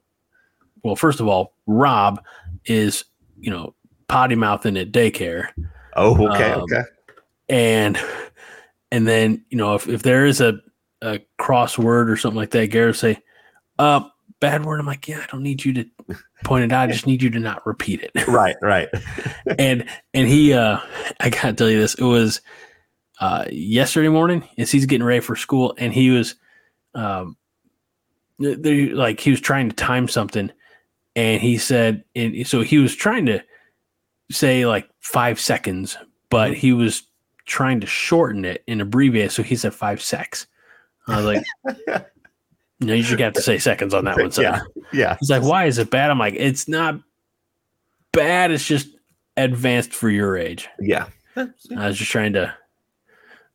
well 0.84 0.96
first 0.96 1.20
of 1.20 1.28
all 1.28 1.54
Rob 1.66 2.24
is 2.66 3.06
you 3.40 3.50
know 3.50 3.74
potty 4.08 4.36
mouthing 4.36 4.78
at 4.78 4.92
daycare. 4.92 5.48
Oh 5.96 6.14
okay 6.30 6.52
um, 6.52 6.62
okay. 6.62 6.84
And 7.50 8.00
and 8.92 9.08
then 9.08 9.44
you 9.50 9.58
know 9.58 9.74
if, 9.74 9.88
if 9.88 10.04
there 10.04 10.26
is 10.26 10.40
a 10.42 10.60
a 11.04 11.20
crossword 11.40 12.10
or 12.10 12.18
something 12.18 12.38
like 12.38 12.52
that, 12.52 12.68
Garrett 12.68 12.96
say, 12.96 13.20
uh 13.78 14.02
bad 14.40 14.66
word. 14.66 14.80
I'm 14.80 14.86
like, 14.86 15.08
yeah, 15.08 15.20
I 15.20 15.26
don't 15.32 15.44
need 15.44 15.64
you 15.64 15.74
to 15.74 15.86
point 16.44 16.66
it 16.66 16.72
out. 16.74 16.90
I 16.90 16.92
just 16.92 17.08
need 17.08 17.22
you 17.22 17.30
to 17.30 17.40
not 17.40 17.66
repeat 17.66 18.02
it. 18.02 18.12
Right, 18.28 18.56
right. 18.62 18.90
and 19.60 19.88
and 20.14 20.28
he 20.28 20.54
uh 20.54 20.80
I 21.20 21.30
gotta 21.30 21.54
tell 21.54 21.70
you 21.70 21.80
this, 21.80 21.96
it 21.96 22.04
was 22.04 22.42
uh, 23.20 23.46
yesterday 23.52 24.10
morning 24.10 24.48
as 24.58 24.72
he's 24.72 24.86
getting 24.86 25.06
ready 25.06 25.22
for 25.22 25.36
school, 25.36 25.74
and 25.78 25.94
he 25.94 26.10
was, 26.10 26.36
um, 26.96 27.38
they, 28.40 28.90
like 28.90 29.20
he 29.20 29.32
was 29.32 29.40
trying 29.40 29.70
to 29.70 29.76
time 29.76 30.08
something, 30.08 30.52
and 31.16 31.42
he 31.42 31.58
said, 31.58 32.04
and 32.16 32.46
so 32.46 32.62
he 32.62 32.80
was 32.80 32.96
trying 32.96 33.26
to 33.28 33.42
say 34.30 34.66
like 34.66 34.90
five 35.00 35.40
seconds, 35.40 35.98
but 36.30 36.52
mm-hmm. 36.52 36.60
he 36.60 36.74
was 36.74 37.04
trying 37.46 37.80
to 37.80 37.88
shorten 37.88 38.44
it 38.44 38.64
and 38.68 38.82
abbreviate. 38.82 39.32
So 39.32 39.44
he 39.44 39.56
said 39.56 39.74
five 39.74 40.02
secs. 40.02 40.48
I 41.08 41.22
was 41.22 41.26
like, 41.26 41.86
no, 42.80 42.94
you 42.94 43.04
should 43.04 43.20
have 43.20 43.34
to 43.34 43.42
say 43.42 43.58
seconds 43.58 43.94
on 43.94 44.06
that 44.06 44.18
one. 44.18 44.32
So 44.32 44.42
yeah, 44.42 44.62
yeah. 44.92 45.18
He's 45.20 45.30
like, 45.30 45.44
why 45.44 45.66
is 45.66 45.78
it 45.78 45.90
bad? 45.90 46.12
I'm 46.12 46.20
like, 46.20 46.36
it's 46.36 46.68
not 46.68 47.00
bad. 48.12 48.52
It's 48.52 48.66
just 48.66 48.88
advanced 49.38 49.94
for 49.94 50.10
your 50.10 50.38
age. 50.38 50.70
Yeah. 50.80 51.08
I 51.36 51.48
was 51.88 51.98
just 51.98 52.12
trying 52.12 52.34
to 52.34 52.54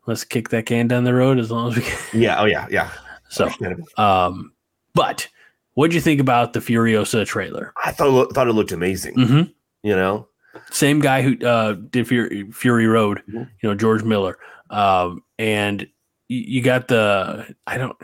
let's 0.07 0.25
kick 0.25 0.49
that 0.49 0.67
can 0.67 0.89
down 0.89 1.05
the 1.05 1.15
road 1.15 1.39
as 1.39 1.51
long 1.51 1.71
as 1.71 1.77
we 1.77 1.83
can. 1.83 2.21
Yeah. 2.21 2.41
Oh 2.41 2.45
yeah. 2.45 2.67
Yeah. 2.71 2.91
So, 3.29 3.51
um, 3.97 4.53
but 4.95 5.29
what 5.75 5.91
do 5.91 5.97
you 5.97 6.03
think 6.03 6.21
about 6.21 6.55
the 6.55 6.61
Furiosa 6.61 7.27
trailer? 7.27 7.73
I 7.85 7.93
thought 7.93 8.33
thought 8.35 8.49
it 8.49 8.53
looked 8.53 8.73
amazing. 8.73 9.15
Mm-hmm. 9.15 9.51
You 9.83 9.95
know, 9.95 10.29
same 10.71 11.01
guy 11.01 11.23
who 11.23 11.39
uh, 11.47 11.75
did 11.75 12.09
Fury, 12.09 12.51
Fury 12.51 12.87
Road. 12.87 13.23
Mm-hmm. 13.29 13.45
You 13.63 13.69
know, 13.69 13.75
George 13.75 14.03
Miller. 14.03 14.39
Um, 14.71 15.23
and 15.39 15.87
you, 16.29 16.63
got 16.63 16.89
the 16.89 17.55
I 17.67 17.79
don't 17.79 17.97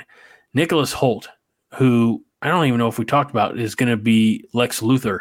Nicholas 0.53 0.93
Hoult, 0.93 1.29
who 1.75 2.25
I 2.43 2.49
don't 2.49 2.67
even 2.67 2.79
know 2.79 2.89
if 2.89 2.99
we 2.99 3.05
talked 3.05 3.31
about 3.31 3.59
is 3.59 3.75
going 3.75 3.91
to 3.91 3.97
be 3.97 4.49
Lex 4.53 4.81
Luthor 4.81 5.21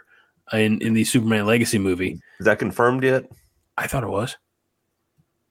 in 0.52 0.82
in 0.82 0.94
the 0.94 1.04
Superman 1.04 1.46
Legacy 1.46 1.78
movie. 1.78 2.20
Is 2.40 2.46
that 2.46 2.60
confirmed 2.60 3.04
yet? 3.04 3.26
I 3.78 3.88
thought 3.88 4.04
it 4.04 4.10
was. 4.10 4.38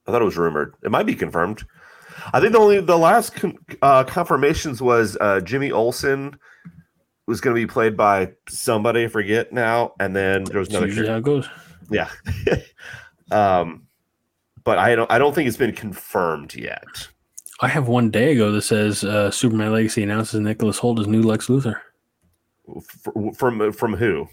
I 0.07 0.13
thought 0.13 0.23
it 0.23 0.27
was 0.27 0.37
rumored. 0.37 0.75
It 0.83 0.91
might 0.91 1.07
be 1.07 1.15
confirmed. 1.15 1.65
I 2.33 2.41
think 2.41 2.53
the 2.53 2.59
only 2.59 2.81
the 2.81 2.99
last 2.99 3.35
con- 3.35 3.59
uh, 3.83 4.05
confirmations 4.05 4.81
was 4.83 5.17
uh, 5.21 5.41
Jimmy 5.41 5.71
Olsen 5.73 6.39
was 7.27 7.41
going 7.41 7.55
to 7.55 7.61
be 7.61 7.71
played 7.71 7.97
by 7.97 8.33
somebody. 8.49 9.05
I 9.05 9.09
forget 9.09 9.53
now, 9.53 9.95
and 10.01 10.15
then 10.15 10.45
there 10.45 10.59
was 10.59 10.69
another. 10.69 10.87
Usually 10.87 11.09
how 11.09 11.17
it 11.17 11.25
goes. 11.25 11.49
Yeah. 11.91 12.11
um, 13.31 13.87
but 14.65 14.79
I 14.79 14.95
don't. 14.95 15.11
I 15.11 15.19
don't 15.19 15.35
think 15.35 15.49
it's 15.49 15.57
been 15.57 15.75
confirmed 15.75 16.55
yet. 16.55 17.09
I 17.63 17.69
have 17.69 17.87
one 17.87 18.11
day 18.11 18.33
ago 18.33 18.51
that 18.51 18.63
says 18.63 19.05
uh, 19.05 19.31
Superman 19.31 19.73
Legacy 19.73 20.03
announces 20.03 20.41
Nicholas 20.41 20.81
Hoult 20.81 20.99
as 20.99 21.07
new 21.07 21.23
Lex 21.23 21.47
Luthor. 21.47 21.77
F- 22.77 23.37
from 23.37 23.73
from 23.73 23.95
who? 23.95 24.29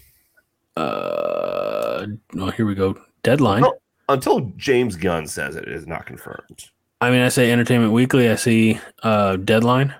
Uh, 0.76 2.06
well, 2.34 2.50
here 2.50 2.66
we 2.66 2.74
go. 2.74 3.00
Deadline. 3.22 3.64
Oh, 3.64 3.78
until 4.08 4.40
James 4.56 4.96
Gunn 4.96 5.28
says 5.28 5.54
it, 5.54 5.68
it 5.68 5.72
is 5.72 5.86
not 5.86 6.06
confirmed. 6.06 6.70
I 7.00 7.10
mean, 7.10 7.20
I 7.20 7.28
say 7.28 7.52
Entertainment 7.52 7.92
Weekly. 7.92 8.28
I 8.28 8.34
see 8.34 8.80
uh, 9.04 9.36
Deadline, 9.36 9.94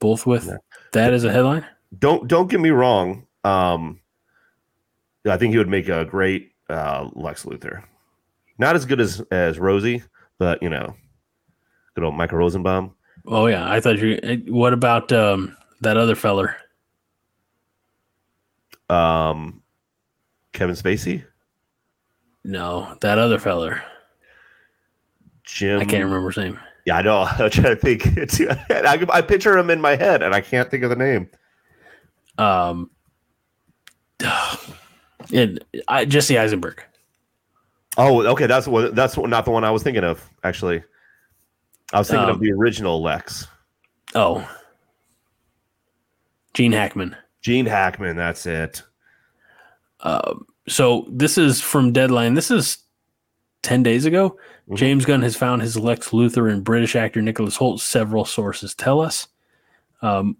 both 0.00 0.26
with 0.26 0.46
yeah. 0.46 0.56
that 0.92 1.14
as 1.14 1.22
a 1.22 1.32
headline. 1.32 1.64
Don't 2.00 2.26
don't 2.26 2.50
get 2.50 2.58
me 2.58 2.70
wrong. 2.70 3.26
Um, 3.44 4.00
I 5.24 5.36
think 5.36 5.52
he 5.52 5.58
would 5.58 5.68
make 5.68 5.88
a 5.88 6.04
great 6.04 6.50
uh, 6.68 7.08
Lex 7.12 7.44
Luthor. 7.44 7.84
Not 8.58 8.74
as 8.74 8.84
good 8.84 9.00
as 9.00 9.20
as 9.30 9.60
Rosie, 9.60 10.02
but 10.38 10.60
you 10.62 10.68
know, 10.68 10.96
good 11.94 12.04
old 12.04 12.14
Michael 12.14 12.38
Rosenbaum. 12.38 12.94
Oh 13.26 13.46
yeah, 13.46 13.70
I 13.70 13.80
thought 13.80 13.98
you. 13.98 14.18
eh, 14.22 14.36
What 14.48 14.72
about 14.72 15.10
um, 15.12 15.56
that 15.80 15.96
other 15.96 16.14
feller? 16.14 16.56
Um, 18.90 19.62
Kevin 20.52 20.74
Spacey, 20.74 21.24
No, 22.44 22.96
that 23.00 23.18
other 23.18 23.38
feller. 23.38 23.82
Jim. 25.44 25.80
I 25.80 25.84
can't 25.84 26.04
remember 26.04 26.28
his 26.30 26.36
name. 26.36 26.58
Yeah, 26.86 26.98
I 26.98 27.02
know. 27.02 27.22
I'm 27.38 27.50
trying 27.50 27.74
to 27.74 27.76
think. 27.76 28.06
I, 28.70 29.06
I 29.10 29.22
picture 29.22 29.56
him 29.56 29.70
in 29.70 29.80
my 29.80 29.96
head, 29.96 30.22
and 30.22 30.34
I 30.34 30.40
can't 30.40 30.70
think 30.70 30.84
of 30.84 30.90
the 30.90 30.96
name. 30.96 31.30
Um, 32.36 32.90
and 35.32 35.64
I, 35.88 36.04
Jesse 36.04 36.38
Eisenberg. 36.38 36.82
Oh, 37.96 38.26
okay. 38.26 38.46
That's 38.46 38.66
what. 38.68 38.94
That's 38.94 39.16
not 39.16 39.44
the 39.46 39.50
one 39.50 39.64
I 39.64 39.70
was 39.70 39.82
thinking 39.82 40.04
of. 40.04 40.28
Actually, 40.42 40.82
I 41.94 41.98
was 41.98 42.08
thinking 42.08 42.24
Um, 42.24 42.30
of 42.30 42.40
the 42.40 42.52
original 42.52 43.00
Lex, 43.02 43.46
Oh, 44.14 44.46
Gene 46.52 46.72
Hackman. 46.72 47.16
Gene 47.40 47.66
Hackman. 47.66 48.16
That's 48.16 48.46
it. 48.46 48.82
Um, 50.00 50.46
so 50.68 51.06
this 51.10 51.36
is 51.38 51.60
from 51.60 51.92
Deadline. 51.92 52.34
This 52.34 52.50
is 52.50 52.78
ten 53.62 53.82
days 53.82 54.04
ago. 54.04 54.36
Mhm. 54.70 54.76
James 54.76 55.04
Gunn 55.04 55.22
has 55.22 55.36
found 55.36 55.62
his 55.62 55.76
Lex 55.76 56.10
Luthor 56.10 56.50
in 56.50 56.60
British 56.62 56.94
actor 56.96 57.20
Nicholas 57.22 57.56
Hoult. 57.58 57.80
Several 57.80 58.24
sources 58.24 58.74
tell 58.74 59.00
us. 59.00 59.26
Um, 60.02 60.36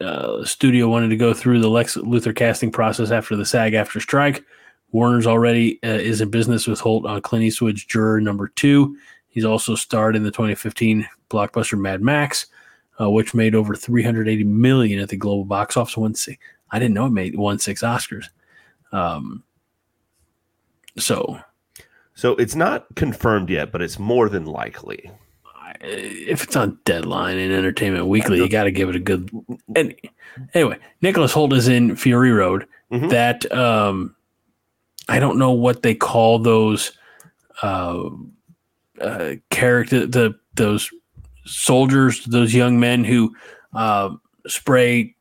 uh, 0.00 0.44
studio 0.44 0.88
wanted 0.88 1.08
to 1.08 1.16
go 1.16 1.32
through 1.32 1.60
the 1.60 1.70
Lex 1.70 1.96
Luthor 1.96 2.34
casting 2.34 2.70
process 2.70 3.10
after 3.10 3.34
the 3.34 3.46
SAG-AFTRA 3.46 4.00
strike. 4.02 4.44
Warner's 4.92 5.26
already 5.26 5.78
uh, 5.82 5.88
is 5.88 6.20
in 6.20 6.30
business 6.30 6.66
with 6.66 6.80
Hoult 6.80 7.06
on 7.06 7.20
Clint 7.22 7.44
Eastwood's 7.44 7.84
Juror 7.84 8.20
Number 8.20 8.48
Two. 8.48 8.96
He's 9.36 9.44
also 9.44 9.74
starred 9.74 10.16
in 10.16 10.22
the 10.22 10.30
2015 10.30 11.06
blockbuster 11.28 11.78
Mad 11.78 12.00
Max, 12.00 12.46
uh, 12.98 13.10
which 13.10 13.34
made 13.34 13.54
over 13.54 13.76
380 13.76 14.44
million 14.44 14.98
at 14.98 15.10
the 15.10 15.16
global 15.18 15.44
box 15.44 15.76
office. 15.76 15.94
One 15.94 16.14
six. 16.14 16.42
I 16.70 16.78
didn't 16.78 16.94
know 16.94 17.04
it 17.04 17.10
made 17.10 17.36
won 17.36 17.58
six 17.58 17.82
Oscars. 17.82 18.30
Um, 18.92 19.44
so 20.96 21.38
So 22.14 22.34
it's 22.36 22.54
not 22.54 22.86
confirmed 22.94 23.50
yet, 23.50 23.72
but 23.72 23.82
it's 23.82 23.98
more 23.98 24.30
than 24.30 24.46
likely. 24.46 25.10
If 25.82 26.42
it's 26.42 26.56
on 26.56 26.78
Deadline 26.86 27.36
and 27.36 27.52
Entertainment 27.52 28.06
Weekly, 28.06 28.38
you 28.38 28.48
got 28.48 28.64
to 28.64 28.70
give 28.70 28.88
it 28.88 28.96
a 28.96 28.98
good. 28.98 29.30
And 29.74 29.94
anyway, 30.54 30.78
Nicholas 31.02 31.34
Hoult 31.34 31.52
is 31.52 31.68
in 31.68 31.94
Fury 31.94 32.30
Road. 32.32 32.66
Mhm. 32.90 33.10
That 33.10 33.52
um, 33.52 34.16
I 35.10 35.18
don't 35.20 35.38
know 35.38 35.52
what 35.52 35.82
they 35.82 35.94
call 35.94 36.38
those 36.38 36.92
uh, 37.62 38.08
uh, 39.00 39.34
character 39.50 40.06
the 40.06 40.34
those 40.54 40.90
soldiers, 41.44 42.24
those 42.24 42.54
young 42.54 42.80
men 42.80 43.04
who 43.04 43.34
uh, 43.74 44.10
spray 44.46 45.14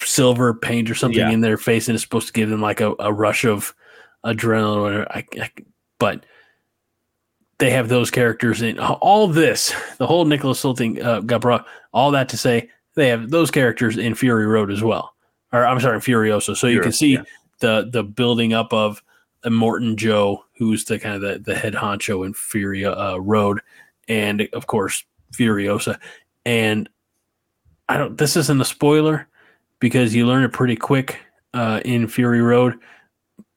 silver 0.00 0.54
paint 0.54 0.90
or 0.90 0.94
something 0.94 1.18
Yeah. 1.18 1.30
in 1.30 1.40
their 1.40 1.56
face, 1.56 1.88
and 1.88 1.94
it's 1.94 2.02
supposed 2.04 2.26
to 2.26 2.32
give 2.32 2.48
them 2.48 2.60
like 2.60 2.80
a, 2.80 2.94
a 2.98 3.12
rush 3.12 3.44
of 3.44 3.74
adrenaline. 4.24 5.04
Or. 5.04 5.12
I, 5.12 5.24
I, 5.40 5.50
but 5.98 6.26
they 7.58 7.70
have 7.70 7.88
those 7.88 8.10
characters 8.10 8.60
in 8.62 8.78
all 8.78 9.28
this. 9.28 9.74
The 9.98 10.06
whole 10.06 10.24
Nicholas 10.24 10.62
Hoult 10.62 10.78
thing 10.78 11.02
uh, 11.02 11.20
got 11.20 11.40
brought. 11.40 11.66
All 11.92 12.10
that 12.10 12.28
to 12.30 12.36
say, 12.36 12.68
they 12.94 13.08
have 13.08 13.30
those 13.30 13.50
characters 13.50 13.96
in 13.96 14.14
Fury 14.14 14.46
Road 14.46 14.70
as 14.70 14.82
well. 14.82 15.14
Or 15.52 15.64
I'm 15.64 15.80
sorry, 15.80 15.98
Furiosa. 16.00 16.56
So 16.56 16.66
you 16.66 16.80
can 16.80 16.92
see 16.92 17.14
yeah. 17.14 17.22
the 17.60 17.88
the 17.90 18.02
building 18.02 18.52
up 18.52 18.72
of 18.72 19.02
uh, 19.44 19.50
Morton 19.50 19.96
Joe, 19.96 20.44
who's 20.56 20.84
the 20.84 20.98
kind 20.98 21.14
of 21.14 21.20
the, 21.20 21.38
the 21.38 21.58
head 21.58 21.74
honcho 21.74 22.24
in 22.24 22.34
Fury 22.34 22.84
uh, 22.84 23.16
Road, 23.16 23.60
and 24.08 24.48
of 24.52 24.66
course 24.66 25.04
Furiosa. 25.32 25.98
And 26.44 26.88
I 27.88 27.96
don't. 27.96 28.16
This 28.18 28.36
isn't 28.36 28.60
a 28.60 28.64
spoiler 28.64 29.28
because 29.78 30.14
you 30.14 30.26
learn 30.26 30.44
it 30.44 30.52
pretty 30.52 30.76
quick 30.76 31.18
uh, 31.54 31.80
in 31.84 32.08
Fury 32.08 32.40
Road. 32.40 32.78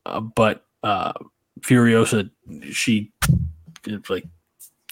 Uh, 0.05 0.19
but 0.19 0.65
uh, 0.83 1.13
Furiosa, 1.61 2.29
she 2.71 3.11
like 4.09 4.25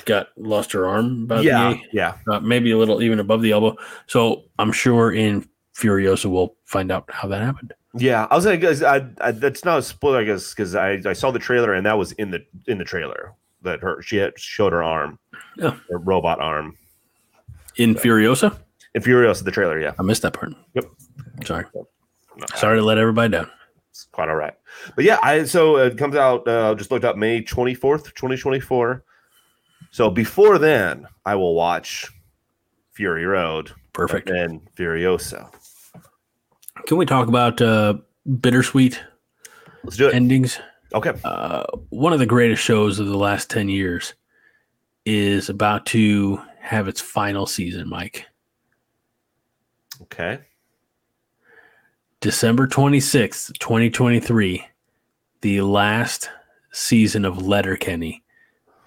got 0.05 0.29
lost 0.38 0.71
her 0.71 0.88
arm 0.88 1.23
about 1.23 1.43
yeah, 1.43 1.73
the 1.73 1.81
yeah. 1.91 2.17
uh, 2.31 2.39
maybe 2.39 2.71
a 2.71 2.77
little 2.77 3.01
even 3.01 3.19
above 3.19 3.41
the 3.41 3.51
elbow. 3.51 3.75
So 4.07 4.45
I'm 4.59 4.71
sure 4.71 5.13
in 5.13 5.47
Furiosa 5.75 6.29
we'll 6.29 6.55
find 6.65 6.91
out 6.91 7.09
how 7.11 7.27
that 7.27 7.41
happened. 7.41 7.73
Yeah, 7.98 8.28
I 8.30 8.36
was 8.36 8.45
like, 8.45 8.64
I, 8.64 9.06
I, 9.22 9.32
that's 9.32 9.64
not 9.66 9.80
a 9.80 9.82
spoiler, 9.82 10.20
I 10.20 10.24
guess, 10.24 10.54
because 10.54 10.76
I, 10.76 11.02
I 11.06 11.14
saw 11.14 11.32
the 11.32 11.39
trailer 11.39 11.74
and 11.74 11.86
that 11.86 11.98
was 11.98 12.12
in 12.14 12.32
the 12.32 12.45
in 12.68 12.78
the 12.78 12.84
trailer 12.84 13.34
that 13.64 13.80
her 13.82 14.02
she 14.02 14.18
had 14.18 14.38
showed 14.39 14.74
her 14.74 14.84
arm, 14.84 15.20
Yeah. 15.58 15.78
her 15.89 15.98
robot 15.98 16.39
arm. 16.39 16.78
In 17.78 17.95
Furiosa, 17.95 18.58
In 18.95 19.02
Furiosa, 19.04 19.43
the 19.43 19.52
trailer, 19.52 19.80
yeah, 19.80 19.93
I 20.00 20.04
missed 20.04 20.22
that 20.24 20.34
part. 20.34 20.54
Yep. 20.74 20.86
Sorry. 21.45 21.66
Sorry 22.56 22.78
to 22.78 22.84
let 22.84 22.98
everybody 22.98 23.32
down. 23.32 23.50
it's 23.89 24.06
quite 24.12 24.30
all 24.30 24.36
right. 24.36 24.54
But 24.95 25.06
yeah, 25.06 25.20
I 25.24 25.43
so 25.45 25.78
it 25.78 25.98
comes 25.98 26.16
out. 26.16 26.48
Uh, 26.48 26.76
just 26.76 26.91
looked 26.91 27.06
up 27.06 27.18
May 27.18 27.41
twenty 27.41 27.74
fourth, 27.74 28.14
twenty 28.16 28.38
twenty 28.38 28.60
four. 28.60 29.04
So 29.91 30.10
before 30.10 30.58
then, 30.60 31.08
I 31.26 31.36
will 31.36 31.56
watch 31.56 32.08
Fury 32.93 33.26
Road 33.26 33.72
Perfect. 33.93 34.30
and 34.30 34.62
Furiosa. 34.76 35.50
Can 36.88 36.95
we 36.95 37.05
talk 37.05 37.27
about 37.27 37.61
uh, 37.61 37.95
bittersweet 38.39 39.03
Let's 39.83 39.97
do 39.97 40.07
it. 40.07 40.15
endings? 40.15 40.57
okay. 40.93 41.11
Uh, 41.25 41.63
one 41.89 42.13
of 42.13 42.19
the 42.19 42.25
greatest 42.25 42.63
shows 42.63 42.97
of 42.97 43.07
the 43.07 43.17
last 43.17 43.49
10 43.49 43.67
years 43.67 44.13
is 45.05 45.49
about 45.49 45.85
to 45.88 46.41
have 46.61 46.88
its 46.88 47.01
final 47.01 47.45
season, 47.45 47.89
Mike. 47.89 48.25
Okay. 50.03 50.39
December 52.21 52.67
26th, 52.67 53.57
2023, 53.59 54.65
the 55.41 55.61
last 55.61 56.29
season 56.71 57.25
of 57.25 57.45
Letterkenny 57.45 58.23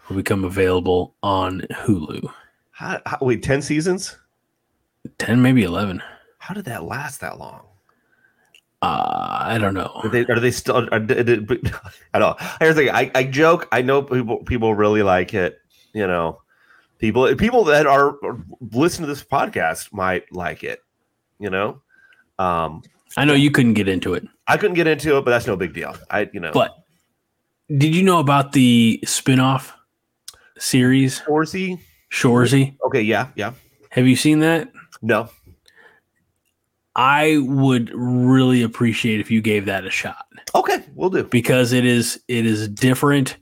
will 0.08 0.16
become 0.16 0.44
available 0.44 1.14
on 1.22 1.60
Hulu. 1.70 2.32
How, 2.70 2.98
how, 3.04 3.18
wait, 3.20 3.42
ten 3.42 3.60
seasons? 3.60 4.16
10, 5.18 5.42
maybe 5.42 5.64
11. 5.64 6.02
How 6.38 6.54
did 6.54 6.64
that 6.64 6.84
last 6.84 7.20
that 7.20 7.38
long? 7.38 7.66
Uh, 8.82 9.38
I 9.42 9.58
don't 9.58 9.74
know. 9.74 9.92
Are 10.02 10.08
they, 10.08 10.24
are 10.26 10.40
they 10.40 10.50
still? 10.50 10.76
Are, 10.76 10.94
I 10.94 10.98
don't. 10.98 11.50
know. 12.14 12.36
Here's 12.60 12.76
the 12.76 12.82
thing. 12.82 12.90
I, 12.90 13.10
I 13.14 13.24
joke. 13.24 13.68
I 13.72 13.82
know 13.82 14.02
people 14.02 14.38
people 14.38 14.74
really 14.74 15.02
like 15.02 15.34
it. 15.34 15.58
You 15.92 16.06
know, 16.06 16.40
people 16.98 17.34
people 17.36 17.64
that 17.64 17.86
are 17.86 18.16
listen 18.72 19.02
to 19.02 19.06
this 19.06 19.22
podcast 19.22 19.92
might 19.92 20.32
like 20.32 20.64
it. 20.64 20.82
You 21.38 21.50
know, 21.50 21.82
um, 22.38 22.82
I 23.16 23.24
know 23.24 23.34
you 23.34 23.50
couldn't 23.50 23.74
get 23.74 23.88
into 23.88 24.14
it, 24.14 24.26
I 24.46 24.56
couldn't 24.56 24.76
get 24.76 24.86
into 24.86 25.16
it, 25.18 25.24
but 25.24 25.30
that's 25.30 25.46
no 25.46 25.56
big 25.56 25.74
deal. 25.74 25.94
I 26.10 26.30
you 26.32 26.40
know, 26.40 26.52
but 26.52 26.74
did 27.68 27.94
you 27.94 28.02
know 28.02 28.18
about 28.18 28.52
the 28.52 29.00
spin-off 29.04 29.76
series, 30.58 31.18
Horsey. 31.18 31.78
Shorzy? 32.10 32.76
Okay, 32.86 33.02
yeah, 33.02 33.28
yeah. 33.36 33.52
Have 33.90 34.06
you 34.06 34.16
seen 34.16 34.40
that? 34.40 34.70
No, 35.02 35.28
I 37.00 37.38
would 37.38 37.90
really 37.94 38.62
appreciate 38.62 39.20
if 39.20 39.30
you 39.30 39.40
gave 39.40 39.64
that 39.64 39.86
a 39.86 39.90
shot 39.90 40.26
okay, 40.54 40.84
we'll 40.94 41.10
do. 41.10 41.24
because 41.24 41.72
it 41.72 41.84
is 41.84 42.22
it 42.28 42.46
is 42.46 42.68
different. 42.68 43.36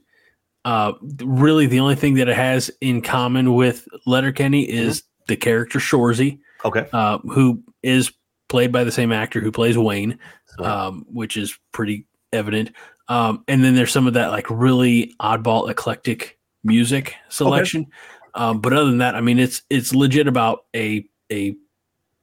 Uh, 0.65 0.93
really, 1.23 1.65
the 1.65 1.79
only 1.79 1.95
thing 1.95 2.15
that 2.15 2.27
it 2.27 2.35
has 2.35 2.69
in 2.81 3.01
common 3.01 3.55
with 3.55 3.87
Letterkenny 4.05 4.69
is 4.69 5.03
the 5.27 5.35
character 5.35 5.79
Shorzy, 5.79 6.39
Okay, 6.65 6.87
uh, 6.93 7.19
who 7.19 7.63
is 7.81 8.11
played 8.49 8.71
by 8.71 8.83
the 8.83 8.91
same 8.91 9.11
actor 9.11 9.39
who 9.39 9.51
plays 9.51 9.77
Wayne, 9.77 10.19
um, 10.59 11.05
which 11.11 11.37
is 11.37 11.57
pretty 11.71 12.05
evident. 12.33 12.71
Um, 13.07 13.43
and 13.47 13.63
then 13.63 13.75
there's 13.75 13.91
some 13.91 14.07
of 14.07 14.13
that 14.13 14.31
like 14.31 14.47
really 14.49 15.15
oddball, 15.19 15.69
eclectic 15.69 16.37
music 16.63 17.15
selection. 17.29 17.87
Um, 18.35 18.59
but 18.59 18.73
other 18.73 18.85
than 18.85 18.99
that, 18.99 19.15
I 19.15 19.21
mean, 19.21 19.39
it's 19.39 19.63
it's 19.69 19.95
legit 19.95 20.27
about 20.27 20.65
a 20.75 21.07
a 21.31 21.55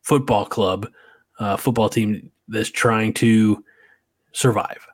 football 0.03 0.45
club, 0.45 0.87
uh, 1.39 1.57
football 1.57 1.89
team 1.89 2.31
that's 2.49 2.71
trying 2.71 3.13
to 3.15 3.63
survive. 4.33 4.87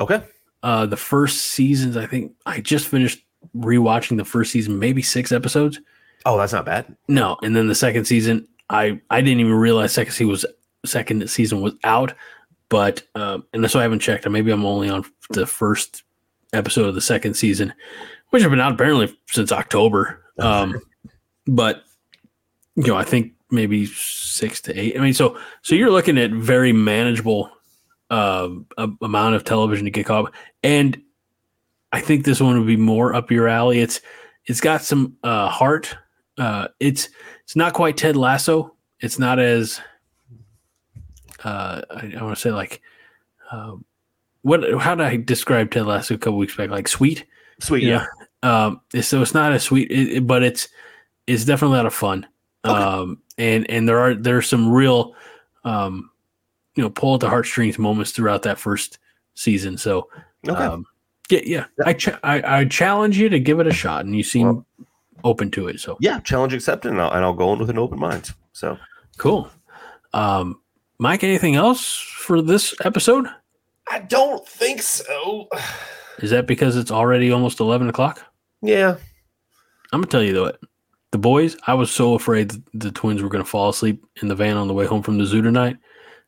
okay, 0.00 0.22
Uh, 0.62 0.86
the 0.86 0.96
first 0.96 1.38
seasons, 1.52 1.96
I 1.96 2.06
think 2.06 2.32
I 2.46 2.60
just 2.60 2.86
finished 2.88 3.24
rewatching 3.56 4.16
the 4.16 4.24
first 4.24 4.52
season, 4.52 4.78
maybe 4.78 5.02
six 5.02 5.32
episodes. 5.32 5.80
oh, 6.26 6.36
that's 6.38 6.52
not 6.52 6.64
bad. 6.64 6.94
No, 7.08 7.36
and 7.42 7.54
then 7.56 7.66
the 7.68 7.74
second 7.74 8.04
season, 8.04 8.46
I 8.70 9.00
I 9.10 9.20
didn't 9.20 9.40
even 9.40 9.54
realize 9.54 9.92
second 9.92 10.12
season 10.12 10.28
was 10.28 10.46
second 10.84 11.28
season 11.28 11.60
was 11.60 11.74
out, 11.84 12.14
but 12.68 13.02
um, 13.14 13.44
and 13.52 13.68
so 13.70 13.80
I 13.80 13.82
haven't 13.82 14.00
checked. 14.00 14.28
Maybe 14.28 14.50
I'm 14.52 14.64
only 14.64 14.88
on 14.88 15.04
the 15.30 15.46
first 15.46 16.04
episode 16.52 16.86
of 16.88 16.94
the 16.94 17.00
second 17.00 17.34
season, 17.34 17.72
which 18.30 18.42
have 18.42 18.50
been 18.50 18.60
out 18.60 18.72
apparently 18.72 19.16
since 19.26 19.50
October. 19.52 20.22
Um, 20.38 20.80
but 21.46 21.82
you 22.76 22.86
know, 22.86 22.96
I 22.96 23.04
think 23.04 23.32
maybe 23.52 23.86
six 23.86 24.60
to 24.62 24.78
eight. 24.78 24.96
I 24.96 25.00
mean, 25.00 25.14
so 25.14 25.38
so 25.62 25.74
you're 25.74 25.90
looking 25.90 26.18
at 26.18 26.30
very 26.30 26.72
manageable 26.72 27.50
uh, 28.10 28.48
amount 29.00 29.34
of 29.34 29.44
television 29.44 29.84
to 29.84 29.90
get 29.90 30.06
caught, 30.06 30.32
and 30.62 31.00
I 31.92 32.00
think 32.00 32.24
this 32.24 32.40
one 32.40 32.58
would 32.58 32.66
be 32.66 32.76
more 32.76 33.14
up 33.14 33.30
your 33.30 33.48
alley. 33.48 33.80
It's 33.80 34.00
it's 34.46 34.60
got 34.60 34.82
some 34.82 35.16
uh, 35.22 35.48
heart. 35.48 35.96
Uh, 36.38 36.68
it's 36.80 37.08
it's 37.44 37.56
not 37.56 37.74
quite 37.74 37.96
Ted 37.96 38.16
Lasso. 38.16 38.74
It's 39.00 39.18
not 39.18 39.38
as 39.38 39.80
uh, 41.44 41.82
I, 41.90 42.14
I 42.18 42.22
want 42.22 42.34
to 42.34 42.40
say 42.40 42.50
like 42.50 42.80
uh, 43.50 43.76
what? 44.42 44.80
How 44.80 44.94
did 44.94 45.06
I 45.06 45.16
describe 45.16 45.70
Ted 45.70 45.86
Lasso 45.86 46.14
a 46.14 46.18
couple 46.18 46.38
weeks 46.38 46.56
back? 46.56 46.70
Like 46.70 46.88
sweet, 46.88 47.26
sweet, 47.60 47.84
yeah. 47.84 48.06
yeah. 48.42 48.64
Um, 48.64 48.80
so 49.00 49.22
it's 49.22 49.34
not 49.34 49.52
as 49.52 49.62
sweet, 49.62 49.90
it, 49.90 50.16
it, 50.16 50.26
but 50.26 50.42
it's 50.42 50.68
it's 51.26 51.44
definitely 51.44 51.76
a 51.76 51.78
lot 51.78 51.86
of 51.86 51.94
fun. 51.94 52.26
Okay. 52.64 52.74
Um, 52.74 53.21
and 53.38 53.68
and 53.70 53.88
there 53.88 53.98
are 53.98 54.14
there's 54.14 54.48
some 54.48 54.70
real, 54.70 55.14
um, 55.64 56.10
you 56.74 56.82
know, 56.82 56.90
pull 56.90 57.14
at 57.14 57.20
the 57.20 57.28
heartstrings 57.28 57.78
moments 57.78 58.12
throughout 58.12 58.42
that 58.42 58.58
first 58.58 58.98
season. 59.34 59.76
So, 59.78 60.08
okay. 60.48 60.64
um, 60.64 60.86
yeah, 61.30 61.40
yeah, 61.44 61.64
I, 61.84 61.92
ch- 61.94 62.08
I, 62.22 62.60
I 62.60 62.64
challenge 62.66 63.16
you 63.18 63.28
to 63.28 63.40
give 63.40 63.60
it 63.60 63.66
a 63.66 63.72
shot, 63.72 64.04
and 64.04 64.14
you 64.14 64.22
seem 64.22 64.46
well, 64.46 64.66
open 65.24 65.50
to 65.52 65.68
it. 65.68 65.80
So 65.80 65.96
yeah, 66.00 66.20
challenge 66.20 66.52
accepted, 66.52 66.90
and 66.90 67.00
I'll, 67.00 67.12
and 67.12 67.24
I'll 67.24 67.34
go 67.34 67.52
in 67.52 67.58
with 67.58 67.70
an 67.70 67.78
open 67.78 67.98
mind. 67.98 68.30
So 68.52 68.78
cool. 69.18 69.50
Um, 70.12 70.60
Mike, 70.98 71.24
anything 71.24 71.54
else 71.56 71.96
for 71.96 72.42
this 72.42 72.74
episode? 72.84 73.26
I 73.90 74.00
don't 74.00 74.46
think 74.46 74.82
so. 74.82 75.48
Is 76.18 76.30
that 76.30 76.46
because 76.46 76.76
it's 76.76 76.90
already 76.90 77.32
almost 77.32 77.60
eleven 77.60 77.88
o'clock? 77.88 78.22
Yeah. 78.60 78.96
I'm 79.92 80.00
gonna 80.00 80.06
tell 80.06 80.22
you 80.22 80.32
though, 80.32 80.52
the 81.12 81.18
boys. 81.18 81.56
I 81.66 81.74
was 81.74 81.90
so 81.90 82.14
afraid 82.14 82.52
the 82.74 82.90
twins 82.90 83.22
were 83.22 83.28
gonna 83.28 83.44
fall 83.44 83.68
asleep 83.68 84.04
in 84.20 84.28
the 84.28 84.34
van 84.34 84.56
on 84.56 84.66
the 84.66 84.74
way 84.74 84.86
home 84.86 85.02
from 85.02 85.18
the 85.18 85.26
zoo 85.26 85.42
tonight. 85.42 85.76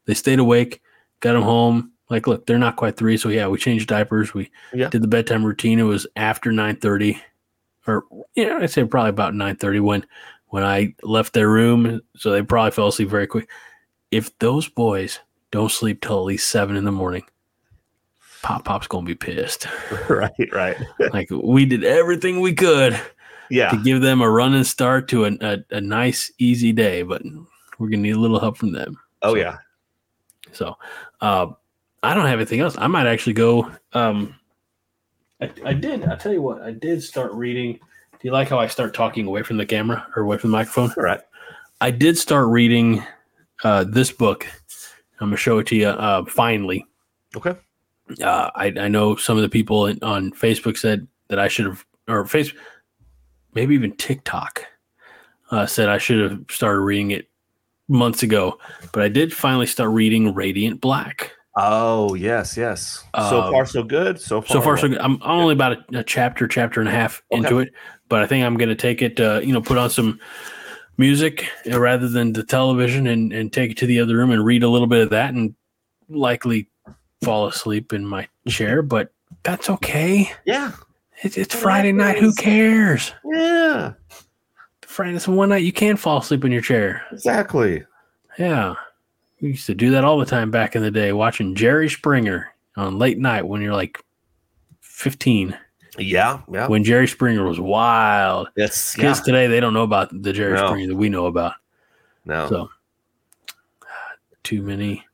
They 0.05 0.15
stayed 0.15 0.39
awake, 0.39 0.81
got 1.21 1.33
them 1.33 1.43
home. 1.43 1.91
Like, 2.11 2.27
look, 2.27 2.47
they're 2.47 2.59
not 2.59 2.77
quite 2.77 2.97
three, 2.97 3.17
so 3.17 3.31
yeah, 3.31 3.49
we 3.49 3.59
changed 3.59 3.89
diapers. 3.89 4.35
We 4.35 4.51
yeah. 4.73 4.91
did 4.91 5.03
the 5.03 5.09
bedtime 5.09 5.45
routine. 5.45 5.79
It 5.79 5.85
was 5.85 6.07
after 6.17 6.53
nine 6.53 6.77
thirty, 6.77 7.21
or 7.87 8.05
you 8.35 8.47
know, 8.47 8.59
I'd 8.59 8.71
say 8.71 8.85
probably 8.85 9.11
about 9.11 9.35
nine 9.35 9.57
thirty 9.57 9.81
when 9.81 10.07
when 10.49 10.63
I 10.63 10.95
left 11.03 11.33
their 11.33 11.49
room. 11.49 12.03
So 12.17 12.31
they 12.31 12.43
probably 12.43 12.71
fell 12.71 12.89
asleep 12.89 13.09
very 13.09 13.27
quick. 13.27 13.49
If 14.11 14.39
those 14.39 14.69
boys 14.69 15.19
don't 15.51 15.73
sleep 15.73 16.03
till 16.03 16.19
at 16.19 16.25
least 16.25 16.51
seven 16.51 16.77
in 16.77 16.85
the 16.85 16.93
morning, 16.93 17.25
Pop 18.43 18.67
Pop's 18.67 18.87
gonna 18.87 19.07
be 19.07 19.15
pissed. 19.15 19.67
right, 20.11 20.31
right. 20.53 20.77
like 21.15 21.31
we 21.31 21.65
did 21.65 21.85
everything 21.85 22.41
we 22.41 22.53
could, 22.53 23.01
yeah, 23.51 23.71
to 23.71 23.83
give 23.83 24.01
them 24.01 24.21
a 24.21 24.31
running 24.31 24.65
start 24.65 25.09
to 25.09 25.27
a, 25.27 25.33
a, 25.41 25.59
a 25.71 25.81
nice, 25.81 26.33
easy 26.39 26.73
day, 26.73 27.03
but 27.03 27.23
we're 27.79 27.89
gonna 27.89 28.03
need 28.03 28.17
a 28.17 28.21
little 28.21 28.41
help 28.41 28.57
from 28.57 28.73
them. 28.73 28.99
Oh 29.23 29.33
so, 29.33 29.37
yeah. 29.37 29.59
So, 30.53 30.77
uh, 31.21 31.47
I 32.03 32.15
don't 32.15 32.27
have 32.27 32.39
anything 32.39 32.61
else. 32.61 32.77
I 32.79 32.87
might 32.87 33.07
actually 33.07 33.33
go. 33.33 33.71
Um, 33.93 34.35
I, 35.41 35.51
I 35.65 35.73
did. 35.73 36.05
I 36.05 36.17
tell 36.17 36.33
you 36.33 36.43
what, 36.43 36.63
I 36.63 36.71
did 36.71 37.03
start 37.03 37.33
reading. 37.33 37.75
Do 37.75 38.29
you 38.29 38.31
like 38.31 38.49
how 38.49 38.59
I 38.59 38.69
start 38.69 38.95
talking 38.95 39.27
away 39.27 39.43
from 39.43 39.57
the 39.57 39.67
camera 39.67 40.07
or 40.15 40.23
away 40.23 40.39
from 40.39 40.51
the 40.51 40.57
microphone? 40.57 40.93
All 40.97 41.03
right. 41.03 41.21
I 41.81 41.91
did 41.91 42.17
start 42.17 42.49
reading 42.49 43.05
uh, 43.63 43.85
this 43.85 44.11
book. 44.11 44.47
I'm 45.21 45.29
gonna 45.29 45.37
show 45.37 45.59
it 45.59 45.67
to 45.69 45.77
you. 45.77 45.89
Uh, 45.89 46.25
finally. 46.25 46.87
Okay. 47.37 47.55
Uh, 48.23 48.51
I, 48.55 48.73
I 48.79 48.89
know 48.89 49.17
some 49.17 49.37
of 49.37 49.43
the 49.43 49.49
people 49.49 49.83
on 50.03 50.31
Facebook 50.33 50.77
said 50.79 51.07
that 51.29 51.39
I 51.39 51.49
should 51.49 51.67
have, 51.67 51.85
or 52.07 52.25
Facebook, 52.25 52.55
maybe 53.55 53.75
even 53.75 53.93
TikTok, 53.97 54.65
uh, 55.51 55.67
said 55.67 55.89
I 55.89 55.99
should 55.99 56.31
have 56.31 56.45
started 56.51 56.81
reading 56.81 57.11
it 57.13 57.29
months 57.89 58.23
ago. 58.23 58.59
But 58.93 59.03
I 59.03 59.09
did 59.09 59.33
finally 59.33 59.67
start 59.67 59.91
reading 59.91 60.35
Radiant 60.35 60.81
Black. 60.81 61.33
Oh 61.57 62.15
yes, 62.15 62.57
yes. 62.57 63.05
So 63.15 63.43
um, 63.43 63.53
far, 63.53 63.67
so 63.67 63.83
good. 63.85 64.21
So 64.21 64.41
far, 64.41 64.49
so 64.49 64.61
far, 64.61 64.77
so 64.77 64.89
good. 64.89 64.99
I'm, 64.99 65.23
I'm 65.23 65.41
only 65.41 65.53
about 65.53 65.73
a, 65.73 65.99
a, 66.01 66.05
chapter, 66.05 66.49
chapter 66.49 66.81
and 66.81 66.89
a 66.89 66.93
half 66.93 67.23
okay. 67.31 67.39
into 67.39 67.61
it, 67.61 67.73
but 68.09 68.23
I 68.23 68.27
think 68.27 68.45
I'm 68.45 68.57
going 68.57 68.71
to 68.71 68.75
take 68.75 69.03
it. 69.03 69.21
Uh, 69.21 69.41
you 69.43 69.53
know, 69.53 69.63
put 69.63 69.79
on 69.79 69.89
some 69.89 70.19
music 70.97 71.47
uh, 71.71 71.79
rather 71.79 72.09
than 72.09 72.33
the 72.33 72.43
television, 72.43 73.07
and 73.07 73.33
and 73.33 73.53
take 73.53 73.71
it 73.71 73.77
to 73.79 73.87
the 73.87 74.01
other 74.01 74.17
room 74.17 74.33
and 74.33 74.45
read 74.45 74.65
a 74.65 74.69
little 74.69 74.89
bit 74.89 75.03
of 75.03 75.11
that, 75.11 75.33
and 75.33 75.55
likely 76.09 76.69
fall 77.23 77.47
asleep 77.47 77.93
in 77.93 78.05
my 78.05 78.27
chair. 78.49 78.83
But 78.83 79.13
that's 79.45 79.71
okay. 79.71 80.33
Yeah, 80.45 80.73
it, 81.25 81.39
it's 81.39 81.55
Friday 81.55 81.93
night. 81.93 82.19
Who 82.19 82.33
cares? 82.35 83.13
Yeah, 83.25 83.95
Friday, 84.95 85.19
one 85.27 85.49
night 85.49 85.65
you 85.65 85.73
can 85.73 85.97
fall 85.97 86.19
asleep 86.19 86.45
in 86.45 86.53
your 86.53 86.63
chair. 86.63 87.03
Exactly. 87.11 87.85
Yeah. 88.39 88.75
We 89.41 89.49
used 89.49 89.67
to 89.67 89.75
do 89.75 89.91
that 89.91 90.05
all 90.05 90.19
the 90.19 90.27
time 90.27 90.51
back 90.51 90.77
in 90.77 90.83
the 90.83 90.91
day, 90.91 91.13
watching 91.13 91.55
Jerry 91.55 91.91
Springer 91.91 92.55
on 92.77 92.99
late 92.99 93.19
night 93.19 93.47
when 93.47 93.61
you're 93.61 93.75
like 93.75 94.03
15. 94.81 95.59
Yeah, 95.99 96.41
yeah. 96.51 96.67
When 96.67 96.83
Jerry 96.83 97.07
Springer 97.07 97.45
was 97.45 97.61
wild. 97.61 98.49
Yes. 98.57 98.95
Kids 98.95 99.19
yeah. 99.19 99.25
today, 99.25 99.47
they 99.47 99.61
don't 99.61 99.75
know 99.75 99.83
about 99.83 100.11
the 100.23 100.33
Jerry 100.33 100.55
no. 100.55 100.69
Springer 100.69 100.89
that 100.89 100.97
we 100.97 101.09
know 101.09 101.27
about. 101.27 101.55
No. 102.25 102.49
So 102.49 102.71
too 104.43 104.63
many, 104.63 105.05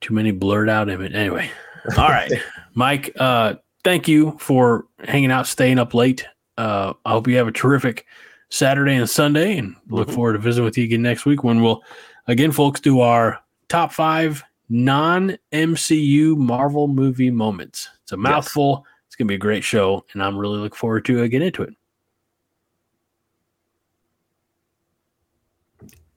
too 0.00 0.14
many 0.14 0.30
blurred 0.30 0.68
out 0.68 0.88
image. 0.88 1.14
Anyway. 1.14 1.50
All 1.96 2.08
right. 2.08 2.32
Mike, 2.74 3.12
uh, 3.18 3.54
thank 3.84 4.08
you 4.08 4.36
for 4.38 4.86
hanging 5.04 5.30
out, 5.30 5.46
staying 5.46 5.78
up 5.78 5.94
late. 5.94 6.26
Uh, 6.56 6.94
I 7.04 7.10
hope 7.10 7.28
you 7.28 7.36
have 7.36 7.48
a 7.48 7.52
terrific 7.52 8.06
Saturday 8.50 8.94
and 8.94 9.08
Sunday 9.08 9.58
and 9.58 9.76
look 9.88 10.08
mm-hmm. 10.08 10.14
forward 10.14 10.32
to 10.34 10.38
visiting 10.38 10.64
with 10.64 10.78
you 10.78 10.84
again 10.84 11.02
next 11.02 11.26
week 11.26 11.44
when 11.44 11.62
we'll 11.62 11.82
again, 12.26 12.52
folks, 12.52 12.80
do 12.80 13.00
our 13.00 13.40
top 13.68 13.92
five 13.92 14.44
non 14.68 15.36
MCU 15.52 16.36
Marvel 16.36 16.88
movie 16.88 17.30
moments. 17.30 17.88
It's 18.02 18.12
a 18.12 18.16
mouthful. 18.16 18.84
Yes. 18.84 18.94
It's 19.06 19.16
going 19.16 19.26
to 19.26 19.32
be 19.32 19.36
a 19.36 19.38
great 19.38 19.64
show, 19.64 20.04
and 20.12 20.22
I'm 20.22 20.36
really 20.36 20.58
looking 20.58 20.76
forward 20.76 21.04
to 21.06 21.24
uh, 21.24 21.26
get 21.26 21.42
into 21.42 21.62
it. 21.62 21.74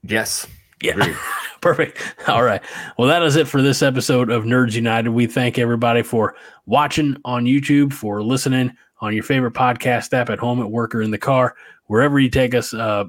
Yes. 0.04 0.48
Yeah. 0.82 1.16
Perfect. 1.62 2.02
All 2.28 2.44
right. 2.44 2.62
Well, 2.98 3.08
that 3.08 3.22
is 3.24 3.36
it 3.36 3.48
for 3.48 3.62
this 3.62 3.82
episode 3.82 4.32
of 4.32 4.44
Nerds 4.44 4.74
United. 4.74 5.12
We 5.12 5.28
thank 5.28 5.60
everybody 5.60 6.02
for 6.02 6.36
watching 6.66 7.16
on 7.24 7.46
YouTube, 7.46 7.94
for 7.94 8.24
listening 8.24 8.72
on 9.00 9.14
your 9.14 9.24
favorite 9.24 9.54
podcast 9.54 10.12
app 10.14 10.30
at 10.30 10.40
home, 10.40 10.60
at 10.60 10.70
work, 10.70 10.94
or 10.94 11.02
in 11.02 11.12
the 11.12 11.18
car, 11.18 11.56
wherever 11.86 12.20
you 12.20 12.30
take 12.30 12.56
us. 12.56 12.74
Uh, 12.74 13.06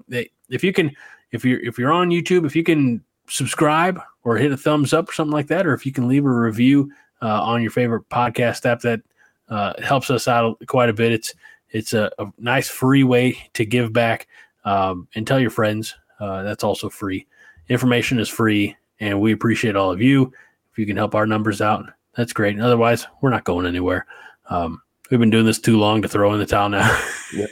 if 0.50 0.62
you 0.62 0.72
can, 0.72 0.94
if 1.32 1.44
you're 1.44 1.61
if 1.61 1.78
you're 1.78 1.92
on 1.92 2.11
YouTube, 2.11 2.44
if 2.44 2.55
you 2.55 2.62
can 2.62 3.03
subscribe 3.26 3.98
or 4.24 4.36
hit 4.36 4.53
a 4.53 4.57
thumbs 4.57 4.92
up 4.92 5.09
or 5.09 5.12
something 5.12 5.32
like 5.32 5.48
that, 5.48 5.66
or 5.66 5.72
if 5.72 5.86
you 5.86 5.92
can 5.92 6.07
leave 6.07 6.26
a 6.26 6.30
review 6.30 6.92
uh, 7.22 7.42
on 7.42 7.62
your 7.62 7.70
favorite 7.70 8.07
podcast 8.11 8.66
app, 8.66 8.80
that 8.82 9.00
uh, 9.48 9.72
helps 9.82 10.11
us 10.11 10.28
out 10.28 10.61
quite 10.66 10.90
a 10.90 10.94
bit. 10.94 11.12
It's 11.12 11.34
it's 11.70 11.94
a, 11.94 12.11
a 12.18 12.26
nice 12.38 12.68
free 12.68 13.03
way 13.03 13.38
to 13.55 13.64
give 13.64 13.94
back 13.94 14.28
um, 14.66 15.09
and 15.14 15.26
tell 15.26 15.40
your 15.40 15.50
friends. 15.50 15.94
Uh, 16.20 16.42
that's 16.42 16.62
also 16.62 16.90
free. 16.90 17.26
Information 17.73 18.18
is 18.18 18.29
free, 18.29 18.77
and 19.01 19.18
we 19.18 19.33
appreciate 19.33 19.77
all 19.77 19.91
of 19.91 20.03
you. 20.03 20.31
If 20.73 20.79
you 20.79 20.85
can 20.85 20.99
help 20.99 21.14
our 21.14 21.27
numbers 21.27 21.62
out, 21.62 21.87
that's 22.14 22.35
great. 22.35 22.61
Otherwise, 22.61 23.07
we're 23.23 23.31
not 23.31 23.45
going 23.45 23.64
anywhere. 23.64 24.05
Um, 24.51 24.83
we've 25.11 25.18
been 25.18 25.31
doing 25.31 25.47
this 25.47 25.59
too 25.59 25.79
long 25.79 26.03
to 26.03 26.09
throw 26.09 26.35
in 26.35 26.39
the 26.39 26.45
towel 26.45 26.68
now. 26.68 27.03
Yep. 27.33 27.51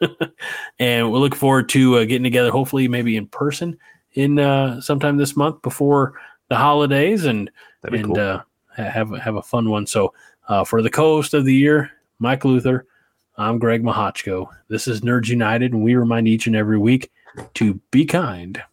and 0.78 1.12
we 1.12 1.18
look 1.18 1.34
forward 1.34 1.68
to 1.68 1.98
uh, 1.98 2.04
getting 2.04 2.22
together, 2.22 2.50
hopefully, 2.50 2.88
maybe 2.88 3.18
in 3.18 3.26
person 3.26 3.76
in 4.14 4.38
uh, 4.38 4.80
sometime 4.80 5.18
this 5.18 5.36
month 5.36 5.60
before 5.60 6.14
the 6.48 6.56
holidays, 6.56 7.26
and 7.26 7.50
and 7.82 8.06
cool. 8.06 8.18
uh, 8.18 8.42
have 8.76 9.10
have 9.18 9.36
a 9.36 9.42
fun 9.42 9.68
one. 9.68 9.86
So 9.86 10.14
uh, 10.48 10.64
for 10.64 10.80
the 10.80 10.88
co-host 10.88 11.34
of 11.34 11.44
the 11.44 11.54
year, 11.54 11.90
Mike 12.18 12.46
Luther, 12.46 12.86
I'm 13.36 13.58
Greg 13.58 13.82
Mahochko. 13.82 14.48
This 14.68 14.88
is 14.88 15.02
Nerds 15.02 15.28
United, 15.28 15.74
and 15.74 15.82
we 15.82 15.96
remind 15.96 16.28
each 16.28 16.46
and 16.46 16.56
every 16.56 16.78
week 16.78 17.10
to 17.54 17.74
be 17.90 18.06
kind 18.06 18.62